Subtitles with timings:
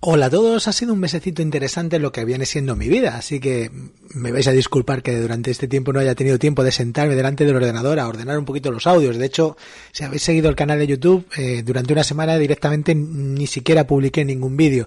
[0.00, 3.40] Hola a todos, ha sido un mesecito interesante lo que viene siendo mi vida, así
[3.40, 3.68] que
[4.14, 7.44] me vais a disculpar que durante este tiempo no haya tenido tiempo de sentarme delante
[7.44, 9.18] del ordenador a ordenar un poquito los audios.
[9.18, 9.56] De hecho,
[9.90, 14.24] si habéis seguido el canal de YouTube, eh, durante una semana directamente ni siquiera publiqué
[14.24, 14.86] ningún vídeo.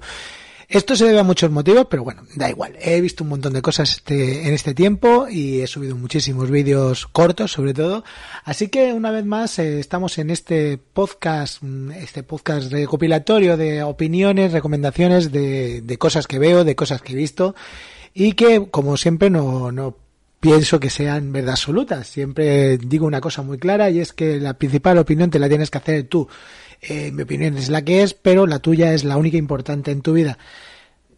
[0.72, 2.77] Esto se debe a muchos motivos, pero bueno, da igual.
[2.80, 7.08] He visto un montón de cosas este, en este tiempo y he subido muchísimos vídeos
[7.08, 8.05] cortos, sobre todo.
[8.45, 13.84] Así que una vez más eh, estamos en este podcast, mm, este podcast recopilatorio de
[13.84, 17.53] opiniones, recomendaciones de, de cosas que veo, de cosas que he visto
[18.14, 19.98] y que, como siempre, no, no
[20.40, 22.08] pienso que sean verdad absolutas.
[22.08, 25.70] Siempre digo una cosa muy clara y es que la principal opinión te la tienes
[25.70, 26.30] que hacer tú.
[26.81, 30.02] Eh, mi opinión es la que es, pero la tuya es la única importante en
[30.02, 30.38] tu vida.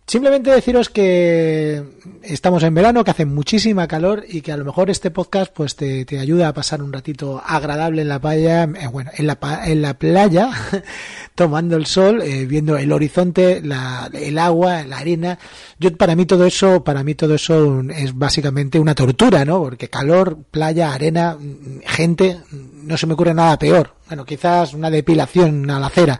[0.06, 1.82] Simplemente deciros que
[2.24, 5.78] estamos en verano, que hace muchísima calor y que a lo mejor este podcast pues
[5.78, 9.40] te, te ayuda a pasar un ratito agradable en la playa, eh, bueno, en la,
[9.66, 10.52] en la playa,
[11.36, 15.40] tomando el sol, eh, viendo el horizonte, la, el agua, la arena.
[15.80, 19.64] Yo para mí todo eso, para mí todo eso es básicamente una tortura, ¿no?
[19.64, 23.96] Porque calor, playa, arena, mm, gente, mm, no se me ocurre nada peor.
[24.08, 26.20] Bueno, quizás una depilación a la cera.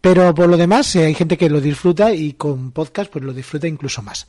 [0.00, 3.34] Pero por lo demás, eh, hay gente que lo disfruta y con podcast pues lo
[3.34, 4.26] disfruta incluso más.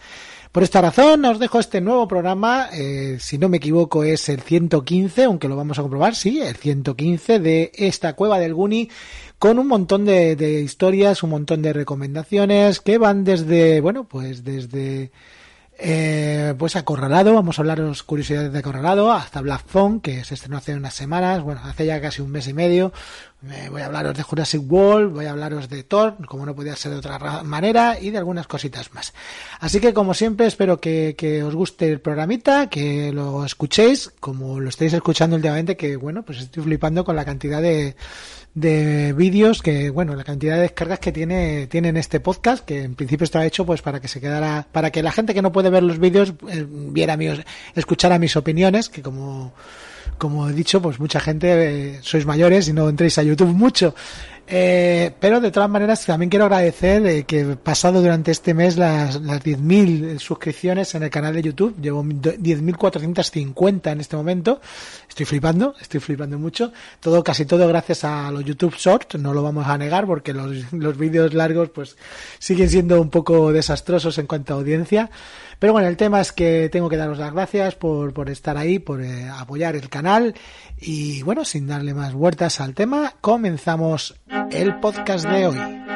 [0.52, 4.41] Por esta razón os dejo este nuevo programa, eh, si no me equivoco es el
[4.41, 8.89] 115, aunque lo vamos a comprobar, sí, el 115 de esta cueva del Guni,
[9.39, 14.44] con un montón de, de historias, un montón de recomendaciones que van desde, bueno, pues
[14.44, 15.11] desde
[15.83, 20.57] eh, pues Acorralado, vamos a hablaros curiosidades de Acorralado, hasta Black Phone, que se estrenó
[20.57, 22.93] hace unas semanas, bueno, hace ya casi un mes y medio.
[23.71, 26.91] Voy a hablaros de Jurassic World, voy a hablaros de Thor, como no podía ser
[26.91, 29.13] de otra ra- manera, y de algunas cositas más.
[29.59, 34.59] Así que, como siempre, espero que, que os guste el programita, que lo escuchéis, como
[34.59, 37.95] lo estáis escuchando últimamente, que bueno, pues estoy flipando con la cantidad de,
[38.53, 42.95] de vídeos que, bueno, la cantidad de descargas que tiene, tienen este podcast, que en
[42.95, 45.69] principio estaba hecho pues para que se quedara, para que la gente que no puede
[45.69, 47.39] ver los vídeos eh, viera mis,
[47.75, 49.53] escuchara mis opiniones, que como,
[50.17, 51.47] como he dicho, pues mucha gente
[51.94, 53.95] eh, sois mayores y no entréis a YouTube mucho.
[54.53, 59.22] Eh, pero de todas maneras también quiero agradecer eh, que pasado durante este mes las,
[59.22, 61.79] las 10.000 suscripciones en el canal de YouTube.
[61.81, 64.59] Llevo 10.450 en este momento.
[65.07, 66.73] Estoy flipando, estoy flipando mucho.
[67.00, 70.73] Todo, casi todo gracias a los YouTube Shorts, no lo vamos a negar porque los,
[70.73, 71.95] los vídeos largos pues
[72.38, 75.09] siguen siendo un poco desastrosos en cuanto a audiencia.
[75.59, 78.79] Pero bueno, el tema es que tengo que daros las gracias por, por estar ahí,
[78.79, 80.33] por eh, apoyar el canal.
[80.78, 84.16] Y bueno, sin darle más vueltas al tema, comenzamos
[84.50, 85.91] el podcast de hoy.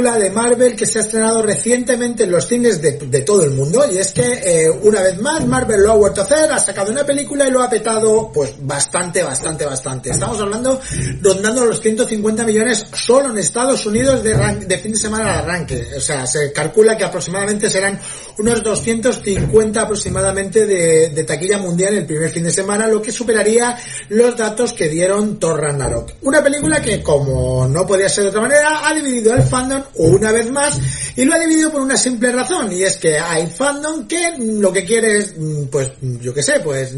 [0.00, 3.50] Película de Marvel que se ha estrenado recientemente en los cines de, de todo el
[3.50, 6.58] mundo y es que eh, una vez más Marvel lo ha vuelto a hacer, ha
[6.58, 10.10] sacado una película y lo ha petado pues bastante, bastante, bastante.
[10.10, 10.80] Estamos hablando
[11.20, 14.34] rondando los 150 millones solo en Estados Unidos de,
[14.66, 15.86] de fin de semana de arranque.
[15.98, 18.00] O sea, se calcula que aproximadamente serán
[18.38, 23.76] unos 250 aproximadamente de, de taquilla mundial el primer fin de semana, lo que superaría
[24.08, 26.12] los datos que dieron Thor Ragnarok.
[26.22, 30.32] Una película que, como no podía ser de otra manera, ha dividido el fandom una
[30.32, 30.78] vez más
[31.16, 34.72] y lo ha dividido por una simple razón y es que hay fandom que lo
[34.72, 36.94] que quiere es, mm, pues, yo qué sé, pues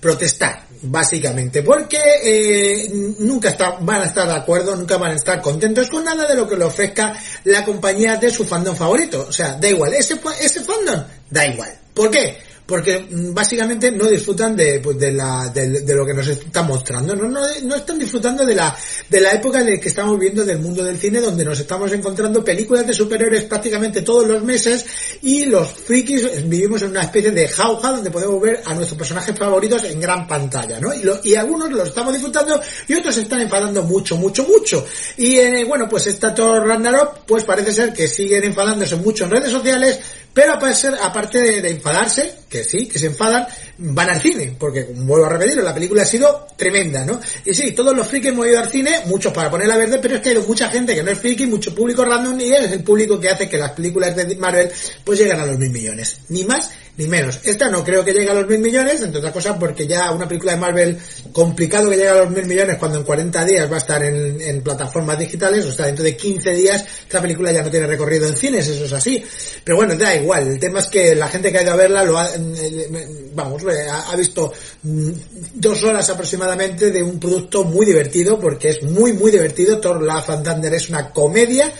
[0.00, 2.88] protestar, básicamente, porque eh,
[3.18, 6.34] nunca está- van a estar de acuerdo, nunca van a estar contentos con nada de
[6.36, 9.26] lo que le ofrezca la compañía de su fandom favorito.
[9.28, 11.76] O sea, da igual, ese, ese fandom, da igual.
[11.94, 12.38] ¿Por qué?
[12.66, 16.66] Porque mm, básicamente no disfrutan de, pues, de, la, de, de lo que nos están
[16.66, 18.76] mostrando, no, no, no están disfrutando de la,
[19.08, 22.44] de la época de que estamos viendo del mundo del cine, donde nos estamos encontrando
[22.44, 24.84] películas de superhéroes prácticamente todos los meses
[25.22, 29.38] y los frikis vivimos en una especie de jauja donde podemos ver a nuestros personajes
[29.38, 30.92] favoritos en gran pantalla, ¿no?
[30.92, 34.84] Y, lo- y algunos los estamos disfrutando y otros se están enfadando mucho, mucho, mucho.
[35.16, 39.30] Y eh, bueno, pues esta Thor Ragnarok, pues parece ser que siguen enfadándose mucho en
[39.30, 39.98] redes sociales,
[40.36, 43.46] pero aparte, de, enfadarse, que sí, que se enfadan,
[43.78, 47.18] van al cine, porque vuelvo a repetir, la película ha sido tremenda, ¿no?
[47.46, 50.20] Y sí, todos los frikis hemos ido al cine, muchos para ponerla verde, pero es
[50.20, 53.18] que hay mucha gente que no es friki, mucho público random, y es el público
[53.18, 54.70] que hace que las películas de Marvel
[55.02, 56.18] pues lleguen a los mil millones.
[56.28, 57.40] Ni más ni menos.
[57.44, 60.26] Esta no creo que llegue a los mil millones, entre otras cosas porque ya una
[60.26, 60.98] película de Marvel
[61.32, 64.62] complicado que llegue a los mil millones cuando en 40 días va a estar en,
[64.62, 68.34] plataformas digitales, o sea, dentro de 15 días esta película ya no tiene recorrido en
[68.34, 69.22] cines, eso es así.
[69.62, 72.02] Pero bueno, da igual, el tema es que la gente que ha ido a verla
[72.04, 74.52] lo ha, eh, vamos, eh, ha, visto
[74.82, 75.10] mm,
[75.54, 79.78] dos horas aproximadamente de un producto muy divertido, porque es muy, muy divertido.
[79.78, 81.70] Thor Love and es una comedia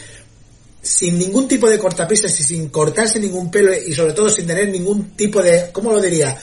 [0.87, 4.69] sin ningún tipo de cortapisas y sin cortarse ningún pelo y sobre todo sin tener
[4.69, 6.39] ningún tipo de, ¿cómo lo diría?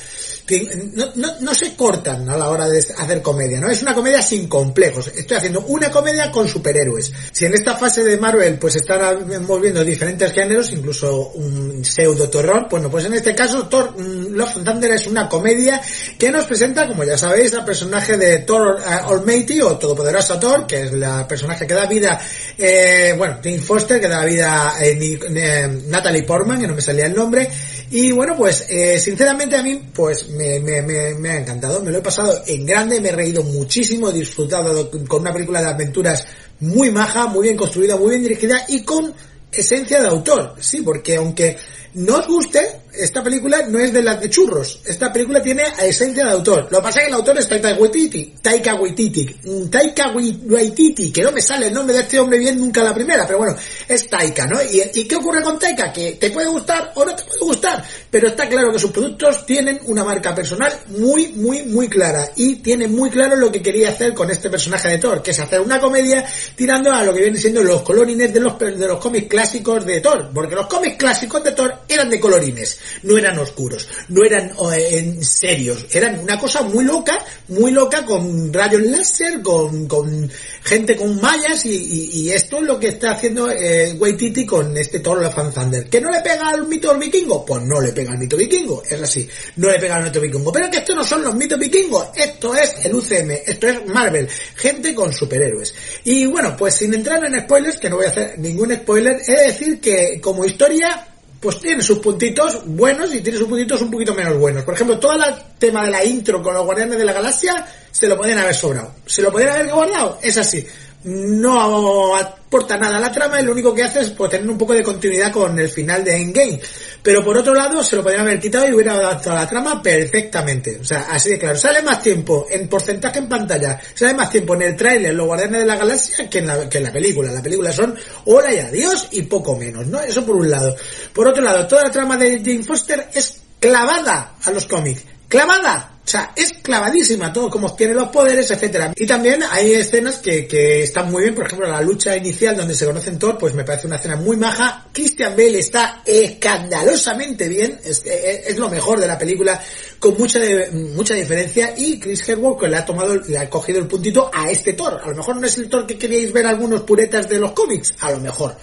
[0.45, 3.69] Que no, no, no se cortan a la hora de hacer comedia, ¿no?
[3.69, 5.07] Es una comedia sin complejos.
[5.15, 7.11] Estoy haciendo una comedia con superhéroes.
[7.31, 12.67] Si en esta fase de Marvel pues están viendo diferentes géneros, incluso un pseudo terror,
[12.69, 15.81] bueno, pues en este caso Thor mm, Love Thunder es una comedia
[16.17, 20.67] que nos presenta, como ya sabéis, al personaje de Thor uh, Almighty o Todopoderoso Thor,
[20.67, 22.19] que es la personaje que da vida,
[22.57, 26.81] eh, bueno, Jane Foster, que da vida eh, ni, eh, Natalie Portman, que no me
[26.81, 27.49] salía el nombre,
[27.91, 31.91] y bueno, pues eh, sinceramente a mí pues me, me, me, me, ha encantado, me
[31.91, 35.69] lo he pasado en grande, me he reído muchísimo, he disfrutado con una película de
[35.69, 36.25] aventuras
[36.59, 39.13] muy maja, muy bien construida, muy bien dirigida y con
[39.51, 41.57] esencia de autor, sí, porque aunque
[41.93, 44.79] no os guste, esta película no es de las de churros.
[44.85, 46.67] Esta película tiene esencia de autor.
[46.71, 48.33] Lo que pasa es que el autor es Taika Waititi.
[48.41, 49.35] Taika Waititi.
[49.69, 53.25] Taika Waititi, que no me sale el nombre de este hombre bien nunca la primera,
[53.25, 53.55] pero bueno,
[53.87, 54.61] es Taika, ¿no?
[54.61, 55.91] ¿Y, ¿Y qué ocurre con Taika?
[55.91, 59.45] Que te puede gustar o no te puede gustar, pero está claro que sus productos
[59.45, 62.29] tienen una marca personal muy, muy, muy clara.
[62.35, 65.39] Y tiene muy claro lo que quería hacer con este personaje de Thor, que es
[65.39, 66.25] hacer una comedia
[66.55, 70.01] tirando a lo que vienen siendo los colorines de los, de los cómics clásicos de
[70.01, 70.29] Thor.
[70.33, 75.17] Porque los cómics clásicos de Thor eran de colorines, no eran oscuros, no eran eh,
[75.21, 77.19] serios, eran una cosa muy loca,
[77.49, 80.29] muy loca con rayos láser, con, con
[80.63, 85.21] gente con mallas y, esto es lo que está haciendo eh, Waititi con este Thor
[85.21, 85.89] Love and Thunder.
[85.89, 87.45] ¿Que no le pega al mito vikingo?
[87.45, 89.27] Pues no le pega al mito vikingo, es así,
[89.57, 90.51] no le pega al mito vikingo.
[90.51, 94.27] Pero que estos no son los mitos vikingos, esto es el UCM, esto es Marvel,
[94.55, 95.73] gente con superhéroes.
[96.05, 99.31] Y bueno, pues sin entrar en spoilers, que no voy a hacer ningún spoiler, he
[99.31, 101.12] de decir que como historia
[101.43, 104.63] pues tiene sus puntitos buenos y tiene sus puntitos un poquito menos buenos.
[104.63, 105.21] Por ejemplo, todo el
[105.59, 108.95] tema de la intro con los Guardianes de la Galaxia se lo podían haber sobrado.
[109.05, 110.65] Se lo podían haber guardado, es así.
[111.03, 114.57] No aporta nada a la trama y lo único que hace es pues, tener un
[114.57, 116.61] poco de continuidad con el final de Endgame.
[117.03, 120.79] Pero por otro lado, se lo podrían haber quitado y hubiera adaptado la trama perfectamente.
[120.79, 121.57] O sea, así de claro.
[121.57, 125.59] Sale más tiempo en porcentaje en pantalla, sale más tiempo en el tráiler Los Guardianes
[125.59, 127.29] de la Galaxia que en la, que en la película.
[127.31, 127.93] La película son
[128.25, 129.99] hola y adiós y poco menos, ¿no?
[129.99, 130.75] Eso por un lado.
[131.13, 135.03] Por otro lado, toda la trama de Jane Foster es clavada a los cómics.
[135.27, 135.92] ¡Clavada!
[136.13, 138.93] Sea, es clavadísima todo, como obtiene los poderes, etcétera.
[138.95, 142.85] Y también hay escenas que, están muy bien, por ejemplo, la lucha inicial donde se
[142.85, 144.85] conocen Thor, pues me parece una escena muy maja.
[144.93, 149.59] Christian Bale está escandalosamente bien, es, lo mejor de la película,
[149.97, 151.73] con mucha de, mucha diferencia.
[151.75, 155.01] Y Chris Hemsworth le ha tomado, le ha cogido el puntito a este Thor.
[155.03, 157.95] A lo mejor no es el Thor que queríais ver algunos puretas de los cómics,
[158.01, 158.55] a lo mejor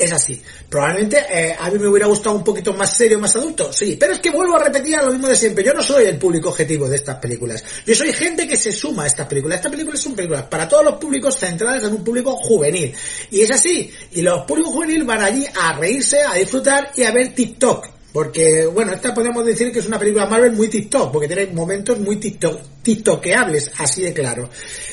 [0.00, 0.40] es así.
[0.68, 3.96] Probablemente eh, a mí me hubiera gustado un poquito más serio, más adulto, sí.
[3.98, 5.62] Pero es que vuelvo a repetir a lo mismo de siempre.
[5.62, 7.62] Yo no soy el público objetivo de estas películas.
[7.86, 9.56] Yo soy gente que se suma a estas películas.
[9.56, 12.94] Estas películas son películas para todos los públicos centradas en un público juvenil.
[13.30, 13.92] Y es así.
[14.12, 17.99] Y los públicos juveniles van allí a reírse, a disfrutar y a ver TikTok.
[18.12, 21.98] Porque, bueno, esta podemos decir que es una película Marvel muy TikTok, porque tiene momentos
[22.00, 24.48] muy TikTok, TikTokeables, así de claro.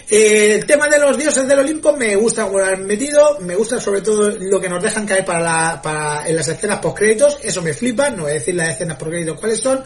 [0.09, 3.55] Eh, el tema de los dioses del Olimpo me gusta como lo han metido, me
[3.55, 6.97] gusta sobre todo lo que nos dejan caer para, la, para en las escenas post
[6.97, 9.83] créditos, eso me flipa, no voy a decir las escenas post créditos cuáles son,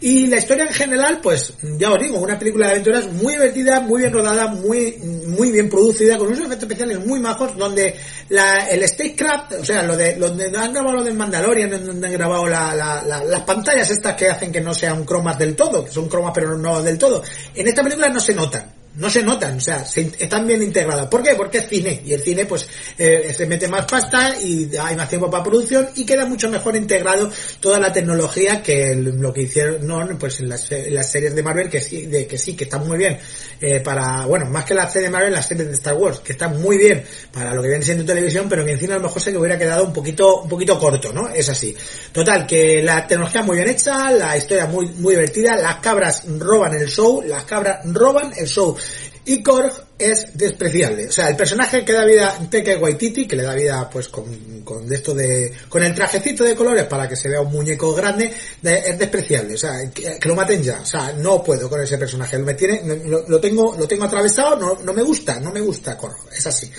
[0.00, 3.80] y la historia en general, pues, ya os digo, una película de aventuras muy divertida,
[3.80, 4.96] muy bien rodada, muy,
[5.26, 7.94] muy bien producida, con unos efectos especiales muy majos, donde
[8.28, 12.12] la, el Statecraft, o sea, lo de, donde han grabado lo del Mandalorian, donde han
[12.12, 15.56] grabado la, la, la, las pantallas estas que hacen que no sea un cromas del
[15.56, 17.22] todo, que son cromas pero no del todo,
[17.54, 18.73] en esta película no se notan.
[18.96, 21.08] No se notan, o sea, se, están bien integrados.
[21.08, 21.34] ¿Por qué?
[21.34, 22.66] Porque es cine, y el cine pues
[22.98, 26.76] eh, se mete más pasta y hay más tiempo para producción y queda mucho mejor
[26.76, 31.34] integrado toda la tecnología que lo que hicieron no, pues en las, en las series
[31.34, 33.18] de Marvel que sí, de que sí, que están muy bien
[33.60, 36.32] eh, para, bueno, más que las series de Marvel, las series de Star Wars, que
[36.32, 39.04] están muy bien para lo que viene siendo televisión, pero que en cine a lo
[39.04, 41.28] mejor se que hubiera quedado un poquito, un poquito corto, ¿no?
[41.28, 41.74] Es así.
[42.12, 46.74] Total, que la tecnología muy bien hecha, la historia muy, muy divertida, las cabras roban
[46.74, 48.76] el show, las cabras roban el show.
[49.26, 51.06] Y Korg es despreciable.
[51.06, 54.60] O sea, el personaje que da vida Taika Waititi, que le da vida pues con,
[54.62, 58.32] con esto de, con el trajecito de colores para que se vea un muñeco grande,
[58.60, 59.54] de- es despreciable.
[59.54, 60.80] O sea, que, lo maten ya.
[60.82, 62.38] O sea, no puedo con ese personaje.
[62.54, 66.16] Tiene, lo, tengo, lo tengo atravesado, no, no me gusta, no me gusta Korg.
[66.36, 66.70] Es así.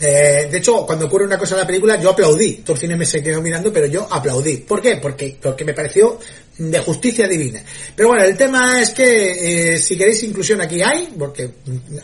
[0.00, 2.56] Eh, de hecho, cuando ocurre una cosa en la película, yo aplaudí.
[2.56, 4.58] Todo el cine me se mirando, pero yo aplaudí.
[4.58, 4.96] ¿Por qué?
[4.96, 6.18] Porque, porque me pareció
[6.58, 7.62] de justicia divina.
[7.96, 11.50] Pero bueno, el tema es que eh, si queréis inclusión aquí hay, porque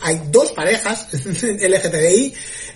[0.01, 2.33] hay dos parejas LGTBI,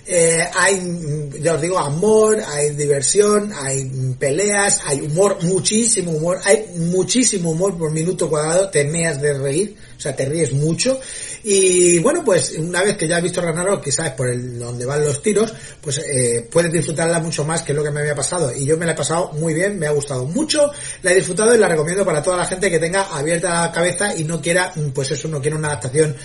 [0.08, 6.66] eh, hay, ya os digo, amor, hay diversión, hay peleas, hay humor, muchísimo humor, hay
[6.76, 11.00] muchísimo humor por minuto cuadrado, te meas de reír, o sea, te ríes mucho.
[11.48, 14.84] Y bueno, pues una vez que ya has visto Ragnarok, que sabes por el, donde
[14.84, 18.52] van los tiros, pues eh, puedes disfrutarla mucho más que lo que me había pasado.
[18.52, 20.72] Y yo me la he pasado muy bien, me ha gustado mucho,
[21.02, 24.12] la he disfrutado y la recomiendo para toda la gente que tenga abierta la cabeza
[24.16, 26.16] y no quiera, pues eso, no quiera una adaptación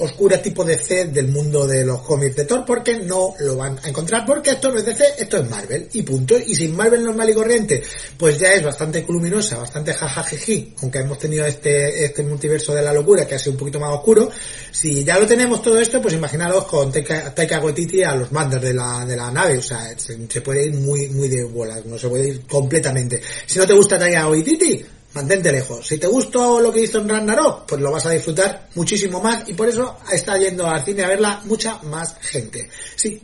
[0.00, 3.78] oscura tipo de C del mundo de los cómics de Thor, porque no lo van
[3.80, 6.36] a encontrar, porque esto no es DC, esto es Marvel, y punto.
[6.36, 7.80] Y sin Marvel normal y corriente,
[8.18, 12.92] pues ya es bastante luminosa, bastante jajajiji, aunque hemos tenido este, este multiverso de la
[12.92, 14.32] locura que ha sido un poquito más oscuro.
[14.70, 18.74] Si ya lo tenemos todo esto, pues imaginaros con Taika, Taika a los mandos de
[18.74, 22.08] la, de la nave, o sea, se, puede ir muy, muy de bolas, no se
[22.08, 23.20] puede ir completamente.
[23.46, 25.86] Si no te gusta Taika Waititi, mantente lejos.
[25.86, 29.48] Si te gustó lo que hizo en Ragnarok, pues lo vas a disfrutar muchísimo más
[29.48, 32.68] y por eso está yendo al cine a verla mucha más gente.
[32.96, 33.20] Sí,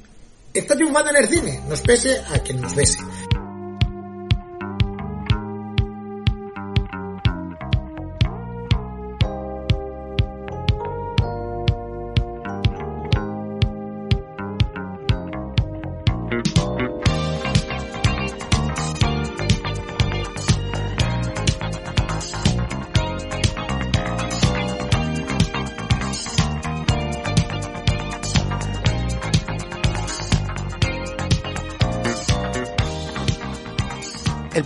[0.54, 2.98] está triunfando en el cine, nos pese a quien nos bese.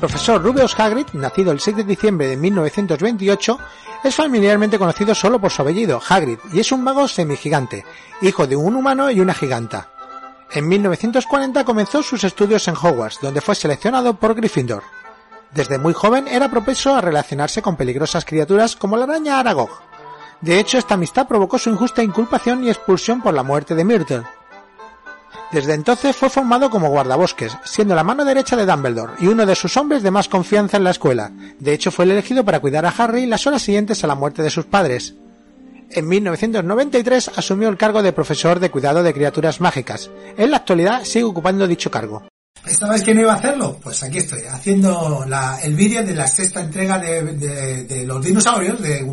[0.05, 3.59] Profesor Rubeus Hagrid, nacido el 6 de diciembre de 1928,
[4.05, 7.87] es familiarmente conocido solo por su apellido, Hagrid, y es un mago semigigante,
[8.21, 9.89] hijo de un humano y una giganta.
[10.53, 14.83] En 1940 comenzó sus estudios en Hogwarts, donde fue seleccionado por Gryffindor.
[15.53, 19.71] Desde muy joven era propenso a relacionarse con peligrosas criaturas como la araña Aragog.
[20.43, 24.25] De hecho, esta amistad provocó su injusta inculpación y expulsión por la muerte de Myrtle.
[25.55, 29.55] Desde entonces fue formado como guardabosques, siendo la mano derecha de Dumbledore y uno de
[29.55, 31.31] sus hombres de más confianza en la escuela.
[31.61, 34.43] De hecho, fue el elegido para cuidar a Harry las horas siguientes a la muerte
[34.43, 35.15] de sus padres.
[35.91, 40.11] En 1993 asumió el cargo de profesor de cuidado de criaturas mágicas.
[40.37, 42.25] En la actualidad sigue ocupando dicho cargo.
[42.67, 43.79] ¿Estabais que no iba a hacerlo?
[43.83, 47.23] Pues aquí estoy, haciendo la- el vídeo de la sexta entrega de,
[47.85, 49.07] de- los dinosaurios de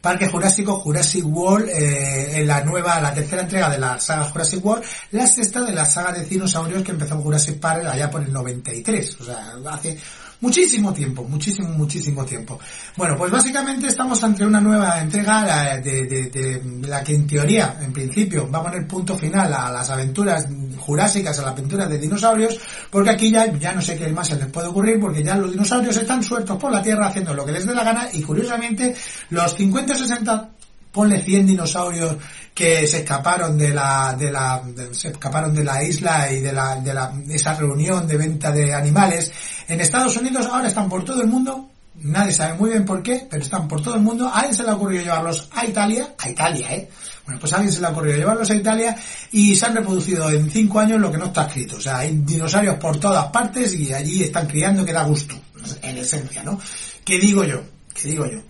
[0.00, 4.64] Parque Jurásico, Jurassic World, eh, en la nueva, la tercera entrega de la saga Jurassic
[4.64, 8.32] World, la sexta de la saga de dinosaurios que empezó Jurassic Park allá por el
[8.32, 9.96] 93, o sea, hace
[10.40, 12.58] muchísimo tiempo, muchísimo, muchísimo tiempo.
[12.96, 17.76] Bueno, pues básicamente estamos ante una nueva entrega de, de- de la que en teoría,
[17.80, 20.46] en principio, va a poner punto final a las aventuras
[20.78, 22.58] jurásicas, a las aventuras de dinosaurios,
[22.90, 25.50] porque aquí ya, ya no sé qué más se les puede ocurrir, porque ya los
[25.52, 28.94] dinosaurios están sueltos por la Tierra haciendo lo que les dé la gana y curiosamente
[29.30, 30.50] los 50 60
[30.92, 32.16] ponle 100 dinosaurios
[32.58, 34.60] que se escaparon de la, de la,
[34.90, 38.74] se escaparon de la isla y de la, de la, esa reunión de venta de
[38.74, 39.30] animales
[39.68, 43.28] en Estados Unidos, ahora están por todo el mundo, nadie sabe muy bien por qué,
[43.30, 46.16] pero están por todo el mundo, a alguien se le ha ocurrido llevarlos a Italia,
[46.18, 46.90] a Italia, eh,
[47.24, 48.96] bueno, pues a alguien se le ha ocurrido llevarlos a Italia
[49.30, 51.76] y se han reproducido en cinco años lo que no está escrito.
[51.76, 55.36] O sea, hay dinosaurios por todas partes y allí están criando que da gusto,
[55.80, 56.58] en esencia, ¿no?
[57.04, 57.62] ¿Qué digo yo?
[57.94, 58.40] ¿Qué digo yo?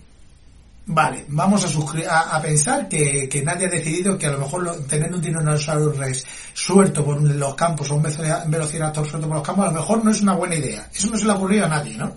[0.91, 4.63] Vale, vamos a, a, a pensar que, que nadie ha decidido que a lo mejor
[4.63, 9.37] lo- tener un dinosaurio rex suelto por los campos o un veloci- velociraptor suelto por
[9.37, 10.89] los campos a lo mejor no es una buena idea.
[10.91, 12.15] Eso no se le ha ocurrido a nadie, ¿no?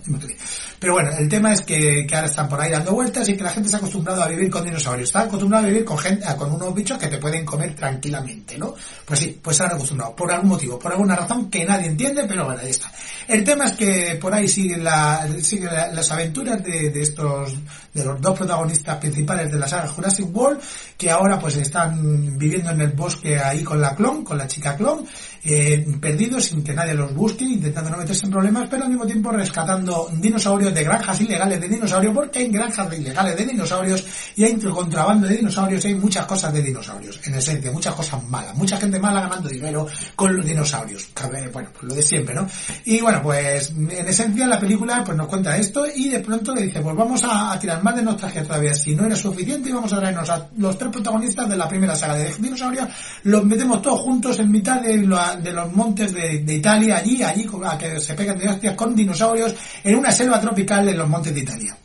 [0.82, 3.50] Pero bueno, el tema es que, ahora están por ahí dando vueltas y que la
[3.50, 5.08] gente se ha acostumbrado a vivir con dinosaurios.
[5.10, 8.74] Está acostumbrado a vivir con gente, con unos bichos que te pueden comer tranquilamente, ¿no?
[9.04, 10.16] Pues sí, pues se han acostumbrado.
[10.16, 12.90] Por algún motivo, por alguna razón que nadie entiende, pero bueno, ahí está.
[13.28, 17.54] El tema es que por ahí siguen, la, siguen la- las aventuras de, de estos,
[17.94, 20.60] de los dos protagonistas principales de la saga Jurassic World,
[20.98, 24.74] que ahora pues están viviendo en el bosque ahí con la clon, con la chica
[24.76, 25.06] clon,
[25.44, 29.06] eh, perdidos sin que nadie los busque, intentando no meterse en problemas, pero al mismo
[29.06, 34.04] tiempo rescatando dinosaurios de granjas ilegales de dinosaurios, porque hay granjas ilegales de dinosaurios
[34.36, 38.22] y hay contrabando de dinosaurios y hay muchas cosas de dinosaurios, en esencia, muchas cosas
[38.28, 42.34] malas, mucha gente mala ganando dinero con los dinosaurios, Cabe- bueno, pues lo de siempre,
[42.34, 42.46] ¿no?
[42.84, 46.62] Y bueno, pues en esencia la película pues nos cuenta esto y de pronto le
[46.62, 49.92] dice, pues vamos a, tirar más de nostalgia todavía, si no era suficiente y vamos
[49.92, 52.88] a traernos a los tres protagonistas de la primera saga de dinosaurios,
[53.24, 57.78] los metemos todos juntos en mitad de, de los montes de, Italia, allí, allí, a
[57.78, 61.40] que se pegan de hostias con dinosaurios en una selva tropical en los montes de
[61.40, 61.76] Italia.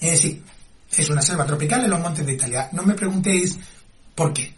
[0.00, 0.42] Eh, sí,
[0.96, 2.68] es una selva tropical en los montes de Italia.
[2.72, 3.58] No me preguntéis
[4.14, 4.52] por qué.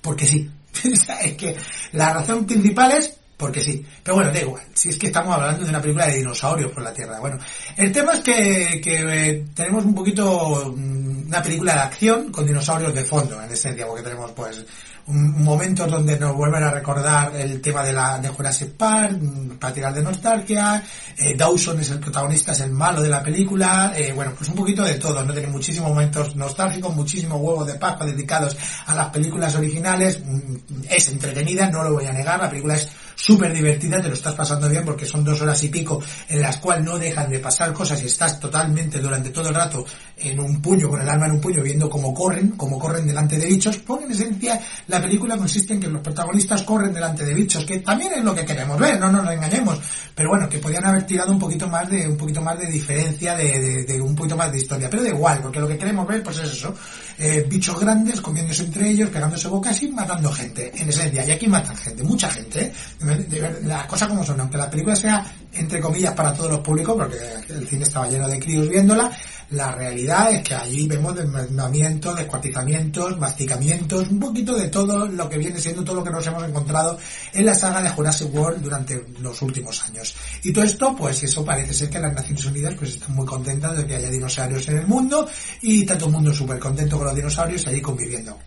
[0.00, 0.50] Porque sí.
[1.22, 1.56] Es que
[1.92, 3.84] la razón principal es porque sí.
[4.02, 4.62] Pero bueno, da igual.
[4.74, 7.20] Si es que estamos hablando de una película de dinosaurios por la Tierra.
[7.20, 7.38] Bueno,
[7.76, 12.44] el tema es que, que eh, tenemos un poquito mm, una película de acción con
[12.44, 14.64] dinosaurios de fondo, en esencia, porque tenemos pues
[15.08, 19.18] momentos donde nos vuelven a recordar el tema de la de Jurassic Park,
[19.58, 20.82] para tirar de nostalgia,
[21.16, 24.56] eh, Dawson es el protagonista, es el malo de la película, eh, bueno, pues un
[24.56, 29.08] poquito de todo, no tiene muchísimos momentos nostálgicos, muchísimos huevos de Pascua dedicados a las
[29.08, 30.54] películas originales, mm,
[30.88, 32.88] es entretenida, no lo voy a negar, la película es
[33.18, 36.58] súper divertida, te lo estás pasando bien porque son dos horas y pico en las
[36.58, 39.84] cuales no dejan de pasar cosas y estás totalmente durante todo el rato
[40.16, 43.36] en un puño, con el alma en un puño, viendo cómo corren, cómo corren delante
[43.36, 47.34] de bichos, porque en esencia la película consiste en que los protagonistas corren delante de
[47.34, 49.78] bichos, que también es lo que queremos ver, no nos engañemos,
[50.14, 53.34] pero bueno, que podían haber tirado un poquito más de, un poquito más de diferencia,
[53.34, 56.38] de, un poquito más de historia, pero da igual, porque lo que queremos ver pues
[56.38, 56.74] es eso,
[57.18, 61.46] eh, bichos grandes comiéndose entre ellos, pegándose bocas y matando gente, en esencia, y aquí
[61.46, 62.72] matan gente, mucha gente, ¿eh?
[63.00, 66.94] De las cosas como son, aunque la película sea entre comillas para todos los públicos,
[66.96, 69.10] porque el cine estaba lleno de críos viéndola,
[69.50, 75.38] la realidad es que allí vemos desmembramientos, descuartizamientos, masticamientos, un poquito de todo lo que
[75.38, 76.98] viene siendo todo lo que nos hemos encontrado
[77.32, 80.14] en la saga de Jurassic World durante los últimos años.
[80.42, 83.76] Y todo esto, pues eso parece ser que las Naciones Unidas pues están muy contentas
[83.76, 85.26] de que haya dinosaurios en el mundo
[85.62, 88.38] y todo el mundo súper contento con los dinosaurios allí conviviendo.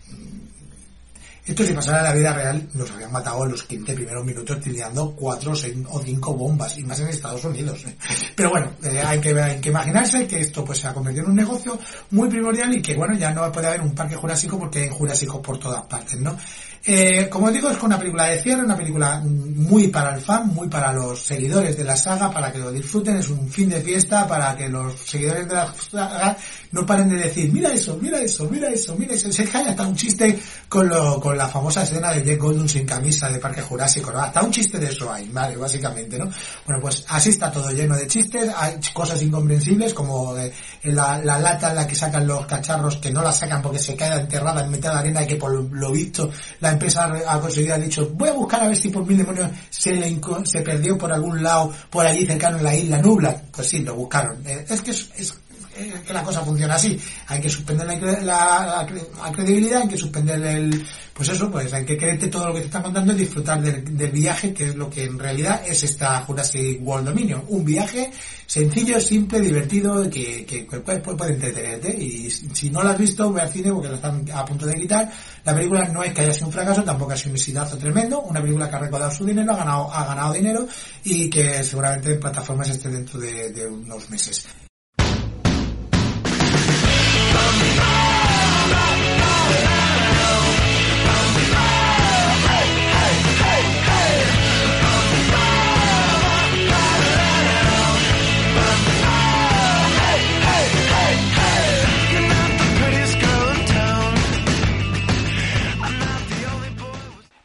[1.44, 4.60] Esto si pasara en la vida real, nos habrían matado en los 15 primeros minutos
[4.60, 7.84] tirando cuatro o seis o cinco bombas, y más en Estados Unidos.
[7.84, 7.96] ¿eh?
[8.36, 11.30] Pero bueno, eh, hay, que, hay que imaginarse que esto pues se ha convertido en
[11.32, 11.76] un negocio
[12.10, 15.40] muy primordial y que bueno, ya no puede haber un parque jurásico porque hay jurásicos
[15.40, 16.36] por todas partes, ¿no?
[16.84, 20.66] Eh, como digo, es una película de cierre, una película muy para el fan, muy
[20.66, 24.26] para los seguidores de la saga, para que lo disfruten, es un fin de fiesta,
[24.26, 26.36] para que los seguidores de la saga
[26.72, 29.30] no paren de decir, mira eso, mira eso, mira eso, mira eso.
[29.30, 32.84] Se cae hasta un chiste con, lo, con la famosa escena de Jack Goldblum sin
[32.84, 34.18] camisa de Parque Jurásico, ¿no?
[34.18, 36.30] Hasta un chiste de eso hay, vale, básicamente, ¿no?
[36.66, 40.52] Bueno, pues así está todo lleno de chistes, hay cosas incomprensibles como eh,
[40.84, 43.94] la, la lata en la que sacan los cacharros que no la sacan porque se
[43.94, 47.74] queda enterrada en mitad de arena y que por lo visto la empresa ha conseguido,
[47.74, 50.96] ha dicho, voy a buscar a ver si por mil demonios se, le se perdió
[50.98, 53.42] por algún lado, por allí cercano en la isla Nubla.
[53.54, 54.46] Pues sí, lo buscaron.
[54.46, 55.34] Eh, es que es, es-
[55.76, 56.98] es que la cosa funciona así.
[57.28, 61.50] Hay que suspender la, la- la cre- la credibilidad, hay que suspender el, pues eso,
[61.50, 64.52] pues hay que creerte todo lo que te están contando y disfrutar del, del viaje,
[64.52, 67.44] que es lo que en realidad es esta Jurassic World Dominion.
[67.48, 68.12] Un viaje
[68.46, 71.94] sencillo, simple, divertido, que, que, puede, entretenerte.
[71.96, 74.74] Y si no lo has visto, ve al cine porque lo están a punto de
[74.74, 75.10] quitar.
[75.44, 78.20] La película no es que haya sido un fracaso, tampoco ha sido un exitazo tremendo.
[78.20, 80.66] Una película que ha recaudado su dinero, ha ganado, ha ganado dinero
[81.04, 84.44] y que seguramente en plataformas esté dentro de, de unos meses.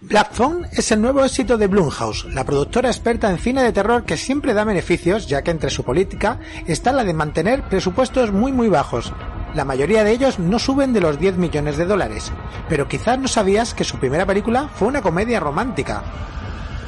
[0.10, 4.06] Black Phone es el nuevo éxito de Blumhouse, la productora experta en cine de terror
[4.06, 8.54] que siempre da beneficios, ya que entre su política está la de mantener presupuestos muy
[8.54, 9.12] muy bajos.
[9.54, 12.32] La mayoría de ellos no suben de los 10 millones de dólares,
[12.70, 16.04] pero quizás no sabías que su primera película fue una comedia romántica.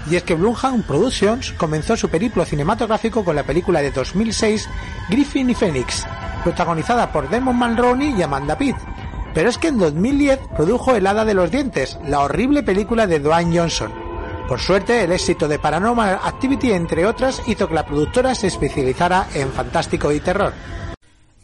[0.09, 4.69] Y es que Blumhouse Productions comenzó su periplo cinematográfico con la película de 2006
[5.09, 6.07] Griffin y Phoenix,
[6.41, 8.77] protagonizada por Damon Mulroney y Amanda Pitt.
[9.39, 13.21] Pero es que en 2010 produjo El Hada de los Dientes, la horrible película de
[13.21, 13.89] Dwayne Johnson.
[14.49, 19.27] Por suerte, el éxito de Paranormal Activity, entre otras, hizo que la productora se especializara
[19.33, 20.51] en fantástico y terror.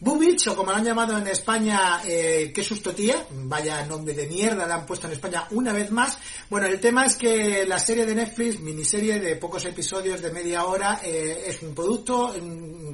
[0.06, 4.28] Bubich, o como lo han llamado en España, eh, qué susto tía, vaya nombre de
[4.28, 6.16] mierda le han puesto en España una vez más.
[6.48, 10.64] Bueno, el tema es que la serie de Netflix, miniserie de pocos episodios de media
[10.64, 12.32] hora, eh, es un producto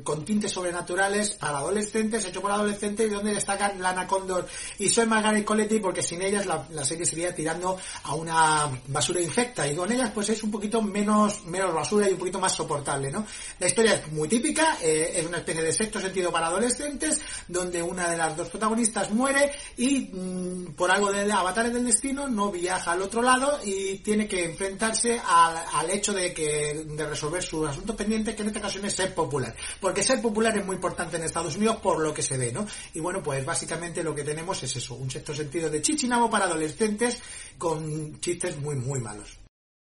[0.03, 4.49] con tintes sobrenaturales para adolescentes, hecho por adolescentes, donde destacan Lana Condor
[4.79, 9.21] y Soy Margaret Coletti, porque sin ellas la, la serie sería tirando a una basura
[9.21, 12.55] infecta, y con ellas pues es un poquito menos, menos basura y un poquito más
[12.55, 13.27] soportable, ¿no?
[13.59, 17.02] La historia es muy típica, eh, es una especie de sexto sentido para adolescentes,
[17.49, 22.29] donde una de las dos protagonistas muere y mm, por algo de avatares del destino
[22.29, 27.07] no viaja al otro lado y tiene que enfrentarse al, al hecho de que de
[27.07, 29.55] resolver su asunto pendiente que en esta ocasión es ser popular.
[29.81, 32.67] Porque ser popular es muy importante en Estados Unidos por lo que se ve no
[32.95, 36.45] y bueno pues básicamente lo que tenemos es eso un sexto sentido de chichinabo para
[36.47, 37.21] adolescentes
[37.59, 39.42] con chistes muy muy malos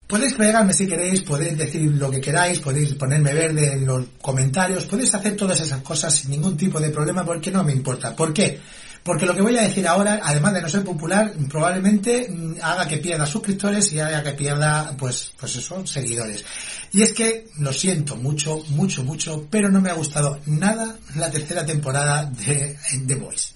[0.08, 4.86] Podéis pegarme si queréis, podéis decir lo que queráis, podéis ponerme verde en los comentarios,
[4.86, 8.16] podéis hacer todas esas cosas sin ningún tipo de problema porque no me importa.
[8.16, 8.58] ¿Por qué?
[9.02, 12.88] Porque lo que voy a decir ahora, además de no ser popular, probablemente mm, haga
[12.88, 16.42] que pierda suscriptores y haga que pierda, pues, pues eso, seguidores.
[16.92, 21.30] Y es que, lo siento mucho, mucho, mucho, pero no me ha gustado nada la
[21.30, 23.50] tercera temporada de The Voice.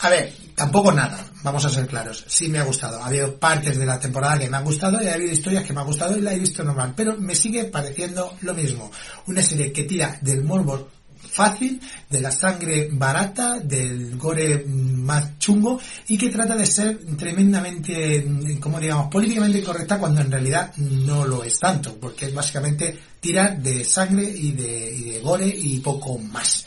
[0.00, 2.24] A ver, tampoco nada, vamos a ser claros.
[2.28, 3.02] Sí me ha gustado.
[3.02, 5.72] Ha habido partes de la temporada que me han gustado y ha habido historias que
[5.72, 6.94] me han gustado y la he visto normal.
[6.96, 8.90] Pero me sigue pareciendo lo mismo.
[9.26, 10.88] Una serie que tira del morbo
[11.34, 18.24] fácil, de la sangre barata, del gore más chungo y que trata de ser tremendamente,
[18.60, 23.60] como digamos, políticamente correcta cuando en realidad no lo es tanto, porque es básicamente tirar
[23.60, 26.64] de sangre y de, y de gore y poco más.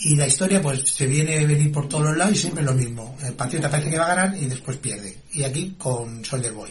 [0.00, 3.16] Y la historia pues se viene venir por todos los lados y siempre lo mismo.
[3.22, 5.16] El Patriota parece que va a ganar y después pierde.
[5.32, 6.70] Y aquí con Soldier Boy.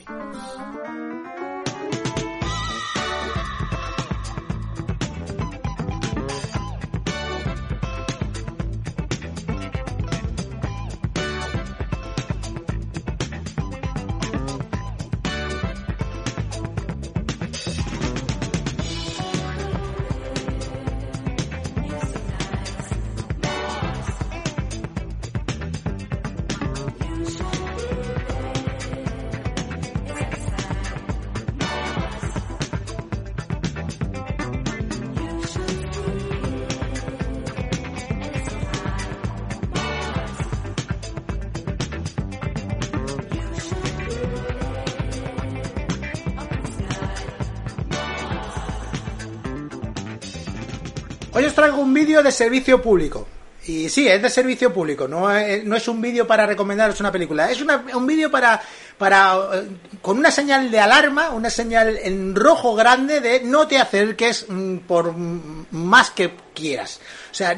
[51.37, 53.27] Hoy os traigo un vídeo de servicio público.
[53.67, 57.11] Y sí, es de servicio público, no es, no es un vídeo para recomendaros una
[57.11, 58.59] película, es un vídeo para,
[58.97, 59.67] para, eh,
[60.01, 64.77] con una señal de alarma, una señal en rojo grande de no te acerques mm,
[64.77, 66.99] por más que quieras.
[67.29, 67.55] O sea,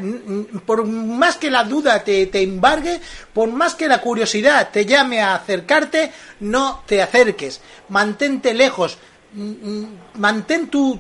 [0.66, 3.00] por más que la duda te, te embargue,
[3.32, 6.12] por más que la curiosidad te llame a acercarte,
[6.42, 7.62] no te acerques.
[7.88, 8.98] Mantente lejos,
[10.16, 11.00] mantén tu,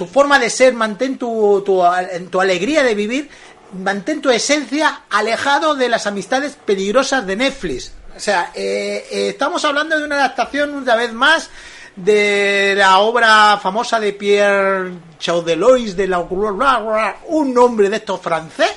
[0.00, 1.84] tu forma de ser, mantén tu, tu,
[2.30, 3.28] tu alegría de vivir,
[3.76, 7.92] mantén tu esencia alejado de las amistades peligrosas de Netflix.
[8.16, 11.50] O sea, eh, eh, estamos hablando de una adaptación una vez más
[11.96, 18.72] de la obra famosa de Pierre Chaudelois de la un nombre de estos francés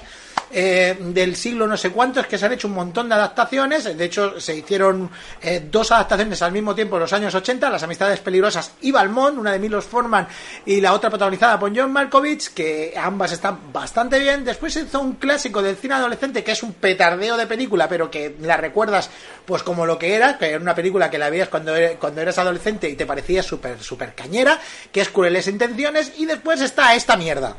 [0.54, 3.98] eh, del siglo no sé cuántos que se han hecho un montón de adaptaciones.
[3.98, 5.10] De hecho se hicieron
[5.42, 9.38] eh, dos adaptaciones al mismo tiempo en los años 80 Las amistades peligrosas y Balmont
[9.38, 10.28] una de Milos Forman
[10.66, 14.46] y la otra protagonizada por John Malkovich que ambas están bastante bien.
[14.46, 18.12] Después se hizo un clásico del cine adolescente que es un petardeo de película pero
[18.12, 19.10] que la recuerdas
[19.46, 22.38] pues como lo que era que era una película que la veías cuando, cuando eras
[22.38, 24.60] adolescente y te parecía súper súper cañera
[24.92, 27.56] que es Crueles Intenciones y después está esta mierda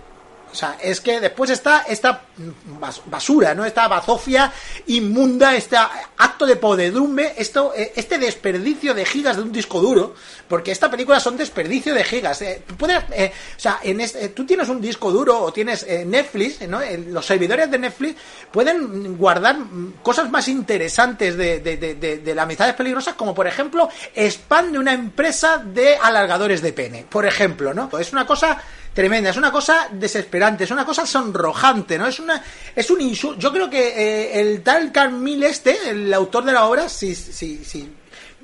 [0.55, 2.23] o sea, es que después está esta
[2.81, 3.65] bas- basura, ¿no?
[3.65, 4.53] Esta bazofia
[4.87, 10.15] inmunda, este acto de podedumbre, esto, eh, este desperdicio de gigas de un disco duro,
[10.49, 12.41] porque esta película son desperdicio de gigas.
[12.43, 16.61] eh, puedes, eh, o sea, en este- tú tienes un disco duro o tienes Netflix,
[16.69, 16.81] ¿no?
[17.09, 18.21] Los servidores de Netflix
[18.53, 19.57] pueden guardar
[20.03, 24.71] cosas más interesantes de, de, de, de- de las amistades peligrosas, como por ejemplo, spam
[24.73, 27.91] de una empresa de alargadores de pene, por ejemplo, ¿no?
[27.99, 28.61] Es una cosa
[28.95, 32.07] tremenda, es una cosa desesperante, es una cosa sonrojante, ¿no?
[32.07, 32.43] Es una
[32.75, 33.39] es un insulto.
[33.41, 37.15] Yo creo que eh, el tal Carl Mill este, el autor de la obra, si,
[37.15, 37.93] si, si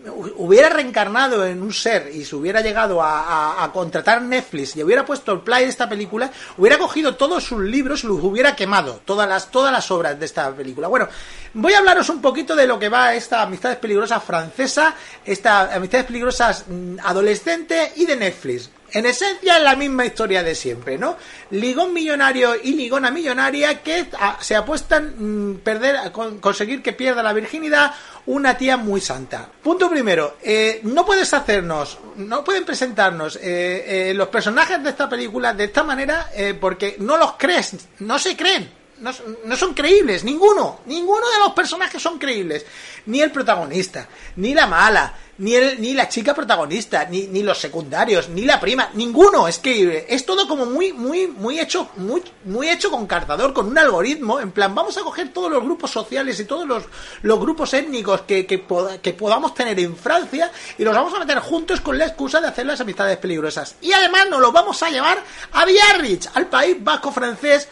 [0.06, 4.74] hu- hubiera reencarnado en un ser y se hubiera llegado a, a- a contratar Netflix
[4.76, 8.18] y hubiera puesto el play de esta película, hubiera cogido todos sus libros y los
[8.22, 10.88] hubiera quemado, todas las, todas las obras de esta película.
[10.88, 11.08] Bueno,
[11.54, 16.06] voy a hablaros un poquito de lo que va esta Amistades Peligrosas francesa, esta Amistades
[16.06, 18.68] Peligrosas mm, adolescente y de Netflix.
[18.92, 21.16] En esencia es la misma historia de siempre, ¿no?
[21.50, 27.33] Ligón millonario y ligona millonaria que ah, se apuestan mm, perder, conseguir que pierda la
[27.33, 27.92] virginidad
[28.26, 29.48] una tía muy santa.
[29.62, 35.09] Punto primero, eh, no puedes hacernos, no pueden presentarnos eh, eh, los personajes de esta
[35.09, 38.79] película de esta manera eh, porque no los crees, no se creen.
[39.00, 42.66] No, son creíbles, ninguno, ninguno de los personajes son creíbles,
[43.06, 47.56] ni el protagonista, ni la mala, ni, el, ni la chica protagonista, ni, ni los
[47.56, 52.22] secundarios, ni la prima, ninguno es creíble, es todo como muy, muy, muy hecho, muy,
[52.44, 55.90] muy hecho con cartador, con un algoritmo, en plan, vamos a coger todos los grupos
[55.90, 56.84] sociales y todos los,
[57.22, 58.66] los grupos étnicos que, que,
[59.02, 62.48] que podamos tener en Francia y los vamos a meter juntos con la excusa de
[62.48, 63.76] hacer las amistades peligrosas.
[63.80, 67.66] Y además nos los vamos a llevar a Biarritz, al país vasco francés,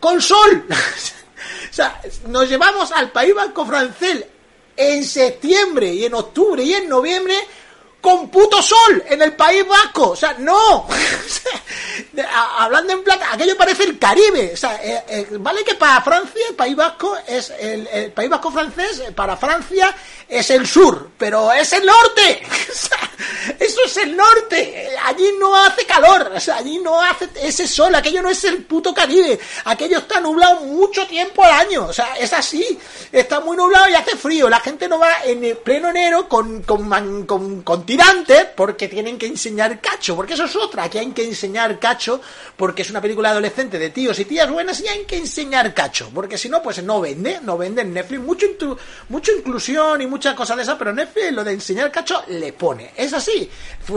[0.00, 0.66] con sol.
[1.70, 4.24] o sea, nos llevamos al País Vasco francés
[4.76, 7.34] en septiembre y en octubre y en noviembre
[8.00, 10.10] con puto sol en el País Vasco.
[10.10, 10.86] O sea, no.
[12.58, 14.52] Hablando en plata, aquello parece el Caribe.
[14.54, 18.50] O sea, eh, eh, vale que para Francia el País Vasco es el, País Vasco
[18.50, 19.94] francés, eh, para Francia
[20.28, 22.42] es el sur, pero es el norte.
[22.80, 23.00] O
[23.58, 24.90] eso es el norte.
[25.04, 29.38] Allí no hace calor, allí no hace ese sol, aquello no es el puto Caribe.
[29.64, 31.86] Aquello está nublado mucho tiempo al año.
[31.86, 32.78] O sea, es así.
[33.12, 34.48] Está muy nublado y hace frío.
[34.48, 39.26] La gente no va en pleno enero con, con, con, con tirantes porque tienen que
[39.26, 40.14] enseñar cacho.
[40.14, 42.20] Porque eso es otra, que hay que enseñar cacho
[42.56, 46.08] porque es una película adolescente de tíos y tías buenas y hay que enseñar cacho.
[46.14, 48.20] Porque si no, pues no vende, no vende en Netflix.
[48.22, 48.46] Mucho,
[49.08, 52.92] mucha inclusión y muchas cosas de esas, pero Netflix lo de enseñar cacho le pone.
[52.96, 53.50] Es así.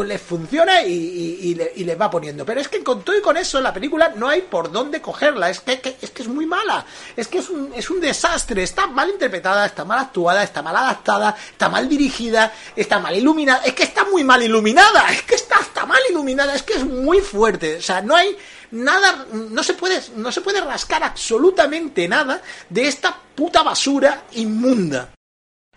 [0.08, 2.44] Les funciona y, le- les va poniendo.
[2.48, 5.52] Pero es que con todo y con eso, la película no hay por dónde cogerla.
[5.52, 6.84] Es que, es que es muy mala.
[7.16, 8.64] Es que es un, es un desastre.
[8.64, 13.62] Está mal interpretada, está mal actuada, está mal adaptada, está mal dirigida, está mal iluminada.
[13.84, 15.12] Está muy mal iluminada.
[15.12, 16.56] Es que está, está mal iluminada.
[16.56, 17.78] Es que es muy fuerte.
[17.78, 18.36] O sea, no hay
[18.72, 25.10] nada, no se puede, no se puede rascar absolutamente nada de esta puta basura inmunda.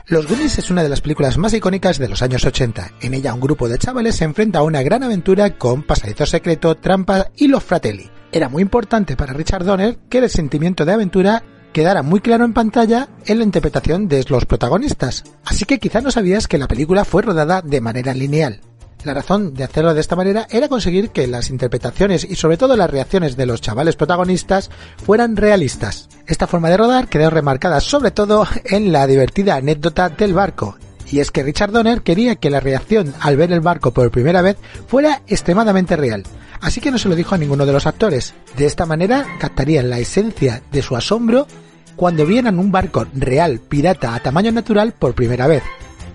[0.08, 2.92] Los Goonies es una de las películas más icónicas de los años 80.
[3.00, 6.76] En ella un grupo de chavales se enfrenta a una gran aventura con pasadizo secreto,
[6.76, 8.08] trampa y los fratelli.
[8.30, 11.42] Era muy importante para Richard Donner que el sentimiento de aventura
[11.76, 15.24] quedara muy claro en pantalla en la interpretación de los protagonistas.
[15.44, 18.62] Así que quizá no sabías que la película fue rodada de manera lineal.
[19.04, 22.78] La razón de hacerlo de esta manera era conseguir que las interpretaciones y sobre todo
[22.78, 24.70] las reacciones de los chavales protagonistas
[25.04, 26.08] fueran realistas.
[26.26, 30.78] Esta forma de rodar quedó remarcada sobre todo en la divertida anécdota del barco.
[31.10, 34.42] Y es que Richard Donner quería que la reacción al ver el barco por primera
[34.42, 34.56] vez
[34.88, 36.24] fuera extremadamente real.
[36.60, 38.34] Así que no se lo dijo a ninguno de los actores.
[38.56, 41.46] De esta manera captarían la esencia de su asombro
[41.94, 45.62] cuando vieran un barco real pirata a tamaño natural por primera vez.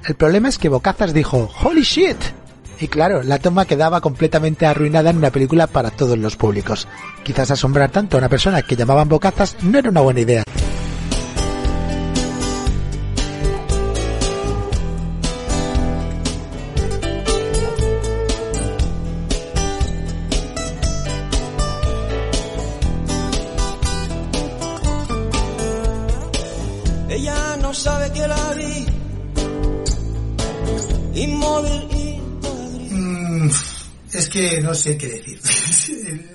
[0.06, 2.18] El problema es que Bocazas dijo ¡Holy shit!
[2.80, 6.88] Y claro, la toma quedaba completamente arruinada en una película para todos los públicos.
[7.24, 10.44] Quizás asombrar tanto a una persona que llamaban bocazas no era una buena idea.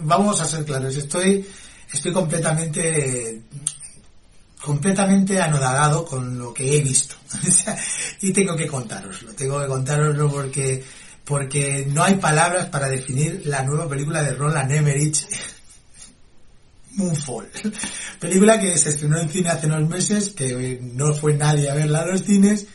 [0.06, 1.44] Vamos a ser claros, estoy,
[1.92, 3.42] estoy completamente,
[4.62, 7.16] completamente anodadado con lo que he visto.
[8.20, 10.82] Y tengo que contároslo, tengo que contároslo porque,
[11.24, 15.26] porque no hay palabras para definir la nueva película de Roland Emmerich,
[16.92, 17.50] Moonfall.
[18.20, 22.02] Película que se estrenó en cine hace unos meses, que no fue nadie a verla
[22.02, 22.66] a los cines,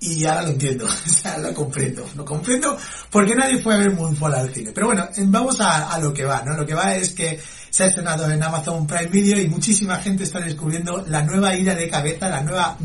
[0.00, 2.76] y ahora lo entiendo, o sea, lo comprendo, lo comprendo
[3.10, 4.70] porque nadie a ver Moonfall al cine.
[4.72, 6.56] Pero bueno, vamos a, a lo que va, ¿no?
[6.56, 10.24] Lo que va es que se ha estrenado en Amazon Prime Video y muchísima gente
[10.24, 12.76] está descubriendo la nueva ira de cabeza, la nueva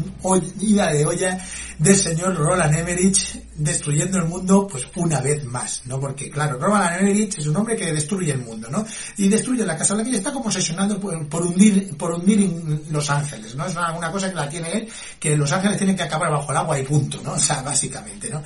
[0.60, 1.40] ira de olla
[1.78, 6.00] del señor Roland Emmerich destruyendo el mundo pues una vez más, ¿no?
[6.00, 8.86] Porque claro, Roland Emmerich es un hombre que destruye el mundo, ¿no?
[9.18, 13.10] Y destruye la casa Blanca y está como obsesionado por, por hundir, por hundir Los
[13.10, 13.66] Ángeles, ¿no?
[13.66, 16.58] Es una cosa que la tiene él, que Los Ángeles tienen que acabar bajo el
[16.58, 17.34] agua y punto, ¿no?
[17.34, 18.44] O sea, básicamente, ¿no?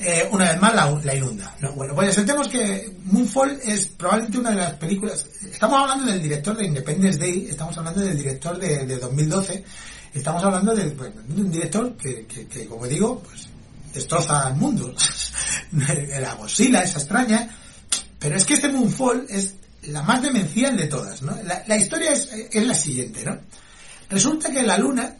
[0.00, 1.72] Eh, una vez más la, la inunda, ¿no?
[1.72, 6.56] Bueno, pues aceptemos que Moonfall es probablemente una de las películas, estamos hablando del director
[6.56, 9.64] de Independence Day, estamos hablando del director de, de 2012,
[10.14, 10.84] estamos hablando de,
[11.36, 13.48] un director que, que, como digo, pues
[13.92, 14.94] destroza el mundo.
[15.72, 17.50] la Godzilla, esa extraña.
[18.20, 21.36] Pero es que este Moonfall es la más demencial de todas, ¿no?
[21.66, 23.38] La, historia es, es, la siguiente, ¿no?
[24.08, 25.16] Resulta que la Luna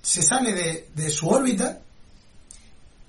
[0.00, 1.78] se sale de, de su órbita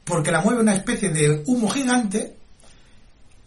[0.10, 2.36] porque la mueve una especie de humo gigante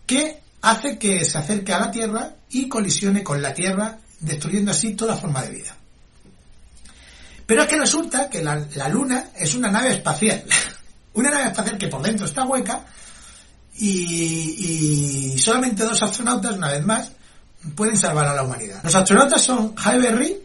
[0.06, 4.94] que hace que se acerque a la Tierra y colisione con la Tierra, destruyendo así
[4.94, 5.76] toda forma de vida.
[7.44, 10.44] Pero es que resulta que la, Luna es una nave espacial.
[11.14, 12.86] una nave espacial que por dentro está hueca
[13.74, 17.10] y, solamente dos astronautas, una vez más,
[17.74, 18.80] pueden salvar a la humanidad.
[18.84, 20.42] Los astronautas son Halle Berry,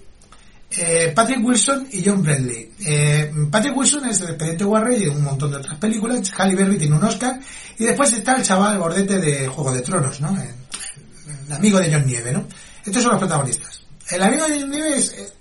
[0.70, 2.72] eh, Patrick Wilson y John Bradley.
[2.86, 6.32] Eh, Patrick Wilson es el expediente Warren y de un montón de otras películas.
[6.38, 7.40] Halle Berry tiene un Oscar.
[7.78, 10.38] Y después está el chaval bordete de Juego de Tronos, ¿no?
[10.42, 12.46] El, amigo de John Nieve, ¿no?
[12.86, 13.82] Estos son los protagonistas.
[14.10, 15.34] El amigo de John Nieve es, eh,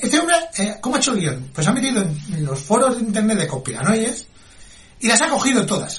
[0.00, 0.36] este hombre,
[0.80, 1.38] ¿cómo ha hecho el?
[1.52, 4.26] Pues ha metido en los foros de internet de conspiranoides
[5.00, 5.98] y las ha cogido todas.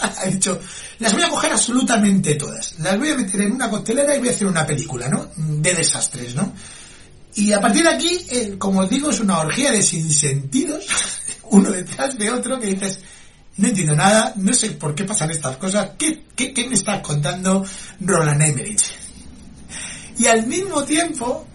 [0.02, 0.58] ha dicho,
[0.98, 2.74] las voy a coger absolutamente todas.
[2.78, 5.30] Las voy a meter en una costelera y voy a hacer una película, ¿no?
[5.36, 6.52] De desastres, ¿no?
[7.36, 10.86] Y a partir de aquí, como os digo, es una orgía de sinsentidos,
[11.50, 12.98] uno detrás de otro, que dices,
[13.58, 17.64] no entiendo nada, no sé por qué pasan estas cosas, ¿qué, qué, me está contando
[18.00, 18.82] Roland Emmerich?
[20.18, 21.46] Y al mismo tiempo,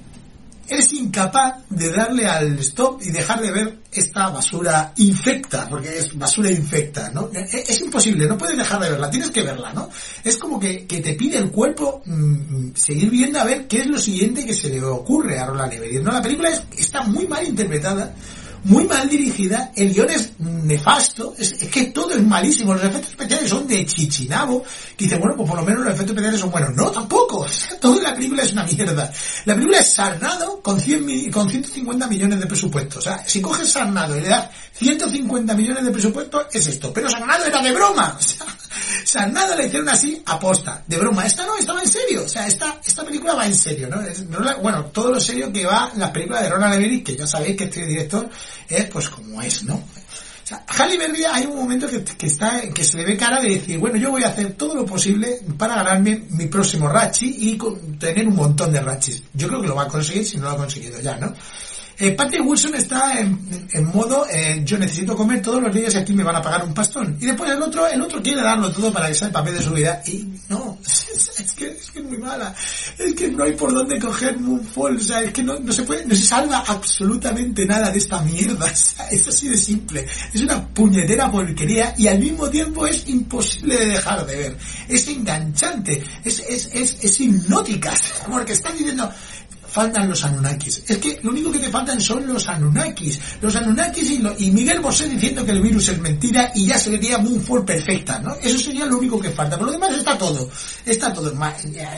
[0.77, 6.17] es incapaz de darle al stop y dejar de ver esta basura infecta, porque es
[6.17, 7.29] basura infecta, ¿no?
[7.33, 9.89] E, e, es, imposible, no puedes dejar de verla, tienes que verla, ¿no?
[10.23, 13.87] Es como que, que te pide el cuerpo mm, seguir viendo a ver qué es
[13.87, 16.11] lo siguiente que se le ocurre a Roland Everett, ¿no?
[16.11, 18.13] La película está muy mal interpretada,
[18.63, 23.49] muy mal dirigida, el guion es nefasto, es, que todo es malísimo, los efectos especiales
[23.49, 24.63] son de chichinabo,
[24.95, 26.75] que dice, bueno, pues por lo menos los efectos especiales son buenos.
[26.75, 27.45] No, tampoco,
[27.81, 29.11] toda la película es una mierda.
[29.45, 32.99] La película es Sarnado con, 100, con 150 millones de presupuesto.
[32.99, 36.93] O sea, si coges Sarnado y le das 150 millones de presupuesto, es esto.
[36.93, 38.17] Pero Sarnado era de broma.
[39.01, 41.25] O sea, Sarnado le hicieron así, aposta, de broma.
[41.25, 42.23] Esta no, esta va en serio.
[42.23, 43.99] O sea, esta, esta película va en serio, ¿no?
[44.61, 47.65] bueno, todo lo serio que va la película de Ronald Everett, que ya sabéis que
[47.65, 48.29] este director
[48.69, 49.75] es pues como es, ¿no?
[49.75, 53.39] O sea, Halle Berry hay un momento que, que, está, que se le ve cara
[53.39, 57.35] de decir, bueno, yo voy a hacer todo lo posible para ganarme mi próximo Rachi
[57.39, 57.57] y
[57.97, 59.23] tener un montón de Rachis.
[59.33, 61.33] Yo creo que lo va a conseguir si no lo ha conseguido ya, ¿no?
[62.01, 63.37] Eh, Patrick Wilson está en,
[63.93, 66.73] modo, eh, yo necesito comer todos los días y aquí me van a pagar un
[66.73, 67.15] pastón.
[67.21, 69.61] Y después el otro, el otro quiere darlo todo para que sea el papel de
[69.61, 70.01] su vida.
[70.07, 72.55] Y no, es, que, es que es muy mala.
[72.97, 74.95] Es que no hay por dónde coger Moonfall.
[74.95, 78.19] O sea, es que no, no se puede, no se salva absolutamente nada de esta
[78.21, 78.65] mierda.
[79.11, 80.07] Es así de simple.
[80.33, 84.57] Es una puñetera porquería y al mismo tiempo es imposible de dejar de ver.
[84.87, 86.01] Es enganchante.
[86.23, 87.93] Es, es, es, es hipnótica.
[88.31, 89.11] Porque están diciendo,
[89.71, 90.83] faltan los Anunnakis.
[90.87, 93.19] Es que lo único que te faltan son los Anunnakis.
[93.41, 97.17] Los Anunnakis y, Miguel Bosé diciendo que el virus es mentira y ya se sería
[97.17, 98.35] Moonfall perfecta, ¿no?
[98.35, 99.57] Eso sería lo único que falta.
[99.57, 100.49] Por lo demás está todo.
[100.85, 101.33] Está todo.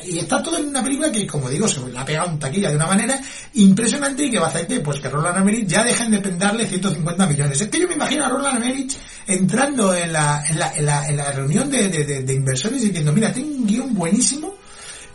[0.06, 2.70] Y está todo en una película que, como digo, se la ha pegado un taquilla
[2.70, 3.20] de una manera
[3.56, 6.68] impresionante y que va a hacer que, pues, que Roland Emmerich ya dejen de pendarle
[6.68, 7.60] 150 millones.
[7.60, 11.08] Es que yo me imagino a Roland Emmerich entrando en la, en la, en la,
[11.08, 14.63] en la reunión de, de, de inversores diciendo, mira, tengo un guion buenísimo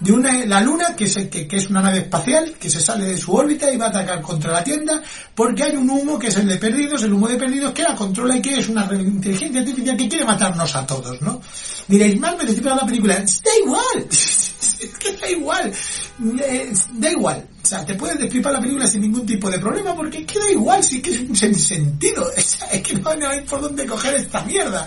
[0.01, 3.05] de una, la Luna, que es, que, que, es una nave espacial, que se sale
[3.05, 5.03] de su órbita y va a atacar contra la tienda,
[5.35, 7.95] porque hay un humo que es el de perdidos, el humo de perdidos que la
[7.95, 11.41] controla y que es una inteligencia artificial que quiere matarnos a todos, ¿no?
[11.89, 14.55] Diréis, mal me la película, da igual, es
[14.99, 15.73] que da igual,
[16.43, 19.95] eh, da igual, o sea, te puedes destripar la película sin ningún tipo de problema
[19.95, 24.15] porque queda igual, sí que es un sentido, es, que no, hay por dónde coger
[24.15, 24.87] esta mierda.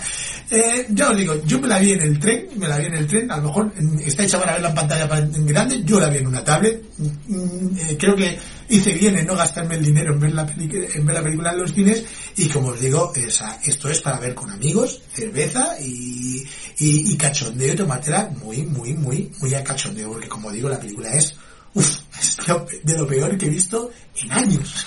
[0.54, 2.96] Eh, ya os digo, yo me la vi en el tren, me la vi en
[2.96, 3.72] el tren, a lo mejor
[4.06, 7.98] está hecha para verla en pantalla grande, yo la vi en una tablet, mm, eh,
[7.98, 8.38] creo que
[8.68, 11.60] hice bien en no gastarme el dinero en ver la, en ver la película en
[11.60, 12.04] los cines
[12.36, 16.44] y como os digo, esa, esto es para ver con amigos, cerveza y,
[16.80, 21.14] y, y cachondeo, tomatela muy, muy, muy, muy a cachondeo, porque como digo, la película
[21.14, 21.34] es,
[21.76, 22.38] uff, es
[22.84, 23.90] de lo peor que he visto
[24.22, 24.86] en años.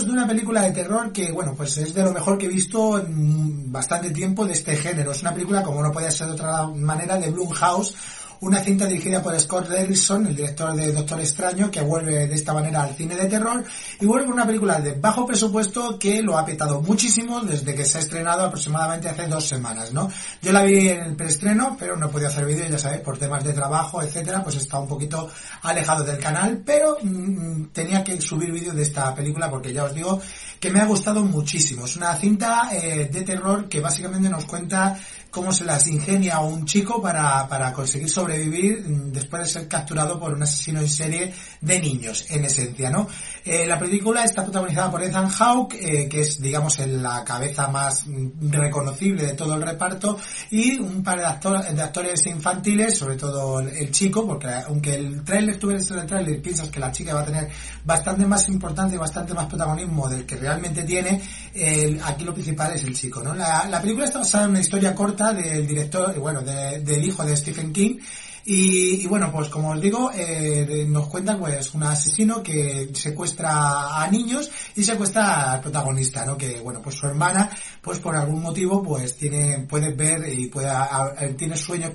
[0.00, 2.98] De una película de terror que, bueno, pues es de lo mejor que he visto
[2.98, 5.12] en bastante tiempo de este género.
[5.12, 7.94] Es una película, como no podía ser de otra manera, de Blumhouse,
[8.42, 12.52] una cinta dirigida por Scott Derrickson, el director de Doctor Extraño, que vuelve de esta
[12.52, 13.62] manera al cine de terror
[14.00, 17.98] y vuelve una película de bajo presupuesto que lo ha petado muchísimo desde que se
[17.98, 20.10] ha estrenado aproximadamente hace dos semanas, ¿no?
[20.42, 23.44] Yo la vi en el preestreno, pero no podía hacer vídeo, ya sabéis, por temas
[23.44, 25.30] de trabajo, etcétera, pues está un poquito
[25.62, 29.94] alejado del canal, pero mm, tenía que subir vídeo de esta película porque ya os
[29.94, 30.20] digo
[30.58, 31.86] que me ha gustado muchísimo.
[31.86, 34.98] Es una cinta eh, de terror que básicamente nos cuenta
[35.32, 40.20] cómo se las ingenia un chico para, para conseguir sobrevivir mm, después de ser capturado
[40.20, 43.08] por un asesino en serie de niños, en esencia, ¿no?
[43.44, 48.06] Eh, la película está protagonizada por Ethan Hawke, eh, que es, digamos, la cabeza más
[48.06, 50.18] mm, reconocible de todo el reparto,
[50.50, 55.24] y un par de, actor- de actores infantiles, sobre todo el, chico, porque aunque el
[55.24, 57.48] tráiler, tú ves el tráiler, piensas que la chica va a tener
[57.84, 61.22] bastante más importancia y bastante más protagonismo del que realmente tiene,
[62.04, 63.34] aquí lo principal es el chico, ¿no?
[63.34, 67.36] La película está basada en una historia corta del director, bueno, de- del hijo de
[67.36, 67.98] Stephen King,
[68.44, 74.08] y, bueno, pues como os digo, eh, nos cuenta pues un asesino que secuestra a
[74.10, 76.36] niños y secuestra al protagonista, ¿no?
[76.36, 77.48] Que bueno, pues su hermana,
[77.80, 80.68] pues por algún motivo, pues tiene, puede ver y puede,
[81.38, 81.92] tiene sueños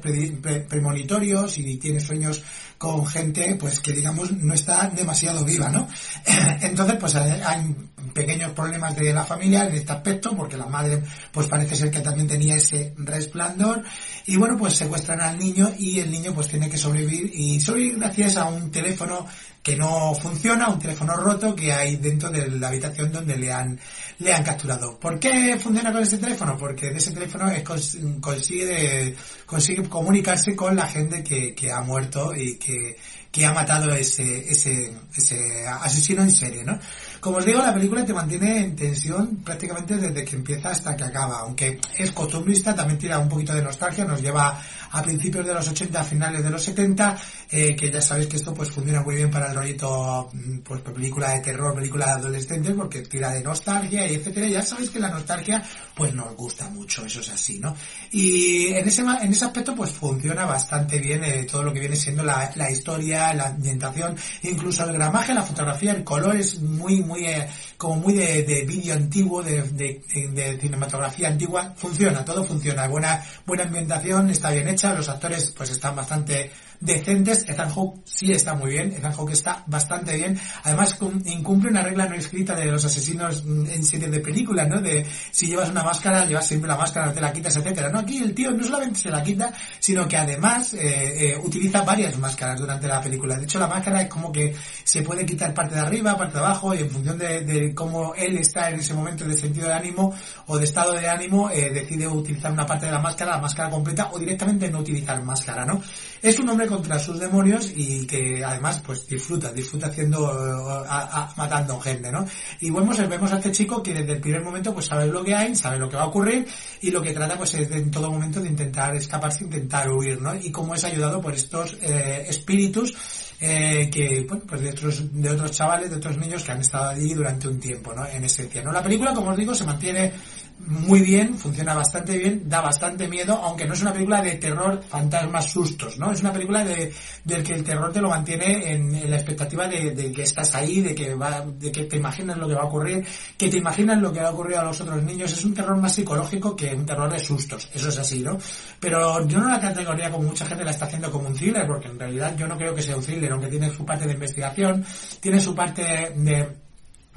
[0.70, 2.42] premonitorios y tiene sueños
[2.78, 5.88] con gente, pues que digamos no está demasiado viva, ¿no?
[6.62, 7.76] Entonces, pues hay, hay
[8.18, 11.99] pequeños problemas de la familia en este aspecto, porque la madre, pues parece ser que
[11.99, 13.84] también tenía ese resplandor,
[14.26, 17.99] y bueno, pues secuestran al niño y el niño pues tiene que sobrevivir, y sobrevivir
[17.99, 19.28] gracias a un teléfono
[19.61, 23.78] que no funciona, un teléfono roto que hay dentro de la habitación donde le han,
[24.20, 24.97] le han capturado.
[24.97, 26.55] ¿Por qué funciona con ese teléfono?
[26.57, 29.13] Porque de ese teléfono es cons- consigue,
[29.45, 32.95] consigue comunicarse con la gente que, ha muerto y que,
[33.30, 36.80] que ha matado ese, ese, ese asesino en serie, ¿no?
[37.28, 41.04] Como os digo, la película te mantiene en tensión prácticamente desde que empieza hasta que
[41.04, 44.58] acaba, aunque es costumbrista, también tira un poquito de nostalgia, nos lleva
[44.92, 47.18] a principios de los 80, a finales de los 70,
[47.52, 50.82] eh, que ya sabéis que esto pues funciona muy bien para el rollito, mm, pues
[50.82, 55.00] película de terror, película de adolescentes, porque tira de nostalgia y etcétera, ya sabéis que
[55.00, 55.62] la nostalgia
[55.96, 57.76] pues nos gusta mucho, eso es así, ¿no?
[58.12, 61.96] Y en ese, en ese aspecto pues funciona bastante bien eh, todo lo que viene
[61.96, 67.02] siendo la, la historia, la ambientación, incluso el gramaje, la fotografía, el color es muy,
[67.02, 67.47] muy, eh,
[67.78, 70.01] como muy de, de vídeo antiguo, de, de,
[70.34, 75.72] de cinematografía antigua, funciona, todo funciona, buena, buena ambientación, está bien hecha, los actores pues
[75.72, 80.96] están bastante decentes, Ethan Hawke sí está muy bien, Ethan Hawke está bastante bien, además
[80.96, 84.80] cum- incumple una regla no escrita de los asesinos mm, en serie de películas, ¿no?
[84.82, 88.00] De si llevas una máscara, llevas siempre la máscara, te la quitas, etcétera, ¿no?
[88.00, 92.18] Aquí el tío no solamente se la quita, sino que además eh, eh, utiliza varias
[92.18, 93.38] máscaras durante la película.
[93.38, 96.40] De hecho, la máscara es como que se puede quitar parte de arriba, parte de
[96.46, 99.74] abajo, y en función de, de cómo él está en ese momento de sentido de
[99.74, 100.14] ánimo
[100.46, 103.70] o de estado de ánimo, eh, decide utilizar una parte de la máscara, la máscara
[103.70, 105.82] completa, o directamente no utilizar máscara, ¿no?
[106.22, 111.34] Es un hombre contra sus demonios y que además pues disfruta, disfruta haciendo, eh, a-
[111.38, 112.26] matando gente, ¿no?
[112.61, 115.34] Y vemos, vemos a este chico que desde el primer momento pues sabe lo que
[115.36, 116.47] hay, sabe lo que va a ocurrir
[116.82, 120.36] y lo que trata pues es en todo momento de intentar escaparse, intentar huir, ¿no?
[120.36, 122.93] Y cómo es ayudado por estos eh, espíritus
[123.39, 126.89] eh, que, bueno, pues de otros, de otros chavales, de otros niños que han estado
[126.89, 128.03] allí durante un tiempo, ¿no?
[128.07, 128.72] En esencia, ¿no?
[128.72, 130.11] La película, como os digo, se mantiene
[130.60, 134.82] muy bien, funciona bastante bien, da bastante miedo, aunque no es una película de terror,
[134.88, 136.12] fantasmas, sustos, ¿no?
[136.12, 136.91] Es una película de,
[137.24, 140.82] del que el terror te lo mantiene en, la expectativa de, de que estás ahí,
[140.82, 143.05] de que va, de que te imaginas lo que va a ocurrir,
[143.38, 145.32] que te imaginas lo que va a ocurrir a los otros niños.
[145.32, 148.38] Es un terror más psicológico que un terror de sustos, eso es así, ¿no?
[148.80, 151.88] Pero yo no la categoría como mucha gente la está haciendo como un thriller, porque
[151.88, 154.84] en realidad yo no creo que sea un thriller, aunque tiene su parte de investigación,
[155.22, 156.66] tiene su parte de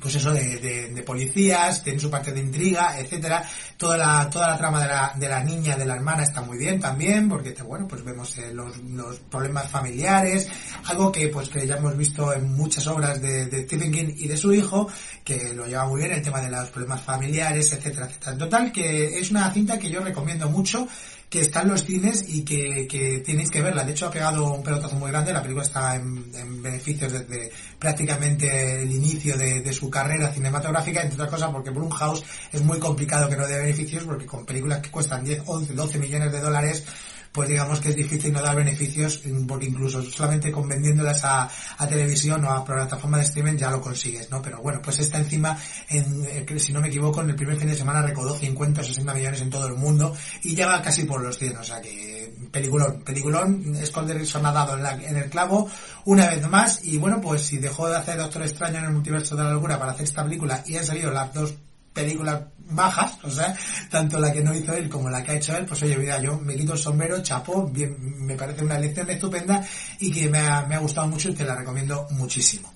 [0.00, 3.44] pues eso de, de, de policías, tiene su parte de intriga, etcétera.
[3.76, 6.58] Toda la, toda la trama de la, de la niña, de la hermana está muy
[6.58, 10.48] bien también, porque bueno, pues vemos eh, los, los problemas familiares,
[10.86, 14.26] algo que pues que ya hemos visto en muchas obras de, de Stephen King y
[14.26, 14.88] de su hijo,
[15.24, 18.32] que lo lleva muy bien el tema de los problemas familiares, etcétera, etcétera.
[18.32, 20.88] En total, que es una cinta que yo recomiendo mucho,
[21.30, 23.84] que está en los cines y que, que tenéis que verla.
[23.84, 25.32] De hecho, ha pegado un pelotazo muy grande.
[25.32, 31.02] La película está en, en beneficios desde prácticamente el inicio de, de, su carrera cinematográfica,
[31.02, 34.80] entre otras cosas porque Blumhouse es muy complicado que no dé beneficios porque con películas
[34.80, 36.84] que cuestan 10, 11, 12 millones de dólares
[37.32, 41.48] pues digamos que es difícil no dar beneficios, mm, porque incluso solamente con vendiéndolas a,
[41.88, 44.40] televisión o a plataforma de streaming ya lo consigues, ¿no?
[44.42, 45.56] Pero bueno, pues está encima,
[45.88, 48.84] en, eh, si no me equivoco, en el primer fin de semana recaudó 50 o
[48.84, 52.34] 60 millones en todo el mundo y llega casi por los 100, o sea que
[52.50, 53.76] peliculón, peliculón,
[54.24, 55.68] son ha dado en, la- en el clavo
[56.04, 59.36] una vez más y bueno, pues si dejó de hacer Doctor Extraño en el multiverso
[59.36, 61.54] de la locura para hacer esta película y han salido las dos
[61.92, 63.54] películas bajas, o sea,
[63.90, 66.20] tanto la que no hizo él como la que ha hecho él, pues oye, mira,
[66.20, 69.62] yo me quito el sombrero, chapo, bien, me parece una elección estupenda
[69.98, 72.72] y que me ha, me ha gustado mucho y te la recomiendo muchísimo.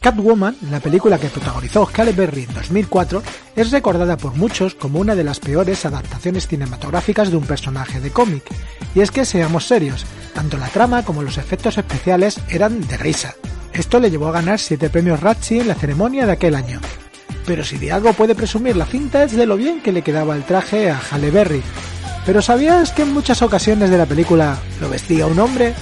[0.00, 3.22] Catwoman, la película que protagonizó Halle Berry en 2004,
[3.56, 8.10] es recordada por muchos como una de las peores adaptaciones cinematográficas de un personaje de
[8.10, 8.44] cómic.
[8.94, 13.34] Y es que seamos serios, tanto la trama como los efectos especiales eran de risa.
[13.72, 16.80] Esto le llevó a ganar 7 premios Razzie en la ceremonia de aquel año.
[17.48, 20.44] Pero si de puede presumir la cinta es de lo bien que le quedaba el
[20.44, 21.62] traje a Halle Berry.
[22.26, 25.72] Pero ¿sabías que en muchas ocasiones de la película lo vestía un hombre?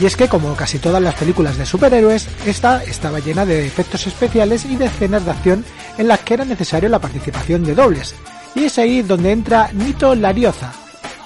[0.00, 4.06] Y es que, como casi todas las películas de superhéroes, esta estaba llena de efectos
[4.06, 5.62] especiales y de escenas de acción
[5.98, 8.14] en las que era necesario la participación de dobles.
[8.54, 10.72] Y es ahí donde entra Nito Larioza,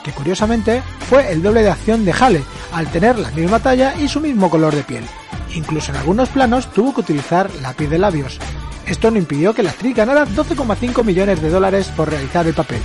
[0.02, 2.42] que curiosamente fue el doble de acción de Hale,
[2.72, 5.04] al tener la misma talla y su mismo color de piel.
[5.54, 8.40] Incluso en algunos planos tuvo que utilizar lápiz de labios.
[8.86, 12.80] Esto no impidió que la actriz ganara 12,5 millones de dólares por realizar el papel.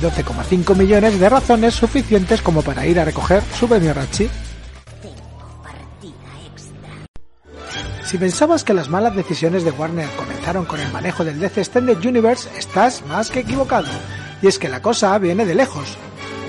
[0.00, 4.28] 12,5 millones de razones suficientes como para ir a recoger su premio Razzie.
[8.04, 12.04] Si pensabas que las malas decisiones de Warner comenzaron con el manejo del DC Extended
[12.04, 13.88] Universe, estás más que equivocado.
[14.40, 15.96] Y es que la cosa viene de lejos.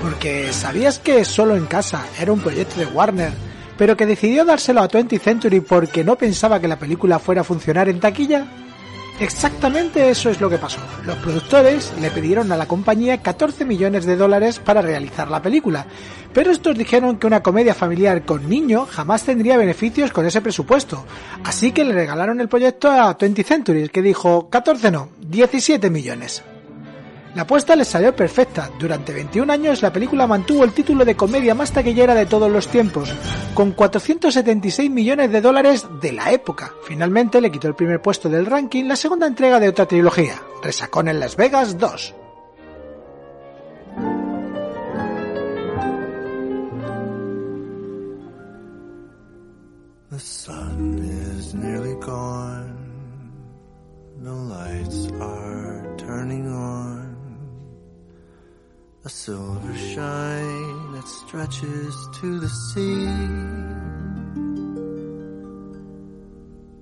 [0.02, 3.32] Porque ¿sabías que Solo en Casa era un proyecto de Warner,
[3.80, 7.46] pero que decidió dárselo a 20th Century porque no pensaba que la película fuera a
[7.46, 8.46] funcionar en taquilla?
[9.20, 10.80] Exactamente eso es lo que pasó.
[11.06, 15.86] Los productores le pidieron a la compañía 14 millones de dólares para realizar la película,
[16.34, 21.06] pero estos dijeron que una comedia familiar con niño jamás tendría beneficios con ese presupuesto,
[21.46, 26.44] así que le regalaron el proyecto a 20th Century, que dijo 14 no, 17 millones.
[27.36, 28.72] La apuesta les salió perfecta.
[28.80, 32.70] Durante 21 años la película mantuvo el título de comedia más taquillera de todos los
[32.70, 33.14] tiempos,
[33.54, 36.72] con 476 millones de dólares de la época.
[36.88, 41.10] Finalmente le quitó el primer puesto del ranking la segunda entrega de otra trilogía, Resacón
[41.10, 42.16] en Las Vegas 2.
[50.12, 50.65] The sun
[59.06, 63.06] A silver shine that stretches to the sea.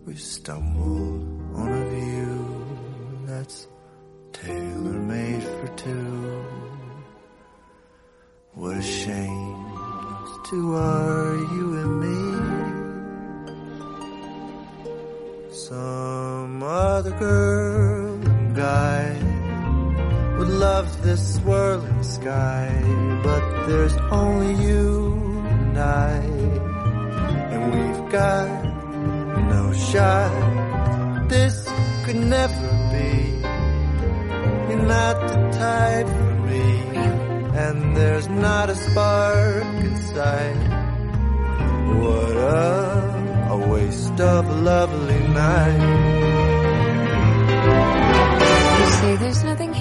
[0.05, 1.21] We've stumbled
[1.53, 2.65] on a view
[3.25, 3.67] that's
[4.31, 6.45] tailor made for two.
[8.53, 12.21] What a shame those two are you and me.
[15.51, 19.32] Some other girl and guy
[20.43, 22.67] would love this swirling sky,
[23.23, 25.13] but there's only you
[25.47, 26.15] and I,
[27.51, 28.49] and we've got
[29.53, 31.29] no shot.
[31.29, 31.55] This
[32.03, 33.13] could never be.
[34.67, 36.71] You're not the type for me,
[37.63, 40.61] and there's not a spark inside.
[42.01, 45.83] What a, a waste of a lovely night.
[48.79, 49.72] You say there's nothing.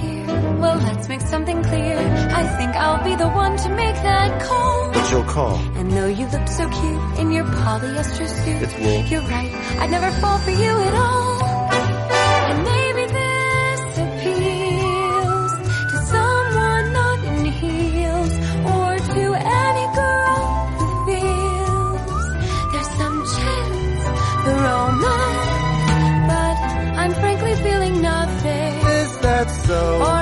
[0.63, 1.99] Well, let's make something clear.
[2.41, 4.91] I think I'll be the one to make that call.
[4.93, 5.57] What's your call?
[5.79, 9.01] And though you look so cute in your polyester suit, It's wool.
[9.11, 9.53] you're right.
[9.81, 11.43] I'd never fall for you at all.
[12.51, 15.53] And maybe this appeals
[15.93, 18.33] to someone not in heels
[18.75, 19.25] or to
[19.65, 20.41] any girl
[20.79, 22.25] who feels
[22.73, 24.03] there's some chance
[24.47, 25.51] the romance.
[26.33, 26.57] But
[27.03, 28.73] I'm frankly feeling nothing.
[29.03, 29.81] Is that so?
[30.09, 30.22] Or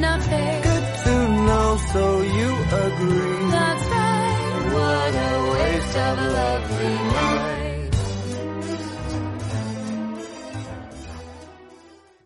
[0.00, 0.62] nothing.
[0.62, 1.14] Good to
[1.46, 2.50] know, so you
[2.86, 3.50] agree.
[3.50, 4.28] That's right.
[4.74, 7.58] What a waste of a lovely night.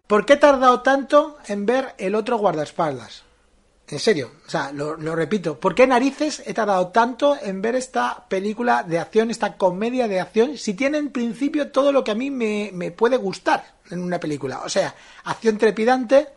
[0.06, 3.22] ¿Por qué he tardado tanto en ver el otro guardaespaldas?
[3.88, 7.76] En serio, o sea, lo, lo repito, ¿por qué narices he tardado tanto en ver
[7.76, 12.10] esta película de acción, esta comedia de acción, si tiene en principio todo lo que
[12.10, 14.62] a mí me, me puede gustar en una película?
[14.64, 14.94] O sea,
[15.24, 16.28] acción trepidante,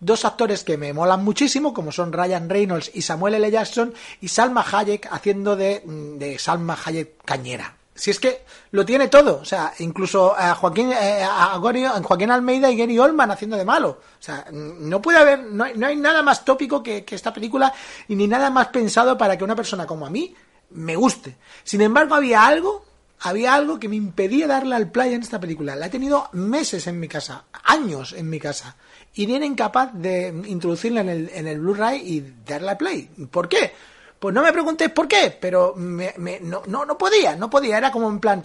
[0.00, 3.50] dos actores que me molan muchísimo, como son Ryan Reynolds y Samuel L.
[3.50, 7.78] Jackson, y Salma Hayek haciendo de, de Salma Hayek cañera.
[7.98, 12.70] Si es que lo tiene todo, o sea, incluso a Joaquín, eh, a Joaquín Almeida
[12.70, 13.88] y Gary Oldman haciendo de malo.
[13.88, 17.32] O sea, no puede haber, no hay, no hay nada más tópico que, que esta
[17.32, 17.72] película
[18.06, 20.32] y ni nada más pensado para que una persona como a mí
[20.70, 21.38] me guste.
[21.64, 22.84] Sin embargo, había algo,
[23.18, 25.74] había algo que me impedía darle al play en esta película.
[25.74, 28.76] La he tenido meses en mi casa, años en mi casa.
[29.14, 33.10] Y era incapaz de introducirla en el, en el Blu-ray y darle al play.
[33.30, 33.72] ¿Por qué?
[34.18, 37.78] Pues no me preguntéis por qué, pero me- me- no, no, no podía, no podía.
[37.78, 38.42] Era como en plan,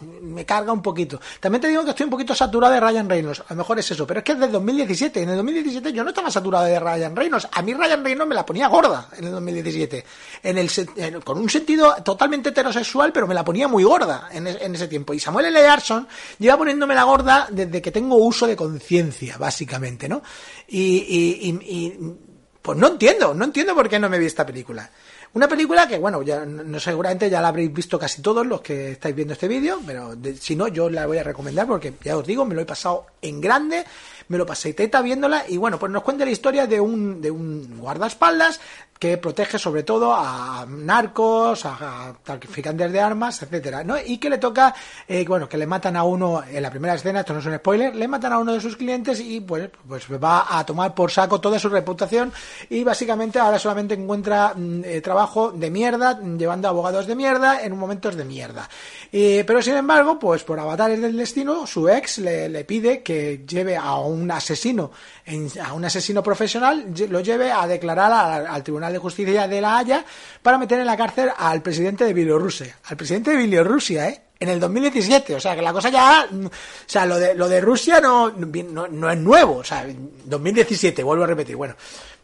[0.00, 1.18] me carga un poquito.
[1.40, 3.40] También te digo que estoy un poquito saturado de Ryan Reynolds.
[3.40, 5.22] A lo mejor es eso, pero es que es del 2017.
[5.22, 7.48] En el 2017 yo no estaba saturado de Ryan Reynolds.
[7.52, 10.04] A mí Ryan Reynolds me la ponía gorda en el 2017.
[10.42, 14.46] En el, en- con un sentido totalmente heterosexual, pero me la ponía muy gorda en
[14.74, 15.14] ese tiempo.
[15.14, 15.60] Y Samuel L.
[15.62, 16.06] Jackson
[16.38, 20.22] lleva poniéndome la gorda desde que tengo uso de conciencia, básicamente, ¿no?
[20.68, 22.14] Y, y- y- y,
[22.60, 24.90] pues no entiendo, no entiendo por qué no me vi esta película.
[25.36, 28.92] Una película que, bueno, ya no seguramente ya la habréis visto casi todos los que
[28.92, 32.16] estáis viendo este vídeo, pero de- si no, yo la voy a recomendar porque ya
[32.16, 33.84] os digo, me lo he pasado en grande,
[34.28, 37.30] me lo pasé teta viéndola y bueno, pues nos cuenta la historia de un, de
[37.30, 38.60] un guardaespaldas
[38.98, 43.96] que protege sobre todo a narcos, a, traficantes de armas, etcétera, ¿no?
[43.98, 44.74] Y que le toca,
[45.06, 47.56] eh, bueno, que le matan a uno en la primera escena, esto no es un
[47.56, 51.10] spoiler, le matan a uno de sus clientes y pues, pues va a tomar por
[51.10, 52.32] saco toda su reputación
[52.70, 57.76] y básicamente ahora solamente encuentra mm, eh, trabajo de mierda, llevando abogados de mierda en
[57.76, 58.68] momentos de mierda.
[59.12, 63.44] Eh, pero sin embargo, pues por avatares del destino, su ex le, le pide que
[63.46, 64.90] lleve a un asesino,
[65.24, 69.60] en- a un asesino profesional, lo lleve a declarar al, al Tribunal de Justicia de
[69.60, 70.04] La Haya
[70.42, 72.78] para meter en la cárcel al presidente de Bielorrusia.
[72.84, 74.22] Al presidente de Bielorrusia, ¿eh?
[74.38, 76.50] En el 2017, o sea que la cosa ya, mm, o
[76.84, 79.86] sea, lo de, lo de Rusia no, no, no es nuevo, o sea,
[80.26, 81.74] 2017, vuelvo a repetir, bueno,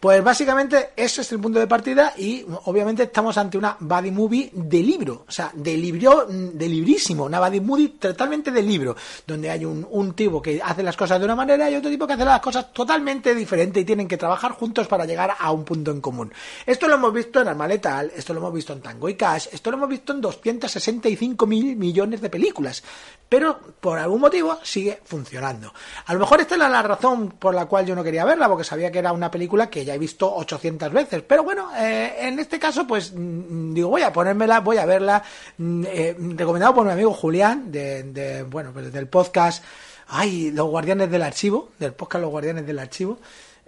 [0.03, 4.50] pues básicamente ese es el punto de partida y obviamente estamos ante una buddy movie
[4.53, 9.48] de libro, o sea, de libro, de librísimo, una buddy movie totalmente de libro, donde
[9.48, 12.24] hay un, tipo que hace las cosas de una manera y otro tipo que hace
[12.24, 16.00] las cosas totalmente diferente y tienen que trabajar juntos para llegar a un punto en
[16.00, 16.32] común.
[16.66, 19.50] Esto lo hemos visto en Arma Letal, esto lo hemos visto en Tango y Cash,
[19.53, 22.82] esto lo hemos visto en 265 mil millones de películas,
[23.28, 25.72] pero por algún motivo sigue funcionando.
[26.07, 28.48] A lo mejor esta es la, la razón por la cual yo no quería verla,
[28.48, 32.14] porque sabía que era una película que ya he visto 800 veces, pero bueno, eh,
[32.20, 35.22] en este caso pues mm, digo, voy a ponérmela, voy a verla,
[35.59, 39.64] mm, eh, recomendado por mi amigo Julián, de, de, bueno, pues del podcast,
[40.09, 43.18] ay, Los Guardianes del Archivo, del podcast Los Guardianes del Archivo,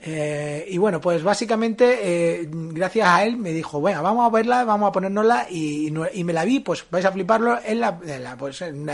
[0.07, 4.63] eh, y bueno, pues básicamente, eh, gracias a él me dijo, bueno, vamos a verla,
[4.65, 8.61] vamos a ponérnosla y, me la vi, pues vais a fliparlo en la, en pues
[8.61, 8.91] un,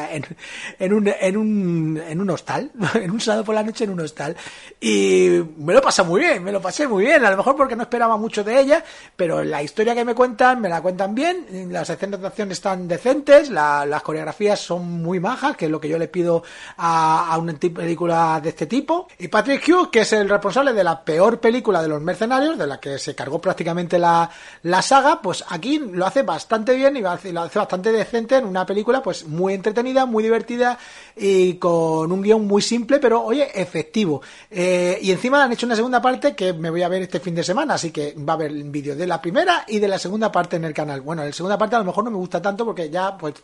[0.79, 4.37] en un, en un hostal, en un sábado por la noche en un hostal.
[4.81, 7.75] Y me lo pasé muy bien, me lo pasé muy bien, a lo mejor porque
[7.75, 8.85] no esperaba mucho de ella,
[9.17, 12.87] pero la historia que me cuentan, me la cuentan bien, las escenas de acción están
[12.87, 16.45] decentes, la- las coreografías son muy majas, que es lo que yo le pido
[16.77, 19.09] a, una película de este tipo.
[19.19, 22.67] Y Patrick Hughes, que es el responsable de la peor película de los mercenarios, de
[22.67, 24.31] la que se cargó prácticamente la,
[24.63, 28.65] la saga, pues aquí lo hace bastante bien y lo hace bastante decente en una
[28.67, 30.79] película pues muy entretenida, muy divertida
[31.17, 34.23] y con un guion muy simple, pero oye, efectivo.
[34.51, 37.35] Eh, y encima han hecho una segunda parte que me voy a ver este fin
[37.35, 40.31] de semana, así que va a haber vídeos de la primera y de la segunda
[40.31, 41.01] parte en el canal.
[41.01, 43.35] Bueno, la segunda parte a lo mejor no me gusta tanto porque ya pues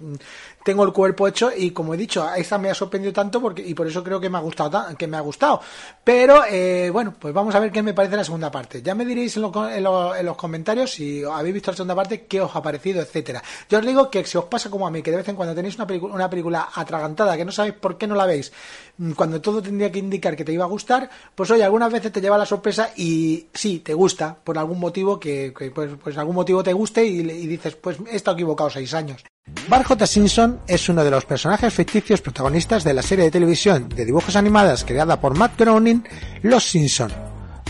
[0.64, 3.74] tengo el cuerpo hecho y como he dicho, esta me ha sorprendido tanto porque y
[3.74, 5.60] por eso creo que me ha gustado ta- que me ha gustado.
[6.04, 8.82] Pero eh, bueno, pues vamos a ver qué me parece la segunda parte.
[8.82, 11.94] Ya me diréis en, lo- en lo- en los comentarios si habéis visto la segunda
[11.94, 13.42] parte, qué os ha parecido, etcétera.
[13.70, 15.54] Yo os digo que si os pasa como a mí, que de vez en cuando
[15.54, 18.52] tenéis una, una película atragantada que no sabéis por qué no la veis,
[18.98, 22.10] mm, cuando todo tendría que indicar que te iba a gustar, pues oye, algunas veces
[22.10, 26.34] te lleva la sorpresa y sí, te gusta, por algún motivo que, pues, pues algún
[26.34, 29.22] motivo te guste y, dices, pues he estado equivocado seis años.
[29.68, 30.06] Bart J.
[30.06, 34.34] Simpson es uno de los personajes ficticios protagonistas de la serie de televisión de dibujos
[34.34, 36.02] animadas creada por Matt Groening,
[36.42, 37.12] Los Simpson.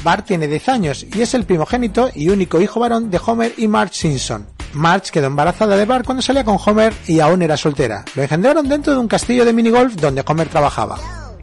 [0.06, 3.66] Bart tiene 10 años y es el primogénito y único hijo varón de Homer y
[3.66, 4.46] Marge Simpson.
[4.72, 8.04] Marge quedó embarazada de Bart cuando salía con Homer y aún era soltera.
[8.14, 10.96] Lo engendraron dentro de un castillo de minigolf donde Homer trabajaba.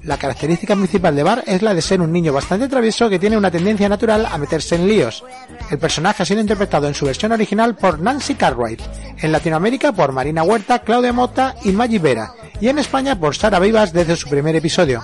[0.03, 3.35] La característica principal de Bart es la de ser un niño bastante travieso que tiene
[3.35, 5.25] una tendencia natural a meterse en líos.
[5.69, 8.81] El personaje ha sido interpretado en su versión original por Nancy Cartwright,
[9.21, 13.59] en Latinoamérica por Marina Huerta, Claudia Mota y Maggie Vera, y en España por Sara
[13.59, 15.03] Vivas desde su primer episodio.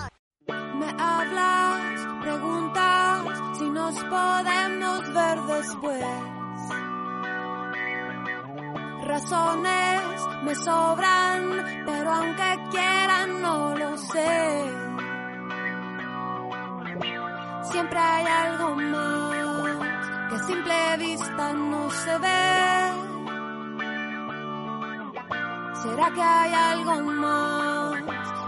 [9.22, 14.64] Razones me sobran, pero aunque quieran no lo sé.
[17.70, 22.92] Siempre hay algo más que a simple vista no se ve.
[25.84, 28.04] ¿Será que hay algo más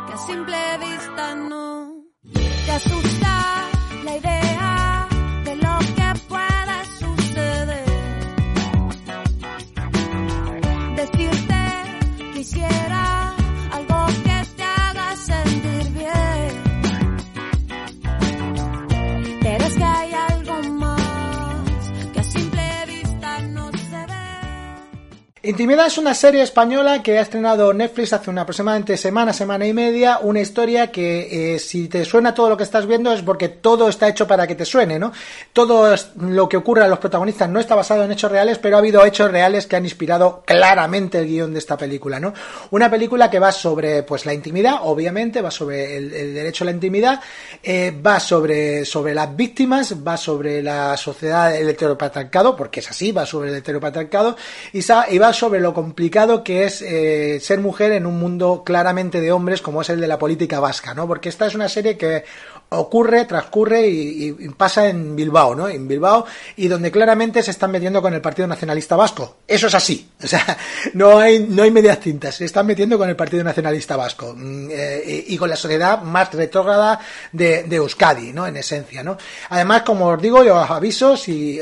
[0.08, 2.06] que a simple vista no?
[2.34, 3.70] Te asusta
[4.06, 4.51] la idea
[25.52, 29.74] Intimidad es una serie española que ha estrenado Netflix hace una aproximadamente semana, semana y
[29.74, 33.50] media, una historia que eh, si te suena todo lo que estás viendo es porque
[33.50, 35.12] todo está hecho para que te suene, ¿no?
[35.52, 38.80] Todo lo que ocurre a los protagonistas no está basado en hechos reales, pero ha
[38.80, 42.34] habido hechos reales que han inspirado claramente el guion de esta película, ¿no?
[42.70, 46.72] Una película que va sobre, pues, la intimidad, obviamente, va sobre el, derecho a la
[46.72, 47.20] intimidad,
[47.62, 53.12] eh, va sobre, sobre las víctimas, va sobre la sociedad, el heteropatriarcado, porque es así,
[53.12, 54.38] va sobre el heteropatriarcado,
[54.72, 59.22] y, y va sobre lo complicado que es eh, ser mujer en un mundo claramente
[59.22, 61.08] de hombres como es el de la política vasca, ¿no?
[61.08, 62.24] Porque esta es una serie que
[62.74, 65.68] ocurre, transcurre y, pasa en Bilbao, ¿no?
[65.68, 69.38] En Bilbao y donde claramente se están metiendo con el Partido Nacionalista Vasco.
[69.48, 70.08] Eso es así.
[70.24, 70.56] O sea,
[70.94, 72.36] no hay, no hay medias tintas.
[72.36, 76.32] Se están metiendo con el Partido Nacionalista Vasco mm, eh, y, con la sociedad más
[76.34, 77.00] retrógrada
[77.32, 78.46] de, de Euskadi, ¿no?
[78.48, 79.18] En esencia, ¿no?
[79.50, 81.60] Además, como os digo, yo os aviso, si,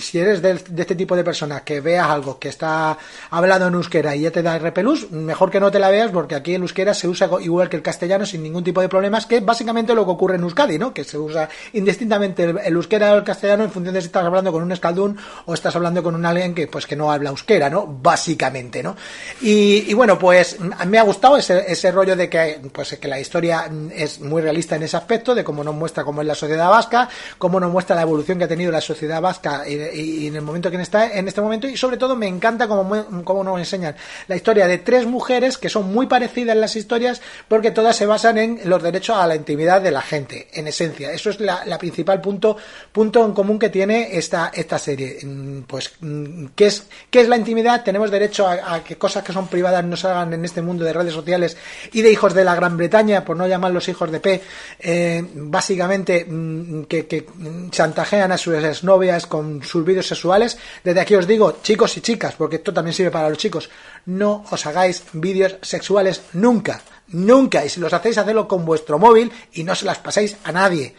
[0.00, 2.96] si eres del- de, este tipo de personas que veas algo que está
[3.30, 6.34] hablado en euskera y ya te da repelús, mejor que no te la veas porque
[6.34, 9.40] aquí el euskera se usa igual que el castellano sin ningún tipo de problemas, que
[9.40, 10.92] básicamente lo que ocurre en Euskadi, ¿no?
[10.92, 14.24] Que se usa indistintamente el, el euskera o el castellano en función de si estás
[14.24, 17.30] hablando con un escaldún o estás hablando con un alguien que pues que no habla
[17.30, 17.86] euskera, ¿no?
[17.86, 18.96] Básicamente, ¿no?
[19.40, 23.20] Y, y bueno, pues me ha gustado ese, ese rollo de que pues que la
[23.20, 26.68] historia es muy realista en ese aspecto, de cómo nos muestra cómo es la sociedad
[26.68, 30.42] vasca, cómo nos muestra la evolución que ha tenido la sociedad vasca y, en el
[30.42, 33.96] momento que está en este momento y sobre todo me encanta cómo, cómo nos enseñan
[34.26, 38.38] la historia de tres mujeres que son muy parecidas las historias porque todas se basan
[38.38, 41.12] en los derechos a la intimidad de la gente, en esencia.
[41.12, 42.56] Eso es la, principal punto,
[42.92, 45.18] punto en común que tiene esta, esta serie.
[45.22, 47.84] Mm, Pues, mm, ¿qué es, ¿qué es la intimidad?
[47.84, 50.92] Tenemos derecho a, que cosas que son privadas no se hagan en este mundo de
[50.92, 51.56] redes sociales
[51.92, 54.42] y de hijos de la Gran Bretaña, por no llamarlos hijos de P,
[54.80, 57.26] eh, básicamente mm, que,
[57.70, 60.58] chantajean a sus exnovias con sus vídeos sexuales.
[60.84, 63.70] Desde aquí os digo, chicos y chicas, porque esto también sirve para los chicos,
[64.06, 67.64] no os hagáis vídeos sexuales nunca, nunca.
[67.64, 70.94] Y si los hacéis, hacedlo con vuestro móvil y no se las paséis a nadie.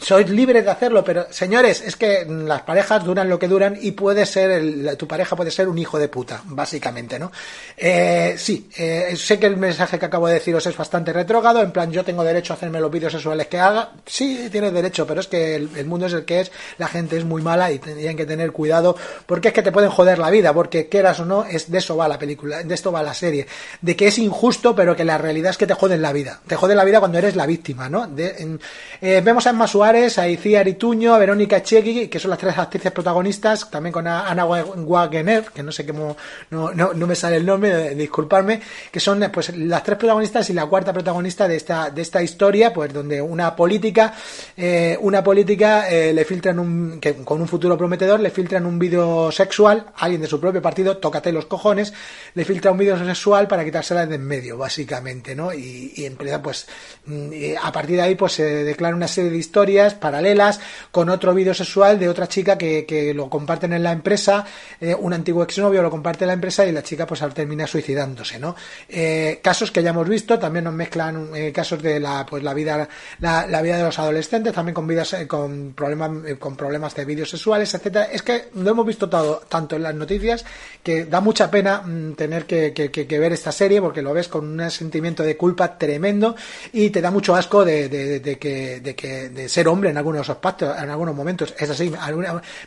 [0.00, 3.92] Sois libres de hacerlo, pero señores, es que las parejas duran lo que duran y
[3.92, 7.30] puede ser, tu pareja puede ser un hijo de puta, básicamente, ¿no?
[7.76, 11.70] Eh, sí, eh, sé que el mensaje que acabo de deciros es bastante retrógrado, en
[11.70, 13.92] plan, yo tengo derecho a hacerme los vídeos sexuales que haga.
[14.04, 17.24] Sí, tienes derecho, pero es que el, mundo es el que es, la gente es
[17.24, 20.52] muy mala y tendrían que tener cuidado, porque es que te pueden joder la vida,
[20.52, 23.46] porque quieras o no, es de eso va la película, de esto va la serie,
[23.80, 26.40] de que es injusto, pero que la realidad es que te joden la vida.
[26.46, 28.06] Te joden la vida cuando eres la víctima, ¿no?
[28.08, 28.58] De-
[29.00, 32.90] eh, vemos a Emma a Icía Arituño, a Verónica Echegui, que son las tres actrices
[32.90, 36.16] protagonistas, también con Ana Wagener, que no sé cómo,
[36.50, 40.52] no, me sale el nombre, eh, disculparme, que son eh, pues las tres protagonistas y
[40.52, 44.14] la cuarta protagonista de esta, de esta historia, pues donde una política,
[44.56, 49.86] eh, una política le filtran un, con un futuro prometedor, le filtran un vídeo sexual,
[49.98, 51.92] alguien de su propio partido, tócate los cojones,
[52.34, 55.54] le filtra un vídeo sexual para quitársela de en medio, básicamente, ¿no?
[55.54, 56.66] Y, y empieza pues,
[57.06, 57.30] mm,
[57.62, 60.60] a partir de ahí pues se declara una serie de historias paralelas
[60.90, 64.44] con otro vídeo sexual de otra chica que, lo comparten en la empresa,
[64.80, 68.38] eh, un antiguo exnovio lo comparte en la empresa y la chica pues termina suicidándose,
[68.38, 68.54] ¿no?
[68.88, 72.54] Eh, casos que ya hemos visto, también nos mezclan eh, casos de la pues la
[72.54, 72.88] vida
[73.20, 77.74] la, vida de los adolescentes, también con vidas con problemas con problemas de vídeos sexuales,
[77.74, 78.04] etcétera.
[78.12, 80.44] Es que lo hemos visto todo, tanto en las noticias
[80.82, 84.70] que da mucha pena mm, tener que ver esta serie porque lo ves con un
[84.70, 86.36] sentimiento de culpa tremendo
[86.72, 89.96] y te da mucho asco de, de- de que, de que de ser hombre en
[89.96, 91.54] algunos aspectos, en algunos momentos.
[91.58, 91.92] Es así,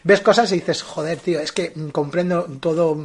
[0.03, 2.97] ves cosas y dices, joder, tío, es que comprendo todo,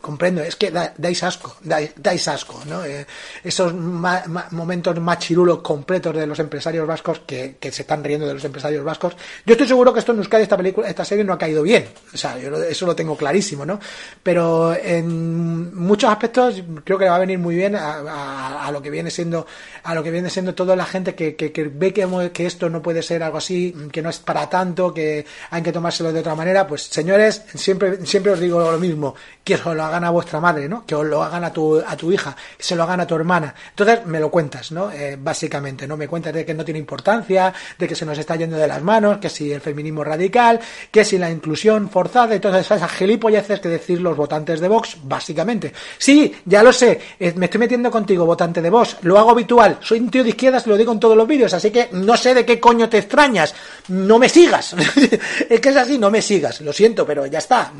[0.00, 2.84] comprendo, es que da- dais asco, dais, dais asco, ¿no?
[2.84, 3.06] Eh,
[3.44, 8.34] esos ma- ma- momentos machirulos completos de los empresarios vascos que, se están riendo de
[8.34, 9.14] los empresarios vascos.
[9.46, 11.86] Yo estoy seguro que esto en Euskadi, esta película, esta serie no ha caído bien.
[12.12, 13.78] O sea, yo eso lo tengo clarísimo, ¿no?
[14.22, 18.82] Pero en muchos aspectos creo que va a venir muy bien a, a- a lo
[18.82, 19.46] que viene siendo,
[19.82, 21.36] a lo que viene siendo toda la gente que
[21.74, 25.24] ve que, que esto no puede ser algo así, que no es para tanto, que
[25.50, 29.14] hay que tomárselo de otra manera, pues señores, siempre, siempre os digo lo mismo,
[29.44, 30.84] que os lo hagan a vuestra madre, ¿no?
[30.86, 33.14] Que os lo hagan a tu, a tu hija, que se lo hagan a tu
[33.14, 33.54] hermana.
[33.70, 34.90] Entonces me lo cuentas, ¿no?
[34.92, 35.96] Eh, básicamente, ¿no?
[35.96, 38.82] Me cuentas de que no tiene importancia, de que se nos está yendo de las
[38.82, 40.60] manos, que si el feminismo radical,
[40.90, 44.96] que si la inclusión forzada y todas esas gilipolleces que decir los votantes de Vox,
[45.02, 45.72] básicamente.
[45.98, 49.78] Sí, ya lo sé, eh, me estoy metiendo contigo, votante de Vox, lo hago habitual,
[49.80, 52.34] soy un tío de izquierdas, lo digo en todos los vídeos, así que no sé
[52.34, 53.54] de qué coño te extrañas,
[53.90, 54.74] no me sigas.
[55.48, 57.72] es que es así, no me sigas, lo siento, pero ya está.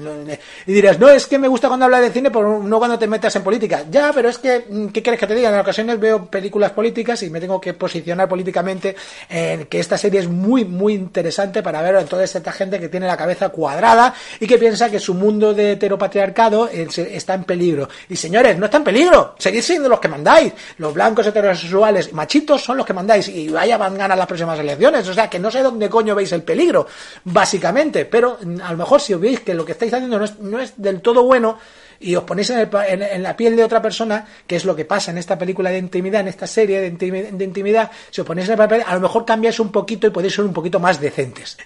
[0.67, 3.07] Y dirás, no, es que me gusta cuando hablas de cine, pero no cuando te
[3.07, 3.85] metas en política.
[3.91, 5.51] Ya, pero es que, mm, ¿qué quieres que te diga?
[5.51, 8.97] En ocasiones veo películas políticas y me tengo que posicionar políticamente
[9.29, 12.89] en que esta serie es muy, muy interesante para ver a toda esta gente que
[12.89, 17.45] tiene la cabeza cuadrada y que piensa que su mundo de heteropatriarcado eh, está en
[17.45, 17.89] peligro.
[18.09, 20.53] Y señores, no está en peligro, seguid siendo los que mandáis.
[20.79, 25.07] Los blancos heterosexuales machitos son los que mandáis y vaya van ganar las próximas elecciones.
[25.09, 26.87] O sea, que no sé dónde veis el peligro,
[27.25, 28.05] básicamente.
[28.05, 30.75] Pero a lo mejor si veis que lo que estáis haciendo no es, no es
[30.77, 31.59] del todo bueno,
[32.01, 34.85] y os ponéis en, el en- la piel de otra persona, que es lo que
[34.87, 38.27] pasa en esta película de intimidad, en esta serie de, intimi- de intimidad, si os
[38.27, 40.81] ponéis en el papel, a lo mejor cambiáis un poquito y podéis ser un poquito
[40.81, 41.59] más decentes.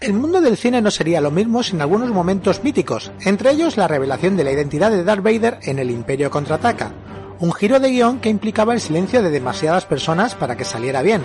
[0.00, 3.86] El mundo del cine no sería lo mismo sin algunos momentos míticos, entre ellos la
[3.86, 6.92] revelación de la identidad de Darth Vader en El Imperio contraataca,
[7.38, 11.22] un giro de guion que implicaba el silencio de demasiadas personas para que saliera bien.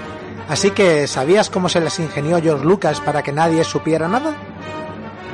[0.49, 4.35] Así que, ¿sabías cómo se les ingenió George Lucas para que nadie supiera nada?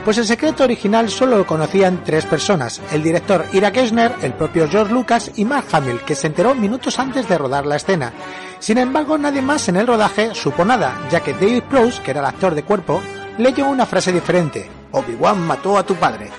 [0.03, 4.67] Pues el secreto original solo lo conocían tres personas, el director Ira Keshner, el propio
[4.67, 8.11] George Lucas y Mark Hamill, que se enteró minutos antes de rodar la escena.
[8.59, 12.19] Sin embargo, nadie más en el rodaje supo nada, ya que David Prowse, que era
[12.19, 13.01] el actor de cuerpo,
[13.37, 16.29] leyó una frase diferente, Obi-Wan mató a tu padre,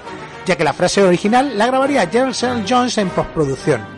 [0.44, 3.93] ya que la frase original la grabaría Gerald Jones en postproducción.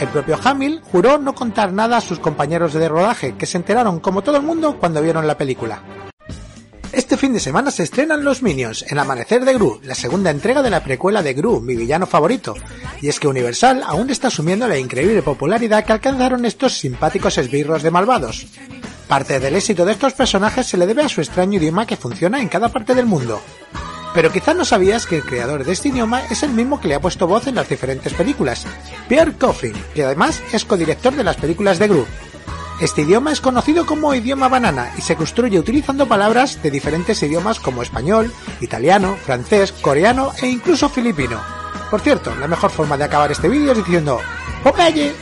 [0.00, 3.98] El propio Hamill juró no contar nada a sus compañeros de rodaje, que se enteraron
[3.98, 5.82] como todo el mundo cuando vieron la película.
[6.92, 10.62] Este fin de semana se estrenan Los Minions, en Amanecer de Gru, la segunda entrega
[10.62, 12.54] de la precuela de Gru, mi villano favorito.
[13.00, 17.82] Y es que Universal aún está asumiendo la increíble popularidad que alcanzaron estos simpáticos esbirros
[17.82, 18.46] de malvados.
[19.08, 22.40] Parte del éxito de estos personajes se le debe a su extraño idioma que funciona
[22.40, 23.40] en cada parte del mundo.
[24.16, 26.94] Pero quizás no sabías que el creador de este idioma es el mismo que le
[26.94, 28.64] ha puesto voz en las diferentes películas,
[29.10, 32.06] Pierre Coffin, que además es codirector de las películas de Gru.
[32.80, 37.60] Este idioma es conocido como idioma banana y se construye utilizando palabras de diferentes idiomas
[37.60, 41.38] como español, italiano, francés, coreano e incluso filipino.
[41.90, 44.18] Por cierto, la mejor forma de acabar este vídeo es diciendo
[44.64, 45.12] ¡Popeye!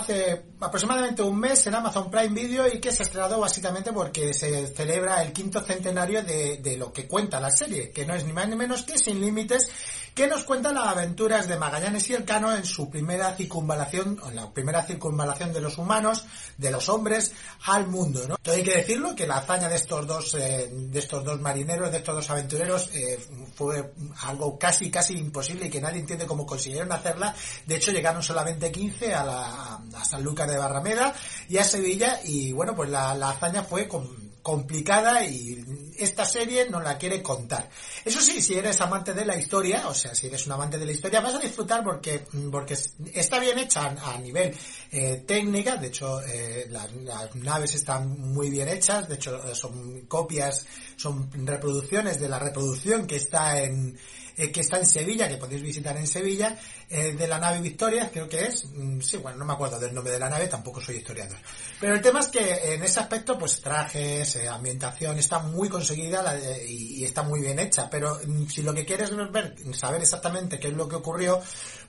[0.00, 4.34] Hace aproximadamente un mes en Amazon Prime Video y que se ha estrenado básicamente porque
[4.34, 8.24] se celebra el quinto centenario de, de lo que cuenta la serie, que no es
[8.24, 9.70] ni más ni menos que Sin Límites,
[10.14, 14.50] que nos cuenta las aventuras de Magallanes y Elcano en su primera circunvalación, en la
[14.50, 16.24] primera circunvalación de los humanos,
[16.58, 17.32] de los hombres,
[17.66, 18.36] al mundo, ¿no?
[18.36, 21.90] Todo hay que decirlo, que la hazaña de estos dos, eh, de estos dos marineros,
[21.90, 23.18] de estos dos aventureros, eh,
[23.54, 23.92] fue
[24.22, 27.34] algo casi, casi imposible y que nadie entiende cómo consiguieron hacerla.
[27.66, 31.14] De hecho, llegaron solamente 15 a, la, a Sanlúcar de Barrameda
[31.48, 35.64] y a Sevilla y bueno, pues la, la hazaña fue con, complicada y
[35.98, 37.68] esta serie no la quiere contar.
[38.04, 40.86] Eso sí, si eres amante de la historia, o sea, si eres un amante de
[40.86, 42.76] la historia, vas a disfrutar porque, porque
[43.14, 44.54] está bien hecha a, nivel
[44.90, 46.88] eh, técnica, de hecho eh, las,
[47.34, 50.66] naves están muy bien hechas, de hecho son copias,
[50.96, 53.98] son reproducciones de la reproducción que está en
[54.40, 56.56] eh, que está en Sevilla, que podéis visitar en Sevilla,
[56.90, 59.94] eh, de la nave Victoria, creo que es, mm, sí, bueno, no me acuerdo del
[59.94, 61.38] nombre de la nave, tampoco soy historiador.
[61.78, 66.20] Pero el tema es que en ese aspecto, pues trajes, eh, ambientación, está muy conseguida
[66.20, 69.54] la de- y, está muy bien hecha, pero mm, si lo que quieres es ver,
[69.72, 71.40] saber exactamente qué es lo que ocurrió,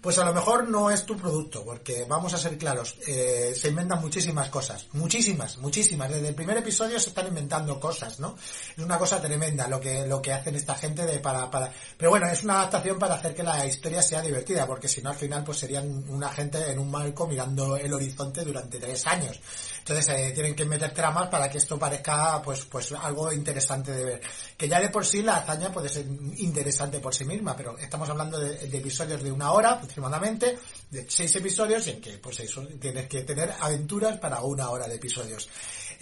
[0.01, 3.69] pues a lo mejor no es tu producto, porque vamos a ser claros, eh, se
[3.69, 6.11] inventan muchísimas cosas, muchísimas, muchísimas.
[6.11, 8.35] Desde el primer episodio se están inventando cosas, ¿no?
[8.77, 11.73] Es una cosa tremenda lo que lo que hacen esta gente de para para.
[11.97, 15.09] Pero bueno, es una adaptación para hacer que la historia sea divertida, porque si no
[15.09, 19.39] al final pues serían una gente en un marco mirando el horizonte durante tres años.
[19.79, 24.03] Entonces eh, tienen que meter tramas para que esto parezca pues pues algo interesante de
[24.03, 24.21] ver.
[24.57, 26.05] Que ya de por sí la hazaña puede ser
[26.37, 30.57] interesante por sí misma, pero estamos hablando de, de episodios de una hora aproximadamente,
[30.89, 34.95] de seis episodios en que pues eso tienes que tener aventuras para una hora de
[34.95, 35.49] episodios.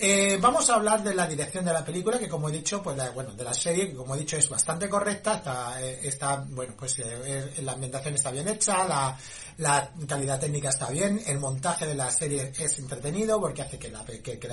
[0.01, 2.95] Eh, vamos a hablar de la dirección de la película, que como he dicho, pues
[2.95, 6.45] la, bueno, de la serie, que como he dicho es bastante correcta, está, eh, está
[6.47, 9.17] bueno, pues eh, la ambientación está bien hecha, la,
[9.59, 13.89] la calidad técnica está bien, el montaje de la serie es entretenido porque hace que,
[13.89, 14.05] la,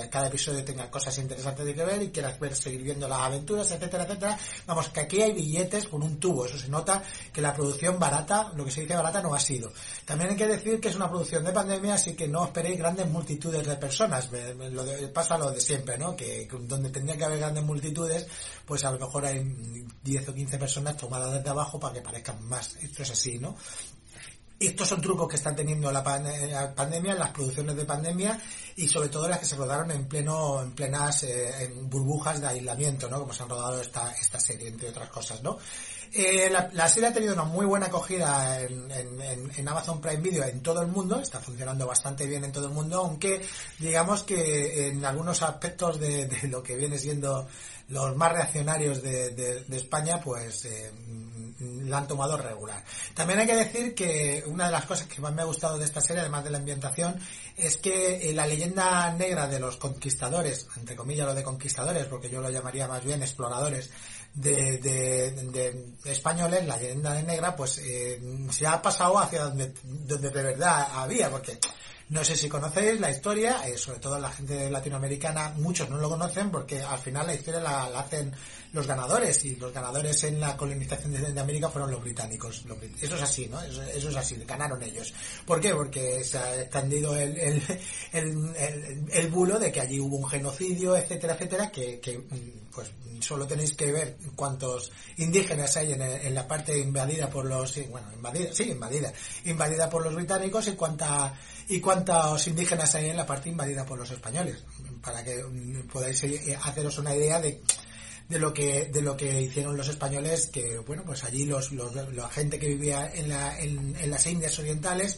[0.09, 4.03] cada episodio tenga cosas interesantes de que ver y quieras seguir viendo las aventuras, etcétera,
[4.03, 4.37] etcétera.
[4.65, 7.01] Vamos, que aquí hay billetes con un tubo, eso se nota
[7.31, 9.71] que la producción barata, lo que se dice barata no ha sido.
[10.05, 13.07] También hay que decir que es una producción de pandemia, así que no esperéis grandes
[13.07, 16.15] multitudes de personas, lo de- pasa lo de siempre, ¿no?
[16.15, 18.27] Que que donde tendría que haber grandes multitudes,
[18.65, 19.39] pues a lo mejor hay
[20.03, 22.75] 10 o 15 personas tomadas desde abajo para que parezcan más.
[22.75, 23.55] Esto es así, ¿no?
[24.59, 28.39] Estos son trucos que está teniendo la, pan- la pandemia, las producciones de pandemia
[28.75, 32.47] y sobre todo las que se rodaron en pleno, en plenas eh, en burbujas de
[32.47, 33.19] aislamiento, ¿no?
[33.19, 35.59] Como se han rodado esta, esta serie, entre otras cosas, ¿no?
[36.11, 40.61] Eh, la, serie ha tenido una muy buena acogida en- en Amazon Prime Video en
[40.63, 43.41] todo el mundo, está funcionando bastante bien en todo el mundo, aunque
[43.77, 47.47] digamos que en algunos aspectos de, de lo que viene siendo
[47.89, 50.91] los más reaccionarios de, de- España, pues eh,
[51.59, 52.83] la han tomado regular.
[53.13, 55.85] También hay que decir que una de las cosas que más me ha gustado de
[55.85, 57.19] esta serie, además de la ambientación,
[57.55, 62.29] es que eh, la leyenda negra de los conquistadores, entre comillas lo de conquistadores, porque
[62.29, 63.89] yo lo llamaría más bien exploradores,
[64.33, 68.21] de, de- de españoles, la leyenda negra, pues eh,
[68.51, 71.57] se ha pasado hacia donde, donde de verdad había, porque
[72.09, 76.09] no sé si conocéis la historia, eh, sobre todo la gente latinoamericana, muchos no lo
[76.09, 78.31] conocen porque al final la historia la, hacen
[78.73, 82.63] los ganadores y los ganadores en la colonización de, de América fueron los británicos.
[83.01, 83.61] Eso es así, ¿no?
[83.61, 85.13] Eso, es así, ganaron ellos.
[85.45, 85.73] ¿Por qué?
[85.73, 87.61] Porque se ha extendido el, el,
[88.13, 92.89] el, el- bulo de que allí hubo un genocidio, etcétera, etcétera, que, que mm, pues
[93.19, 98.07] solo tenéis que ver cuántos indígenas hay en, en la parte invadida por los, bueno,
[98.13, 99.11] invadida, sí, invadida,
[99.45, 101.33] invadida por los británicos y cuánta,
[101.67, 104.63] y cuántos indígenas hay en la parte invadida por los españoles,
[105.01, 107.61] para que mm, podáis eh, haceros una idea de,
[108.29, 111.93] de lo que de lo que hicieron los españoles que bueno pues allí los, los
[111.95, 115.17] la gente que vivía en la en, las Indias orientales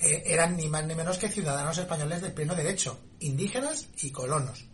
[0.00, 4.66] eh, eran ni más ni menos que ciudadanos españoles de pleno derecho indígenas y colonos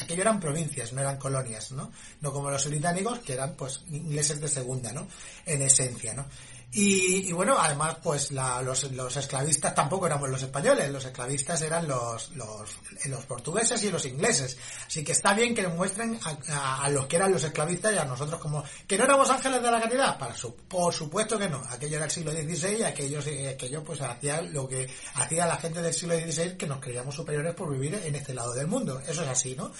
[0.00, 1.90] aquello eran provincias, no eran colonias, ¿no?
[2.20, 5.08] No como los británicos, que eran, pues, ingleses de segunda, ¿no?
[5.46, 6.26] En esencia, ¿no?
[6.74, 11.60] Y, y bueno, además, pues, la- los, los esclavistas tampoco éramos los españoles, los esclavistas
[11.60, 12.70] eran los, los,
[13.06, 14.56] los portugueses y los ingleses.
[14.86, 16.18] Así que está bien que muestren
[16.48, 19.70] a, los que eran los esclavistas y a nosotros como, que no éramos ángeles de
[19.70, 21.62] la caridad, para su- por supuesto que no.
[21.68, 25.82] Aquello era el siglo XVI y aquellos, aquello, pues, hacía lo que hacía la gente
[25.82, 28.98] del siglo XVI que nos creíamos superiores por vivir en este lado del mundo.
[29.06, 29.70] Eso es así, ¿no?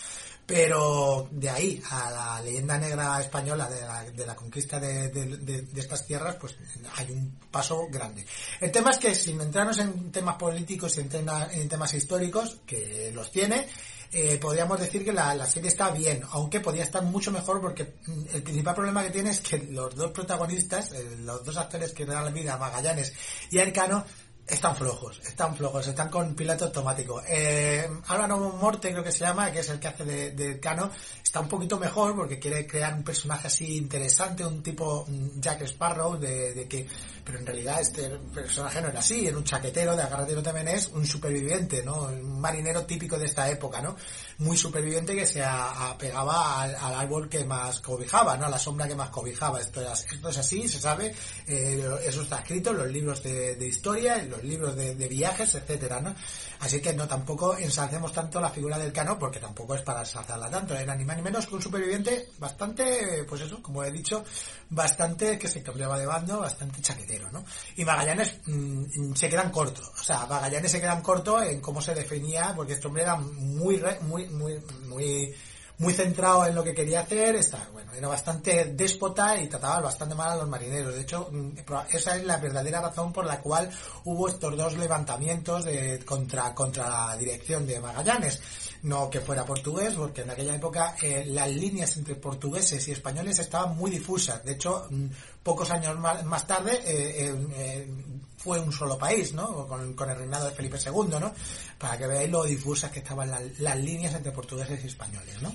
[0.44, 5.80] Pero de ahí a la leyenda negra española de la, de la conquista de, de-
[5.80, 6.56] estas tierras, pues
[6.96, 8.26] hay un paso grande.
[8.60, 11.10] El tema es que sin entrarnos en temas políticos y en,
[11.52, 13.68] en temas históricos, que los tiene,
[14.10, 17.94] eh, podríamos decir que la, la serie está bien, aunque podría estar mucho mejor porque
[18.06, 21.92] mm, el principal problema que tiene es que los dos protagonistas, eh, los dos actores
[21.92, 23.12] que dan la vida, Magallanes
[23.50, 24.04] y Arcano,
[24.46, 27.22] están flojos, están flojos, están con piloto automático.
[27.26, 30.90] Eh, Álvaro Morte creo que se llama, que es el que hace de, de Cano,
[31.22, 35.62] está un poquito mejor porque quiere crear un personaje así interesante, un tipo mm, Jack
[35.62, 36.86] Sparrow, de, de que,
[37.24, 40.88] pero en realidad este personaje no era así, era un chaquetero, de agarratero también es
[40.88, 42.02] un superviviente, ¿no?
[42.02, 43.96] Un marinero típico de esta época, ¿no?
[44.38, 48.46] Muy superviviente que se apegaba al, al árbol que más cobijaba, ¿no?
[48.46, 49.60] A la sombra que más cobijaba.
[49.60, 51.14] Esto, es así, se sabe,
[51.46, 55.08] eh, eso está escrito en los libros de, de historia, en los libros de, de
[55.08, 56.14] viajes, etcétera, ¿no?
[56.62, 60.48] Así que no tampoco ensalcemos tanto la figura del Cano, porque tampoco es para ensalzarla
[60.48, 64.24] tanto, era ni más ni menos que un superviviente bastante, pues eso, como he dicho,
[64.70, 67.44] bastante que se cambiaba de bando, bastante chaquetero, ¿no?
[67.74, 71.96] Y Magallanes mm, se quedan cortos, o sea, Magallanes se quedan cortos en cómo se
[71.96, 75.34] definía, porque este hombre era muy, muy, muy, muy,
[75.82, 80.14] muy centrado en lo que quería hacer, está, bueno, era bastante déspota y trataba bastante
[80.14, 80.94] mal a los marineros.
[80.94, 81.50] De hecho, mm,
[81.90, 83.68] esa es la verdadera razón por la cual
[84.04, 88.40] hubo estos dos levantamientos de, contra, contra la dirección de Magallanes.
[88.82, 93.40] No que fuera portugués, porque en aquella época eh, las líneas entre portugueses y españoles
[93.40, 94.44] estaban muy difusas.
[94.44, 95.06] De hecho, mm,
[95.42, 97.88] pocos años más, tarde eh, eh,
[98.36, 99.66] fue un solo país, ¿no?
[99.66, 101.34] Con, con el reinado de Felipe II, ¿no?
[101.76, 105.52] Para que veáis lo difusas que estaban las, las líneas entre portugueses y españoles, ¿no?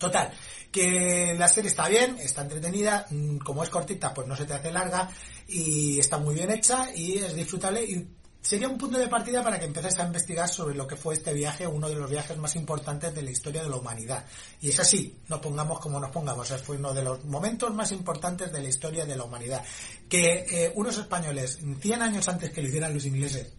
[0.00, 0.32] Total,
[0.72, 4.54] que la serie está bien, está entretenida, mm, como es cortita, pues no se te
[4.54, 5.10] hace larga
[5.46, 8.08] y está muy bien hecha y es disfrutable y
[8.40, 11.34] sería un punto de partida para que empieces a investigar sobre lo que fue este
[11.34, 14.24] viaje, uno de los viajes más importantes de la historia de la humanidad.
[14.62, 18.50] Y es así, nos pongamos como nos pongamos, fue uno de los momentos más importantes
[18.50, 19.62] de la historia de la humanidad.
[20.08, 23.52] Que eh, unos españoles, 100 años antes que lo hicieran los ingleses,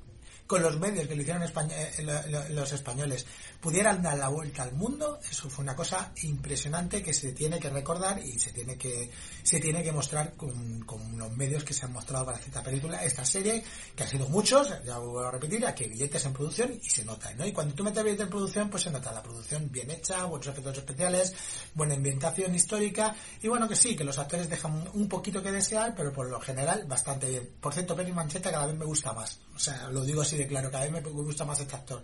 [0.51, 3.25] con los medios que lo hicieron españ- eh, lo- lo- los españoles
[3.61, 7.69] pudieran dar la vuelta al mundo, eso fue una cosa impresionante que se tiene que
[7.69, 9.09] recordar y se tiene que
[9.43, 13.01] se tiene que mostrar con, con los medios que se han mostrado para esta película,
[13.01, 13.63] esta serie,
[13.95, 17.33] que ha sido muchos, ya vuelvo a repetir, aquí billetes en producción y se nota,
[17.35, 17.45] ¿no?
[17.47, 20.47] Y cuando tú metes billetes en producción, pues se nota la producción bien hecha, buenos
[20.47, 21.33] efectos especiales,
[21.73, 25.95] buena ambientación histórica, y bueno que sí, que los actores dejan un poquito que desear,
[25.95, 27.49] pero por lo general bastante bien.
[27.61, 30.47] Por cierto, Penny Manchetta cada vez me gusta más, o sea, lo digo así de
[30.47, 32.03] claro, cada vez me gusta más este actor.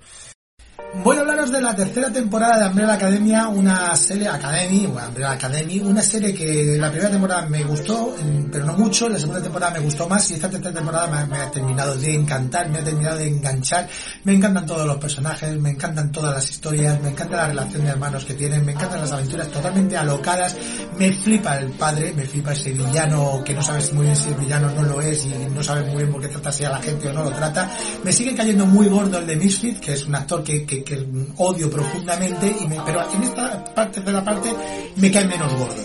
[0.78, 5.80] A hablaros de la tercera temporada de Umbrella Academia, una serie Academy, bueno, Umbrella Academy,
[5.80, 8.16] una serie que la primera temporada me gustó,
[8.52, 11.42] pero no mucho, la segunda temporada me gustó más y esta tercera temporada me, me
[11.42, 13.88] ha terminado de encantar, me ha terminado de enganchar,
[14.24, 17.90] me encantan todos los personajes, me encantan todas las historias, me encanta la relación de
[17.90, 20.56] hermanos que tienen, me encantan las aventuras totalmente alocadas,
[20.98, 24.36] me flipa el padre, me flipa ese villano que no sabes muy bien si el
[24.36, 26.80] villano no lo es y no sabes muy bien por qué trata así a la
[26.80, 27.70] gente o no lo trata,
[28.04, 31.04] me sigue cayendo muy gordo el de Misfit, que es un actor que, que, que
[31.38, 34.54] odio profundamente, y me- pero en esta parte de la parte
[34.98, 35.76] me cae menos gordo.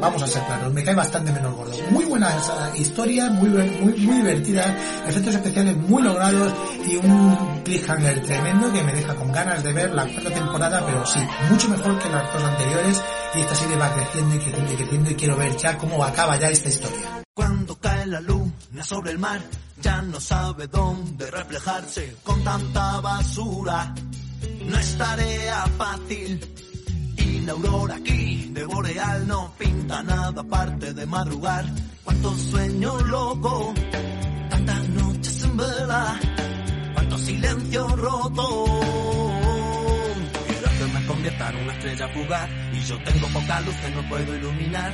[0.00, 1.72] Vamos a ser claros, me cae bastante menos gordo.
[1.90, 4.76] Muy buena esa historia, muy, muy, muy divertida,
[5.06, 6.52] efectos especiales muy logrados
[6.86, 11.06] y un cliffhanger tremendo que me deja con ganas de ver la cuarta temporada, pero
[11.06, 11.20] sí,
[11.50, 13.02] mucho mejor que las dos anteriores
[13.34, 16.36] y esta serie va creciendo y creciendo y creciendo y quiero ver ya cómo acaba
[16.38, 17.22] ya esta historia.
[17.34, 19.40] Cuando cae la luna sobre el mar,
[19.80, 23.94] ya no sabe dónde reflejarse con tanta basura.
[24.66, 26.40] No es tarea fácil.
[27.16, 31.64] Y la aurora aquí de Boreal no pinta nada aparte de madrugar.
[32.04, 33.74] Cuánto sueño loco,
[34.50, 36.20] tantas noches en vela,
[36.94, 38.64] cuánto silencio roto.
[40.48, 44.08] Quiero que me convierta en una estrella fugaz y yo tengo poca luz que no
[44.08, 44.92] puedo iluminar.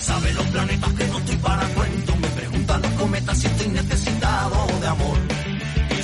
[0.00, 4.66] Sabe los planetas que no estoy para cuento, me preguntan los cometas si estoy necesitado
[4.80, 5.18] de amor.
[5.90, 6.02] Y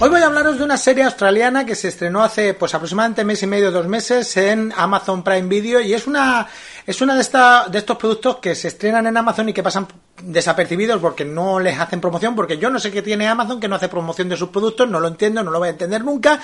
[0.00, 3.42] Hoy voy a hablaros de una serie australiana que se estrenó hace pues aproximadamente mes
[3.42, 6.46] y medio, dos meses en Amazon Prime Video y es una
[6.86, 9.88] es una de de estos productos que se estrenan en Amazon y que pasan
[10.22, 13.76] desapercibidos porque no les hacen promoción, porque yo no sé qué tiene Amazon que no
[13.76, 16.40] hace promoción de sus productos, no lo entiendo, no lo voy a entender nunca.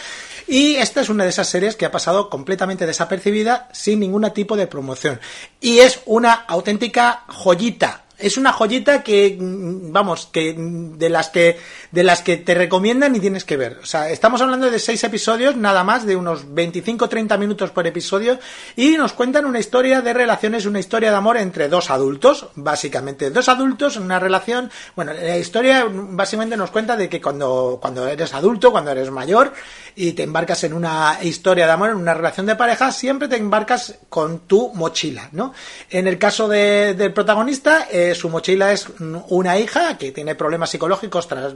[0.47, 4.57] Y esta es una de esas series que ha pasado completamente desapercibida sin ningún tipo
[4.57, 5.21] de promoción.
[5.61, 8.04] Y es una auténtica joyita.
[8.25, 11.59] Es una joyita que, mm, vamos, que de las que
[11.93, 13.79] de las que te recomiendan y tienes que ver.
[13.81, 18.39] O sea, estamos hablando de seis episodios, nada más, de unos 25-30 minutos por episodio,
[18.75, 23.31] y nos cuentan una historia de relaciones, una historia de amor entre dos adultos, básicamente.
[23.31, 24.71] Dos adultos en una relación.
[24.97, 29.53] Bueno, la historia básicamente nos cuenta de que cuando, cuando eres adulto, cuando eres mayor,
[29.95, 33.37] y te embarcas en una historia de amor, en una relación de pareja, siempre te
[33.37, 35.55] embarcas con tu mochila, ¿no?
[35.91, 38.87] En el caso de- del protagonista, eh, su mochila es
[39.29, 41.55] una hija que tiene problemas psicológicos tras,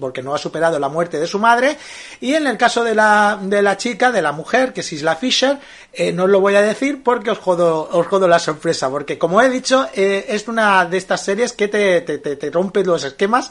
[0.00, 1.76] porque no ha superado la muerte de su madre,
[2.20, 5.16] y en el caso de la, de la chica, de la mujer, que es Isla
[5.16, 5.58] Fisher,
[5.92, 9.18] eh, no os lo voy a decir porque os jodo, os jodo la sorpresa, porque
[9.18, 12.84] como he dicho, eh, es una de estas series que te, te, te, te rompe
[12.84, 13.50] los esquemas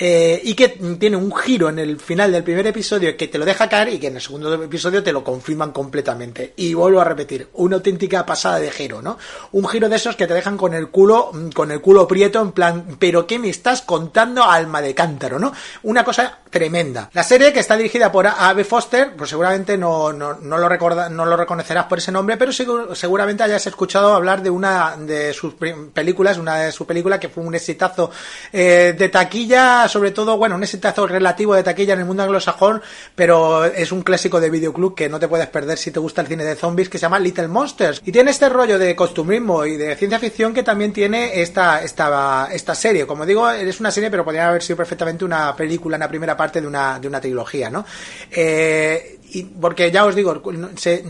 [0.00, 3.44] eh, y que tiene un giro en el final del primer episodio que te lo
[3.44, 6.52] deja caer y que en el segundo episodio te lo confirman completamente.
[6.56, 9.18] Y vuelvo a repetir, una auténtica pasada de giro, ¿no?
[9.52, 12.40] Un giro de esos que te dejan con el culo, mm, con el culo prieto,
[12.40, 15.52] en plan, pero ¿qué me estás contando, alma de cántaro, no?
[15.82, 17.10] Una cosa tremenda.
[17.12, 21.08] La serie que está dirigida por Abe Foster, pues seguramente no, no, no lo recorda,
[21.08, 25.54] no lo reconocerás por ese nombre, pero seguramente hayas escuchado hablar de una de sus
[25.54, 28.10] películas, una de sus películas que fue un exitazo
[28.52, 32.82] eh, de taquilla, sobre todo, bueno, un exitazo relativo de taquilla en el mundo anglosajón,
[33.14, 36.26] pero es un clásico de videoclub que no te puedes perder si te gusta el
[36.26, 38.02] cine de zombies, que se llama Little Monsters.
[38.04, 42.48] Y tiene este rollo de costumbrismo y de ciencia ficción que también tiene esta, esta,
[42.52, 43.06] esta serie.
[43.06, 46.62] Como digo, es una serie, pero podría haber sido perfectamente una película, una primera parte
[46.62, 47.84] de una, de una trilogía, ¿no?
[48.30, 50.42] Eh, y porque ya os digo,
[50.76, 51.04] se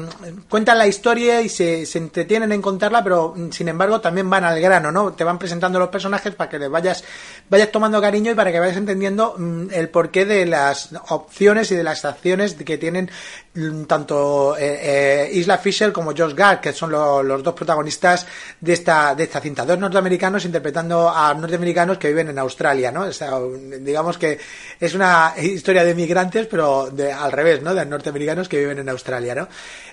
[0.49, 4.61] cuentan la historia y se, se entretienen en contarla, pero sin embargo también van al
[4.61, 5.13] grano, ¿no?
[5.13, 7.05] Te van presentando los personajes para que les vayas,
[7.49, 11.77] vayas tomando cariño y para que vayas entendiendo mm, el porqué de las opciones y
[11.77, 13.11] de las acciones que tienen
[13.55, 18.27] mm, tanto eh, eh, Isla Fisher como Josh Gad, que son lo- los dos protagonistas
[18.61, 19.65] de esta, de esta cinta.
[19.65, 23.03] Dos norteamericanos interpretando a norteamericanos que viven en Australia, ¿no?
[23.03, 23.33] O sea,
[23.81, 24.39] digamos que
[24.81, 27.75] es una historia de migrantes, pero de, al revés, ¿no?
[27.75, 29.49] De norteamericanos que viven en Australia, ¿no?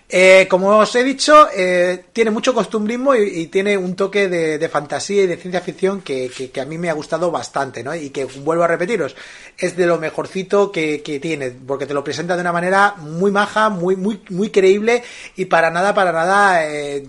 [0.07, 5.23] Eh, como os he dicho, eh, tiene mucho costumbrismo y, tiene un toque de, fantasía
[5.23, 7.95] y de ciencia ficción que, a mí me ha gustado bastante, ¿no?
[7.95, 9.15] Y que vuelvo a repetiros,
[9.57, 13.31] es de lo mejorcito que, que tiene, porque te lo presenta de una manera muy
[13.31, 15.03] maja, muy, muy, muy creíble
[15.35, 17.07] y para nada, para nada, eh,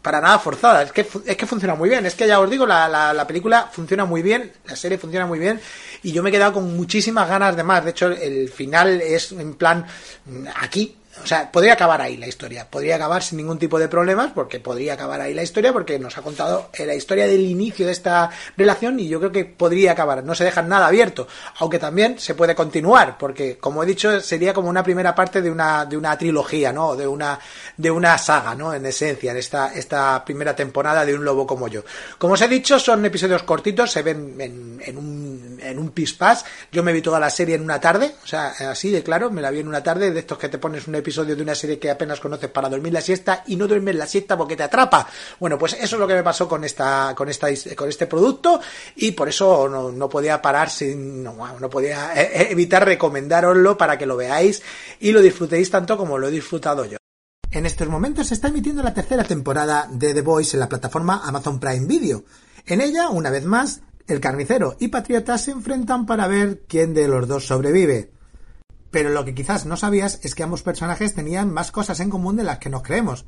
[0.00, 0.82] para nada forzada.
[0.82, 2.04] Es que, es que funciona muy bien.
[2.06, 5.26] Es que ya os digo, la, la, la película funciona muy bien, la serie funciona
[5.26, 5.60] muy bien
[6.02, 7.84] y yo me he quedado con muchísimas ganas de más.
[7.84, 9.86] De hecho, el final es en plan
[10.56, 10.96] aquí.
[11.22, 12.66] O sea, podría acabar ahí la historia.
[12.68, 16.16] Podría acabar sin ningún tipo de problemas porque podría acabar ahí la historia porque nos
[16.16, 19.92] ha contado eh, la historia del inicio de esta relación y yo creo que podría
[19.92, 20.24] acabar.
[20.24, 21.28] No se deja nada abierto.
[21.58, 25.50] Aunque también se puede continuar porque, como he dicho, sería como una primera parte de
[25.50, 26.96] una, de una trilogía, ¿no?
[26.96, 27.38] De una,
[27.76, 28.72] de una saga, ¿no?
[28.72, 31.82] En esencia, en esta, esta primera temporada de Un Lobo como yo.
[32.16, 36.44] Como os he dicho, son episodios cortitos, se ven en, un, en un pispás.
[36.70, 39.42] Yo me vi toda la serie en una tarde, o sea, así de claro, me
[39.42, 41.78] la vi en una tarde, de estos que te pones un episodio de una serie
[41.78, 45.06] que apenas conoces para dormir la siesta y no duermes la siesta porque te atrapa.
[45.38, 48.60] Bueno, pues eso es lo que me pasó con esta, con esta, con este producto
[48.96, 53.76] y por eso no, no podía parar sin, no, no podía eh, eh, evitar recomendároslo
[53.76, 54.62] para que lo veáis
[55.00, 56.96] y lo disfrutéis tanto como lo he disfrutado yo.
[57.50, 61.20] En estos momentos se está emitiendo la tercera temporada de The Voice en la plataforma
[61.22, 62.24] Amazon Prime Video.
[62.64, 67.08] En ella, una vez más, el carnicero y Patriota se enfrentan para ver quién de
[67.08, 68.10] los dos sobrevive.
[68.92, 72.36] Pero lo que quizás no sabías es que ambos personajes tenían más cosas en común
[72.36, 73.24] de las que nos creemos.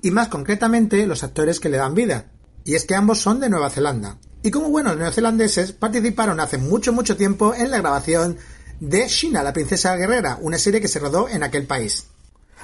[0.00, 2.30] Y más concretamente, los actores que le dan vida.
[2.64, 4.16] Y es que ambos son de Nueva Zelanda.
[4.42, 8.38] Y como buenos neozelandeses, participaron hace mucho, mucho tiempo en la grabación
[8.80, 12.06] de Shina, la princesa guerrera, una serie que se rodó en aquel país.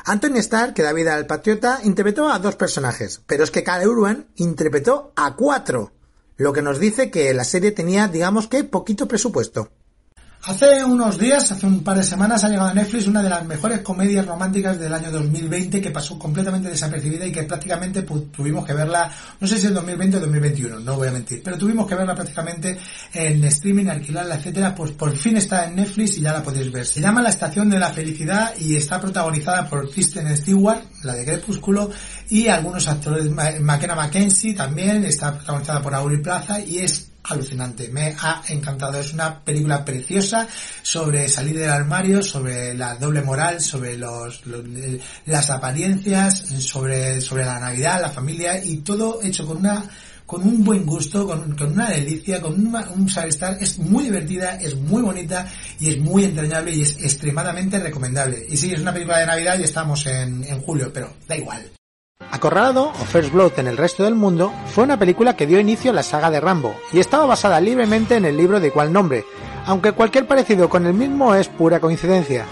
[0.04, 3.86] Anthony Starr, que da vida al patriota, interpretó a dos personajes, pero es que Cal
[3.86, 5.92] Urban interpretó a cuatro,
[6.36, 9.70] lo que nos dice que la serie tenía, digamos que, poquito presupuesto.
[10.44, 13.44] Hace unos días, hace un par de semanas, ha llegado a Netflix una de las
[13.44, 18.64] mejores comedias románticas del año 2020 que pasó completamente desapercibida y que prácticamente pu- tuvimos
[18.64, 21.86] que verla, no sé si en 2020 o 2021, no voy a mentir, pero tuvimos
[21.86, 22.78] que verla prácticamente
[23.12, 26.86] en streaming, alquilarla, etcétera, pues por fin está en Netflix y ya la podéis ver.
[26.86, 31.24] Se llama La Estación de la Felicidad y está protagonizada por Kristen Stewart, la de
[31.26, 31.90] Crepúsculo,
[32.30, 33.28] y algunos actores,
[33.60, 38.98] McKenna Mackenzie también, está protagonizada por Aubrey Plaza y es alucinante, me ha encantado.
[39.00, 40.46] Es una película preciosa
[40.82, 44.64] sobre salir del armario, sobre la doble moral, sobre los, los-
[45.26, 49.84] las apariencias, sobre, sobre la Navidad, la familia y todo hecho con una
[50.26, 53.56] con un buen gusto, con, con una delicia, con una- un saber estar.
[53.62, 55.50] Es muy divertida, es muy bonita
[55.80, 58.44] y es muy entrañable y es extremadamente recomendable.
[58.46, 61.77] Y sí, es una película de Navidad y estamos en, en julio, pero da igual.
[62.30, 65.92] Acorralado o First Blood en el resto del mundo fue una película que dio inicio
[65.92, 69.24] a la saga de Rambo y estaba basada libremente en el libro de igual nombre,
[69.66, 72.44] aunque cualquier parecido con el mismo es pura coincidencia.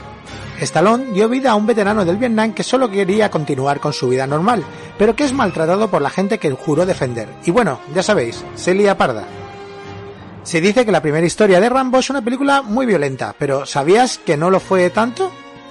[0.60, 4.26] Stallone dio vida a un veterano del Vietnam que solo quería continuar con su vida
[4.26, 4.64] normal,
[4.98, 7.28] pero que es maltratado por la gente que juró defender.
[7.44, 9.24] Y bueno, ya sabéis, se lía parda.
[10.42, 14.18] Se dice que la primera historia de Rambo es una película muy violenta, pero ¿sabías
[14.18, 15.30] que no lo fue tanto?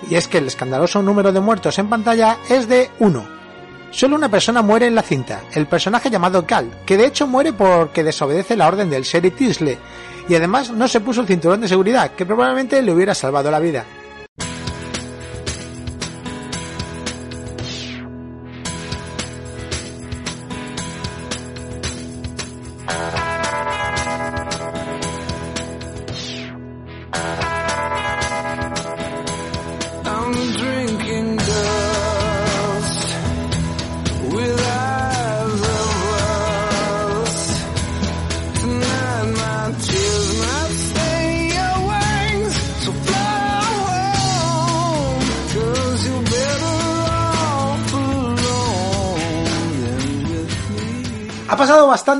[0.09, 3.34] Y es que el escandaloso número de muertos en pantalla es de uno.
[3.95, 7.53] Solo una persona muere en la cinta, el personaje llamado Cal, que de hecho muere
[7.53, 9.77] porque desobedece la orden del sheriff Tisley,
[10.27, 13.59] y además no se puso el cinturón de seguridad, que probablemente le hubiera salvado la
[13.59, 13.85] vida.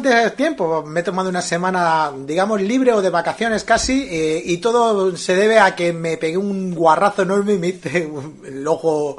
[0.09, 4.57] Bastante tiempo, me he tomado una semana, digamos, libre o de vacaciones casi, eh, y
[4.57, 8.09] todo se debe a que me pegué un guarrazo enorme y me hice
[8.45, 9.17] el ojo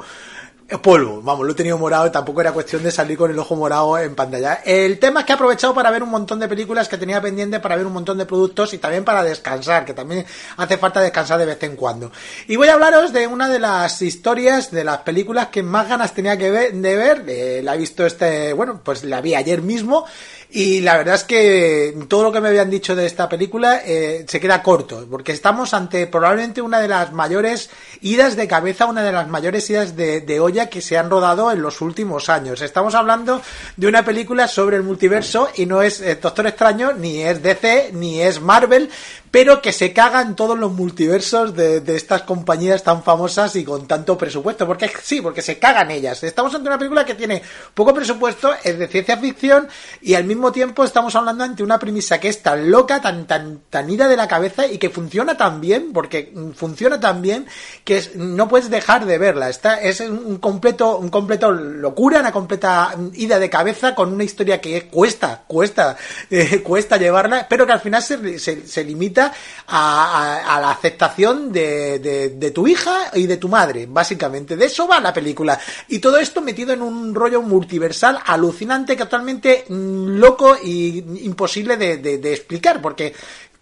[0.75, 3.97] polvo, vamos, lo he tenido morado, tampoco era cuestión de salir con el ojo morado
[3.99, 4.55] en pantalla.
[4.65, 7.61] El tema es que he aprovechado para ver un montón de películas que tenía pendiente,
[7.61, 10.25] para ver un montón de productos y también para descansar, que también
[10.57, 12.11] hace falta descansar de vez en cuando.
[12.47, 16.13] Y voy a hablaros de una de las historias, de las películas que más ganas
[16.13, 17.23] tenía que ver, de ver.
[17.27, 20.05] Eh, la he visto este, bueno, pues la vi ayer mismo
[20.49, 24.25] y la verdad es que todo lo que me habían dicho de esta película eh,
[24.29, 27.69] se queda corto, porque estamos ante probablemente una de las mayores
[28.01, 31.61] idas de cabeza, una de las mayores idas de, de que se han rodado en
[31.61, 32.61] los últimos años.
[32.61, 33.41] Estamos hablando
[33.77, 37.91] de una película sobre el multiverso y no es eh, Doctor Extraño, ni es DC,
[37.93, 38.89] ni es Marvel,
[39.37, 43.87] pero que se cagan todos los multiversos de, de estas compañías tan famosas y con
[43.87, 44.65] tanto presupuesto.
[44.65, 46.23] Porque sí, porque se cagan ellas.
[46.23, 47.43] Estamos ante una película que tiene
[47.75, 49.67] poco presupuesto, es de ciencia ficción
[50.01, 53.59] y al mismo tiempo estamos hablando ante una premisa que es tan loca, tan, tan,
[53.69, 57.45] tan ida de la cabeza y que funciona tan bien, porque funciona tan bien
[57.83, 59.49] que es- no puedes dejar de verla.
[59.49, 64.59] Está, es un completo, un completo locura, una completa ida de cabeza con una historia
[64.59, 65.95] que cuesta, cuesta,
[66.31, 69.26] eh, cuesta llevarla, pero que al final se, se- se limita
[69.67, 74.55] a, la aceptación de, de- tu hija y de tu madre, básicamente.
[74.55, 75.59] De eso va la película.
[75.89, 81.77] Y todo esto metido en un rollo multiversal alucinante, que totalmente mm, loco y imposible
[81.77, 83.13] de explicar, porque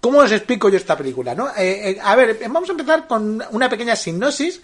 [0.06, 1.34] ¿cómo os explico yo esta película?
[1.34, 1.48] ¿no?
[1.58, 4.62] Eh, eh, a ver, vamos a empezar con una pequeña sinopsis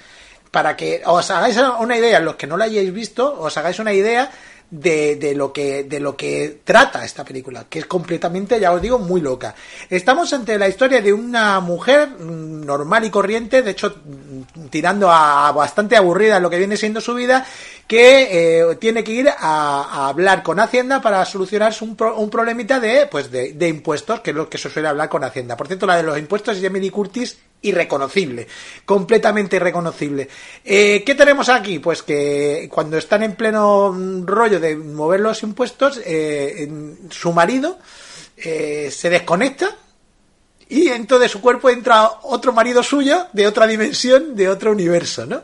[0.51, 3.91] para que os hagáis una idea, los que no la hayáis visto, os hagáis una
[3.91, 4.29] idea
[4.71, 8.81] de, de lo que de lo que trata esta película, que es completamente, ya os
[8.81, 9.53] digo, muy loca.
[9.89, 15.11] Estamos ante la historia de una mujer mm, normal y corriente, de hecho mm, tirando
[15.11, 17.45] a, bastante aburrida lo que viene siendo su vida,
[17.85, 23.07] que eh, tiene que ir a, hablar con Hacienda para solucionar un, un problemita de
[23.11, 25.57] pues de, de impuestos, que es lo que se suele hablar con Hacienda.
[25.57, 28.47] Por cierto, la de los impuestos Lee Curtis irreconocible,
[28.85, 30.27] completamente irreconocible.
[30.65, 31.79] Eh, ¿Qué tenemos aquí?
[31.79, 37.31] Pues que cuando están en pleno mm, rollo de mover los impuestos, eh, en- su
[37.33, 37.77] marido
[38.37, 39.75] eh, se desconecta
[40.69, 45.25] y dentro de su cuerpo entra otro marido suyo de otra dimensión, de otro universo,
[45.25, 45.43] ¿no?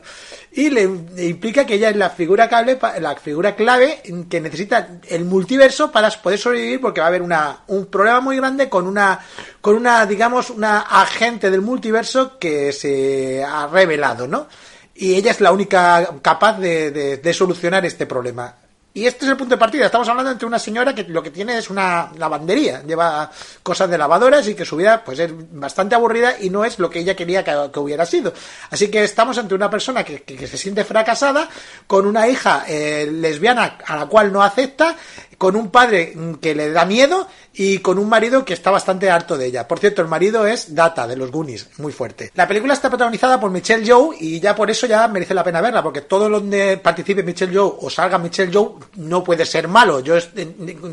[0.58, 2.48] Y le, implica que ella es la figura
[2.80, 7.22] pa- la figura clave que necesita el multiverso para poder sobrevivir porque va a haber
[7.22, 9.20] una, un problema muy grande con una,
[9.60, 14.48] con una, digamos, una agente del multiverso que se ha revelado, ¿no?
[14.96, 18.52] Y ella es la única capaz de- de solucionar este problema.
[18.98, 19.86] Y este es el punto de partida.
[19.86, 22.82] Estamos hablando entre una señora que lo que tiene es una lavandería.
[22.82, 23.30] Lleva
[23.62, 26.90] cosas de lavadoras y que su vida pues es bastante aburrida y no es lo
[26.90, 28.32] que ella quería que, hubiera sido.
[28.70, 31.48] Así que estamos ante una persona que, que- que se siente fracasada,
[31.86, 34.96] con una hija eh, lesbiana a la cual no acepta,
[35.38, 39.38] con un padre que le da miedo y con un marido que está bastante harto
[39.38, 39.68] de ella.
[39.68, 42.32] Por cierto, el marido es Data de los Goonies, muy fuerte.
[42.34, 45.60] La película está protagonizada por Michelle Yeoh y ya por eso ya merece la pena
[45.60, 50.00] verla, porque todo donde participe Michelle Yeoh o salga Michelle Yeoh no puede ser malo.
[50.00, 50.36] Yo est-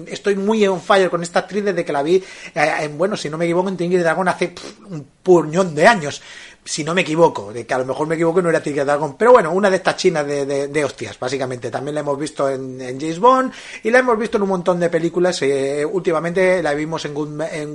[0.08, 2.24] estoy muy on fire con esta actriz desde que la vi,
[2.54, 4.54] eh, en, bueno, si no me equivoco, en Tigre Dragon hace
[4.90, 6.22] un puñón de años.
[6.68, 8.84] Si no me equivoco, de que a lo mejor me equivoco y no era Tigre
[8.84, 11.70] Dragon, pero bueno, una de estas chinas de, de- de hostias, básicamente.
[11.70, 14.80] También la hemos visto en, en James Bond y la hemos visto en un montón
[14.80, 15.40] de películas.
[15.44, 17.74] eh, últimamente la vimos en Good, en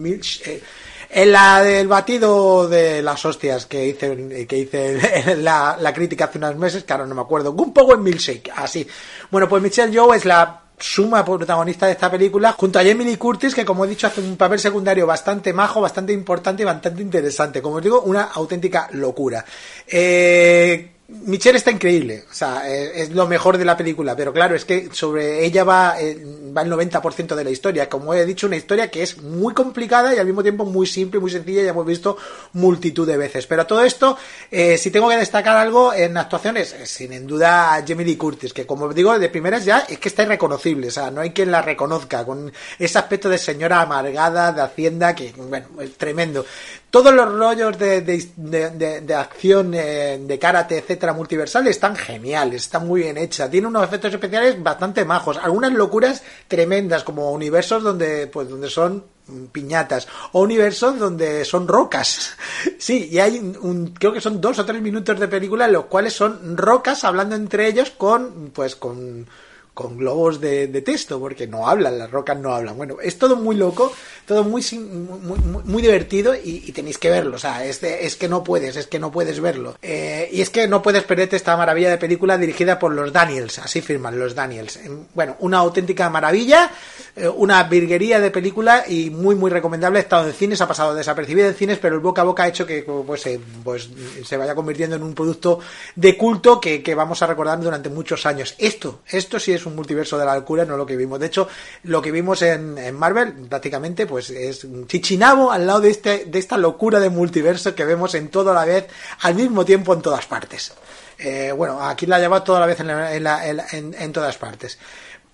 [0.00, 0.62] Milch, eh,
[1.10, 6.38] en la del batido de las hostias que hice, que hice la, la crítica hace
[6.38, 8.86] unos meses, que ahora no me acuerdo, un en Milkshake, así.
[9.32, 13.54] Bueno, pues Michelle Yeoh es la suma protagonista de esta película, junto a Jamie Curtis,
[13.54, 17.62] que como he dicho hace un papel secundario bastante majo, bastante importante y bastante interesante.
[17.62, 19.44] Como os digo, una auténtica locura.
[19.86, 24.54] Eh, Michelle está increíble, o sea, eh, es lo mejor de la película, pero claro,
[24.54, 26.22] es que sobre ella va, eh,
[26.54, 27.88] va el 90% de la historia.
[27.88, 31.18] Como he dicho, una historia que es muy complicada y al mismo tiempo muy simple,
[31.18, 32.18] muy sencilla, ya hemos visto
[32.52, 33.46] multitud de veces.
[33.46, 34.18] Pero a todo esto,
[34.50, 38.52] eh, si tengo que destacar algo en actuaciones, eh, sin duda a Jamie Lee Curtis,
[38.52, 41.50] que como digo, de primeras ya es que está irreconocible, o sea, no hay quien
[41.50, 46.44] la reconozca, con ese aspecto de señora amargada, de hacienda, que, bueno, es tremendo.
[46.90, 52.62] Todos los rollos de, de, de- de- acción, eh, de karate, etcétera, multiversal están geniales,
[52.62, 57.82] están muy bien hechas, tiene unos efectos especiales bastante majos, algunas locuras tremendas, como universos
[57.82, 59.04] donde, pues, donde son
[59.52, 62.30] piñatas o universos donde son rocas.
[62.78, 65.84] Sí, y hay un, creo que son dos o tres minutos de película en los
[65.86, 69.26] cuales son rocas hablando entre ellos con, pues, con,
[69.74, 72.76] con globos de texto, porque no hablan, las rocas no hablan.
[72.76, 73.92] Bueno, es todo muy loco,
[74.28, 77.36] todo muy, muy, muy- muy divertido y, tenéis que verlo.
[77.36, 79.76] O sea, es, de- es que no puedes, es que no puedes verlo.
[79.82, 83.58] Eh, y es que no puedes perderte esta maravilla de película dirigida por los Daniels,
[83.58, 84.78] así firman los Daniels.
[85.14, 86.70] Bueno, una auténtica maravilla,
[87.16, 89.98] eh, una virguería de película y muy, muy recomendable.
[89.98, 92.48] Ha estado en cines, ha pasado desapercibida en cines, pero el boca a boca ha
[92.48, 93.88] hecho que pues, eh, pues,
[94.24, 95.58] se vaya convirtiendo en un producto
[95.96, 98.54] de culto que, que vamos a recordar durante muchos años.
[98.58, 101.18] Esto, esto sí es un multiverso de la locura, no lo que vimos.
[101.18, 101.48] De hecho,
[101.84, 106.24] lo que vimos en, en Marvel, prácticamente, pues es un chichinabo al lado de, este,
[106.26, 108.86] de esta locura de multiverso que vemos en toda la vez,
[109.22, 110.72] al mismo tiempo en todas partes.
[111.18, 114.78] Eh, bueno, aquí la lleva toda la vez en- en todas partes.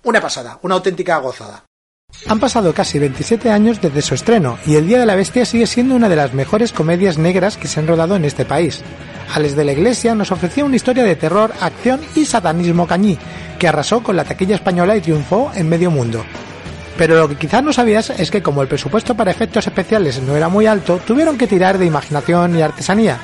[0.04, 1.64] Una pasada, una auténtica gozada.
[2.28, 5.66] Han pasado casi 27 años desde su estreno y El Día de la Bestia sigue
[5.66, 8.82] siendo una de las mejores comedias negras que se han rodado en este país.
[9.34, 13.18] Alex de la Iglesia nos ofrecía una historia de terror, acción y satanismo cañí,
[13.58, 16.24] que arrasó con la taquilla española y triunfó en medio mundo.
[16.96, 20.36] Pero lo que quizás no sabías es que como el presupuesto para efectos especiales no
[20.36, 23.18] era muy alto, tuvieron que tirar de imaginación y artesanía.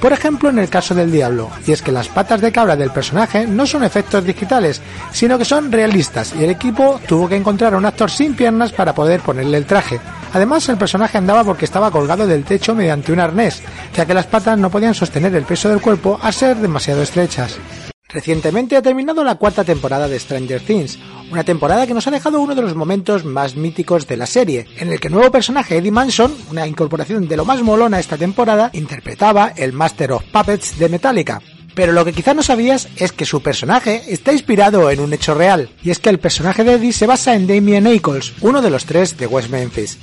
[0.00, 2.90] Por ejemplo, en el caso del diablo, y es que las patas de cabra del
[2.90, 7.74] personaje no son efectos digitales, sino que son realistas, y el equipo tuvo que encontrar
[7.74, 9.98] a un actor sin piernas para poder ponerle el traje.
[10.34, 13.62] Además, el personaje andaba porque estaba colgado del techo mediante un arnés,
[13.94, 17.58] ya que las patas no podían sostener el peso del cuerpo a ser demasiado estrechas.
[18.08, 20.96] Recientemente ha terminado la cuarta temporada de Stranger Things,
[21.32, 24.68] una temporada que nos ha dejado uno de los momentos más míticos de la serie,
[24.78, 28.16] en el que el nuevo personaje Eddie Manson, una incorporación de lo más molona esta
[28.16, 31.42] temporada, interpretaba el Master of Puppets de Metallica.
[31.74, 35.34] Pero lo que quizás no sabías es que su personaje está inspirado en un hecho
[35.34, 38.70] real, y es que el personaje de Eddie se basa en Damien Ackles, uno de
[38.70, 39.98] los tres de West Memphis.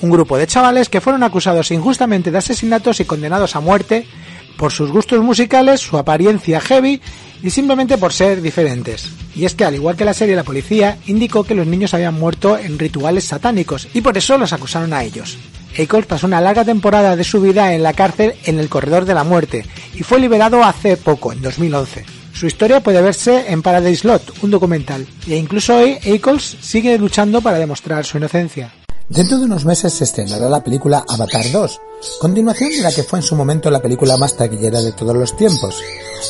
[0.00, 4.06] Un grupo de chavales que fueron acusados injustamente de asesinatos y condenados a muerte
[4.56, 7.00] por sus gustos musicales, su apariencia heavy
[7.42, 9.08] y simplemente por ser diferentes.
[9.34, 12.14] Y es que al igual que la serie La Policía, indicó que los niños habían
[12.14, 15.36] muerto en rituales satánicos y por eso los acusaron a ellos.
[15.78, 19.14] Ackles pasó una larga temporada de su vida en la cárcel en el corredor de
[19.14, 22.04] la muerte y fue liberado hace poco, en 2011.
[22.32, 27.40] Su historia puede verse en Paradise Lot, un documental, e incluso hoy Ackles sigue luchando
[27.40, 28.72] para demostrar su inocencia.
[29.08, 31.80] Dentro de unos meses se estrenará la película Avatar 2,
[32.22, 35.36] continuación de la que fue en su momento la película más taquillera de todos los
[35.36, 35.78] tiempos.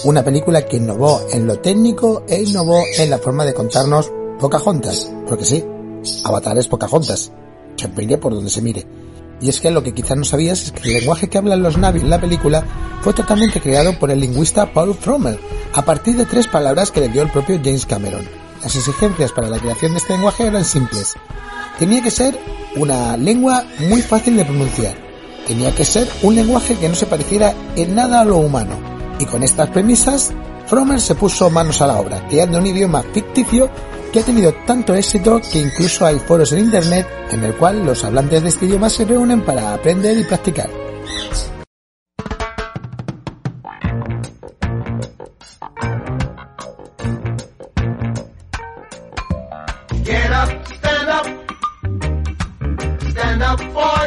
[0.03, 4.11] Una película que innovó en lo técnico e innovó en la forma de contarnos
[4.41, 5.65] Pocahontas, porque sí,
[6.25, 7.31] Avatar es Pocahontas,
[7.77, 8.85] se por donde se mire.
[9.41, 11.79] Y es que lo que quizás no sabías es que el lenguaje que hablan los
[11.79, 12.67] Navi en la película
[13.03, 15.39] fue totalmente creado por el lingüista Paul Frommer,
[15.75, 18.44] a partir de tres palabras que le dio el propio James Cameron.
[18.65, 21.15] Las exigencias para la creación de este lenguaje eran simples.
[21.79, 22.39] Tenía que ser
[22.77, 24.97] una lengua muy fácil de pronunciar.
[25.47, 28.79] Tenía que ser un lenguaje que no se pareciera en nada a lo humano.
[29.19, 30.33] Y con estas premisas,
[30.67, 33.69] Frommer se puso manos a la obra, creando un idioma ficticio
[34.11, 38.03] que ha tenido tanto éxito que incluso hay foros en internet en el cual los
[38.03, 40.84] hablantes de este idioma se reúnen para aprender y practicar.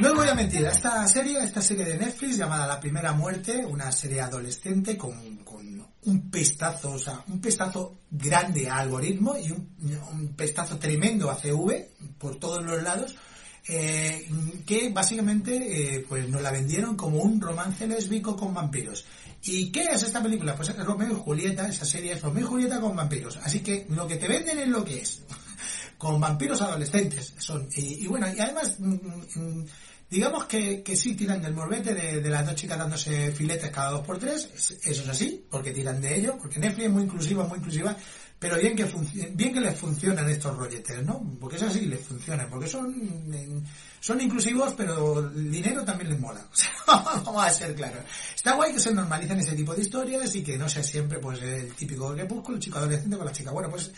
[0.00, 3.64] No os voy a mentir, esta serie, esta serie de Netflix llamada La Primera Muerte,
[3.64, 9.50] una serie adolescente con, con un pestazo, o sea, un pestazo grande a algoritmo y
[9.50, 9.68] un,
[10.12, 13.16] un pestazo tremendo a CV por todos los lados,
[13.66, 14.28] eh,
[14.64, 19.04] que básicamente eh, pues nos la vendieron como un romance lésbico con vampiros.
[19.50, 20.54] ¿Y qué es esta película?
[20.54, 23.38] Pues es Romeo y Julieta, esa serie es Romeo y Julieta con vampiros.
[23.38, 25.22] Así que lo que te venden es lo que es.
[25.98, 27.68] con vampiros adolescentes son.
[27.74, 28.94] Y, y bueno, y además, mm,
[29.34, 29.66] mm,
[30.10, 33.90] digamos que, que sí tiran del morbete de, de las dos chicas dándose filetes cada
[33.90, 34.48] dos por tres.
[34.54, 37.96] Es- Eso es así, porque tiran de ello, porque Netflix es muy inclusiva, muy inclusiva.
[38.38, 38.84] pero bien que
[39.34, 41.36] bien que les funcionan estos rolletes, ¿no?
[41.40, 42.94] Porque es así, les funcionan, porque son
[44.00, 46.46] son inclusivos, pero el dinero también les mola.
[46.86, 48.04] Vamos a ser claros.
[48.34, 51.42] Está guay que se normalicen ese tipo de historias y que no sea siempre pues
[51.42, 53.50] el típico crepúsculo, el chico adolescente con la chica.
[53.50, 53.90] Bueno, pues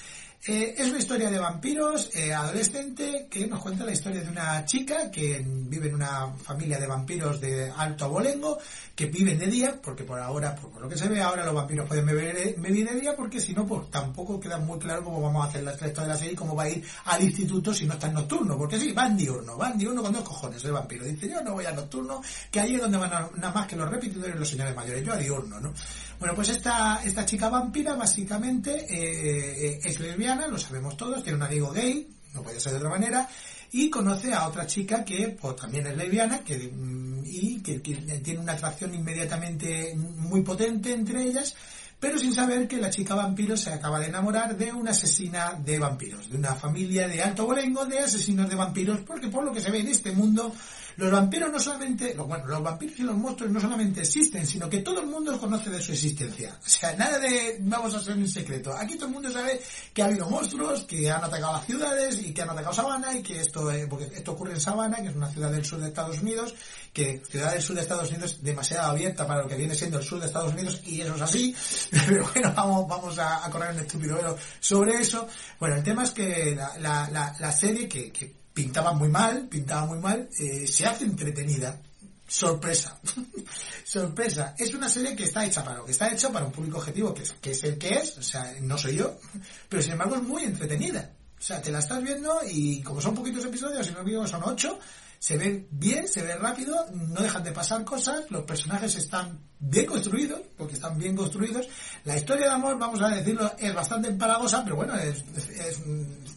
[0.46, 4.64] eh, es una historia de vampiros eh, adolescente que nos cuenta la historia de una
[4.64, 8.58] chica que vive en una familia de vampiros de alto abolengo
[8.94, 11.86] que viven de día, porque por ahora, por, lo que se ve ahora, los vampiros
[11.86, 15.44] pueden beber, vivir de día, porque si no, pues tampoco queda muy claro cómo vamos
[15.44, 17.84] a hacer la resto de la serie y cómo va a ir al instituto si
[17.84, 21.04] no está en nocturno, porque sí, van diurno, van diurno con dos cojones el vampiro.
[21.04, 23.90] Dice, yo no voy a nocturno, que ahí es donde van nada más que los
[23.90, 25.74] repetidores y los señores mayores, yo a diurno, ¿no?
[26.20, 31.38] Bueno, pues esta, esta chica vampira básicamente eh, eh, es lesbiana, lo sabemos todos, tiene
[31.38, 33.26] un amigo gay, no puede ser de otra manera,
[33.72, 37.94] y conoce a otra chica que pues, también es lesbiana que, mm, y que, que
[37.94, 41.56] tiene una atracción inmediatamente muy potente entre ellas,
[41.98, 45.78] pero sin saber que la chica vampiro se acaba de enamorar de una asesina de
[45.78, 49.62] vampiros, de una familia de alto bolengo de asesinos de vampiros, porque por lo que
[49.62, 50.52] se ve en este mundo,
[51.00, 54.80] los vampiros no solamente, bueno, los vampiros y los monstruos no solamente existen, sino que
[54.80, 56.58] todo el mundo conoce de su existencia.
[56.62, 58.76] O sea, nada de vamos a ser un secreto.
[58.76, 59.60] Aquí todo el mundo sabe
[59.94, 63.22] que ha habido monstruos, que han atacado las ciudades y que han atacado Sabana y
[63.22, 65.88] que esto, eh, porque esto ocurre en Sabana, que es una ciudad del sur de
[65.88, 66.54] Estados Unidos,
[66.92, 69.98] que ciudad del sur de Estados Unidos es demasiado abierta para lo que viene siendo
[69.98, 71.56] el sur de Estados Unidos y eso es así.
[72.06, 75.26] Pero bueno, vamos, vamos a, a correr un estúpido velo sobre eso.
[75.58, 79.48] Bueno, el tema es que la, la, la, la serie que, que pintaba muy mal,
[79.48, 81.80] pintaba muy mal, eh, se hace entretenida.
[82.26, 82.98] Sorpresa.
[83.84, 84.54] Sorpresa.
[84.56, 87.12] Es una serie que está hecha para lo que está hecha para un público objetivo
[87.12, 89.18] que es, que es el que es, o sea, no soy yo,
[89.68, 91.10] pero sin embargo es muy entretenida.
[91.38, 94.42] O sea, te la estás viendo y como son poquitos episodios, si no me son
[94.44, 94.78] ocho,
[95.20, 99.84] se ve bien, se ve rápido, no dejan de pasar cosas, los personajes están bien
[99.84, 101.68] construidos, porque están bien construidos.
[102.04, 105.80] La historia de amor, vamos a decirlo, es bastante empalagosa, pero bueno, es, es,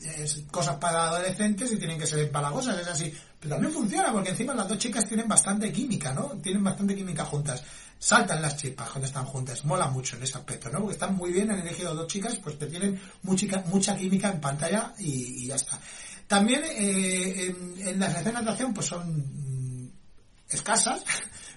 [0.06, 3.14] es cosas para adolescentes y tienen que ser empalagosas, es así.
[3.40, 6.30] Pero también funciona, porque encima las dos chicas tienen bastante química, ¿no?
[6.42, 7.64] Tienen bastante química juntas.
[8.00, 10.80] Saltan las chispas cuando están juntas, mola mucho en ese aspecto, ¿no?
[10.80, 14.42] Porque están muy bien, han elegido dos chicas, pues que tienen mucha, mucha química en
[14.42, 15.80] pantalla y, ya está.
[16.28, 19.90] También eh, en, en las escenas de acción pues son mm,
[20.50, 21.04] escasas,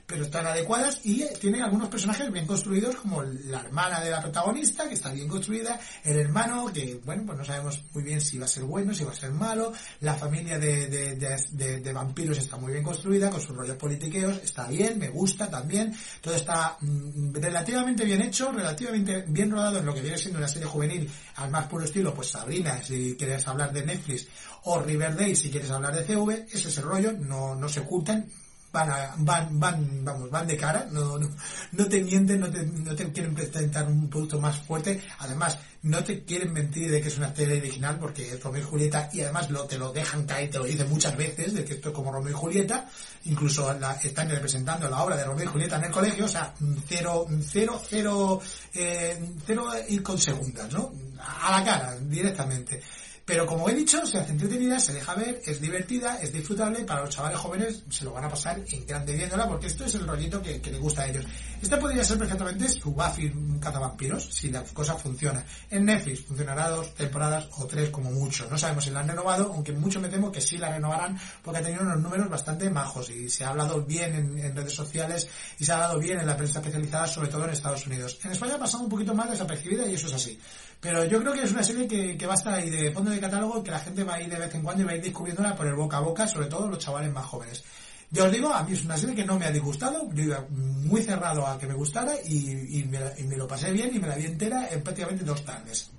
[0.06, 4.22] pero están adecuadas y eh, tiene algunos personajes bien construidos como la hermana de la
[4.22, 8.38] protagonista que está bien construida, el hermano que bueno pues no sabemos muy bien si
[8.38, 11.80] va a ser bueno, si va a ser malo, la familia de, de, de, de-
[11.80, 15.94] de vampiros está muy bien construida con sus rollos politiqueos, está bien, me gusta también,
[16.20, 20.48] todo está mm, relativamente bien hecho, relativamente bien rodado en lo que viene siendo una
[20.48, 24.26] serie juvenil al más puro estilo, pues Sabrina si quieres hablar de Netflix
[24.64, 28.26] o Riverdale si quieres hablar de CV, ese es el rollo, no, no se ocultan,
[28.72, 31.28] van, a- van, van, vamos, van de cara, no, no,
[31.72, 36.02] no te mienten, no te, no te quieren presentar un producto más fuerte, además no
[36.02, 39.20] te quieren mentir de que es una serie original porque es Romeo y Julieta y
[39.20, 41.94] además lo, te lo dejan caer, te lo dicen muchas veces de que esto es
[41.94, 42.88] como Romeo y Julieta,
[43.24, 46.52] incluso la, están representando la obra de Romeo y Julieta en el colegio, o sea,
[46.88, 48.40] cero, cero, cero,
[48.74, 50.92] eh, cero ir con segundas, ¿no?
[51.18, 52.82] A la cara, directamente.
[53.26, 57.00] Pero como he dicho, se hace entretenida, se deja ver, es divertida, es disfrutable, para
[57.00, 60.06] los chavales jóvenes se lo van a pasar en grande viéndola porque esto es el
[60.06, 61.24] rollito que, que le gusta a ellos.
[61.60, 65.44] Esta podría ser perfectamente su Buffy cazavampiros si la cosa funciona.
[65.68, 68.46] En Netflix funcionará dos temporadas o tres como mucho.
[68.48, 71.58] No sabemos si la han renovado, aunque mucho me temo que sí la renovarán porque
[71.58, 75.28] ha tenido unos números bastante majos y se ha hablado bien en, en redes sociales
[75.58, 78.20] y se ha hablado bien en la prensa especializada, sobre todo en Estados Unidos.
[78.22, 80.38] En España ha pasado un poquito más desapercibida y eso es así.
[80.80, 83.10] Pero yo creo que es una serie que, que va a estar ahí de fondo
[83.10, 84.96] de catálogo, que la gente va a ir de vez en cuando y va a
[84.96, 87.64] ir descubriéndola por el boca a boca, sobre todo los chavales más jóvenes.
[88.10, 90.46] Ya os digo, a mí es una serie que no me ha disgustado, yo iba
[90.50, 93.98] muy cerrado a que me gustara y, y me, y me lo pasé bien y
[93.98, 95.90] me la vi entera en prácticamente dos tardes.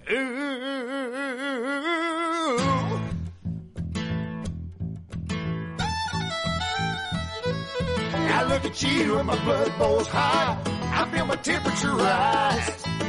[8.29, 10.57] I look at you and my blood boils high.
[10.93, 13.06] I feel my temperature rise.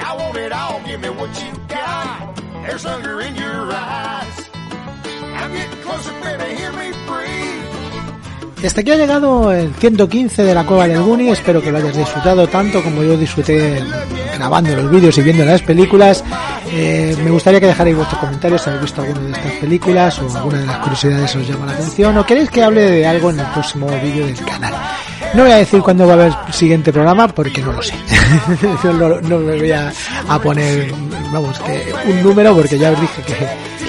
[0.00, 2.36] I want it all, give me what you got.
[2.66, 4.50] There's hunger in your eyes.
[5.36, 8.66] I'm getting closer, baby, hear me breathe.
[8.66, 11.30] Hasta aquí ha llegado el 115 de la Cueva del Guni.
[11.30, 13.82] Espero que lo hayas disfrutado tanto como yo disfruté
[14.36, 16.22] grabando los vídeos y viendo las películas.
[16.72, 20.36] Eh, me gustaría que dejarais vuestros comentarios si habéis visto alguna de estas películas o
[20.36, 23.40] alguna de las curiosidades os llama la atención o queréis que hable de algo en
[23.40, 24.74] el próximo vídeo del canal.
[25.34, 27.94] No voy a decir cuándo va a haber el siguiente programa porque no lo sé.
[28.84, 29.92] no, no- me voy a,
[30.42, 30.92] poner,
[31.32, 33.34] vamos, que un número porque ya os dije que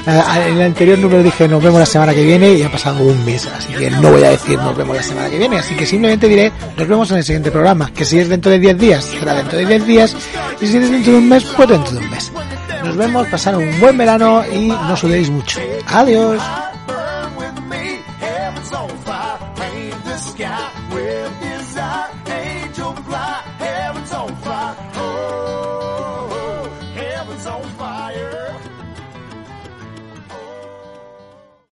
[0.06, 3.24] en el anterior número dije nos vemos la semana que viene y ha pasado un
[3.26, 5.86] mes, así que no voy a decir nos vemos la semana que viene, así que
[5.86, 9.04] simplemente diré nos vemos en el siguiente programa, que si es dentro de 10 días,
[9.06, 10.16] será dentro de 10 días,
[10.60, 12.32] y si es dentro de un mes, pues dentro de un mes.
[12.84, 15.60] Nos vemos, pasar un buen verano y no sudéis mucho.
[15.88, 16.42] Adiós.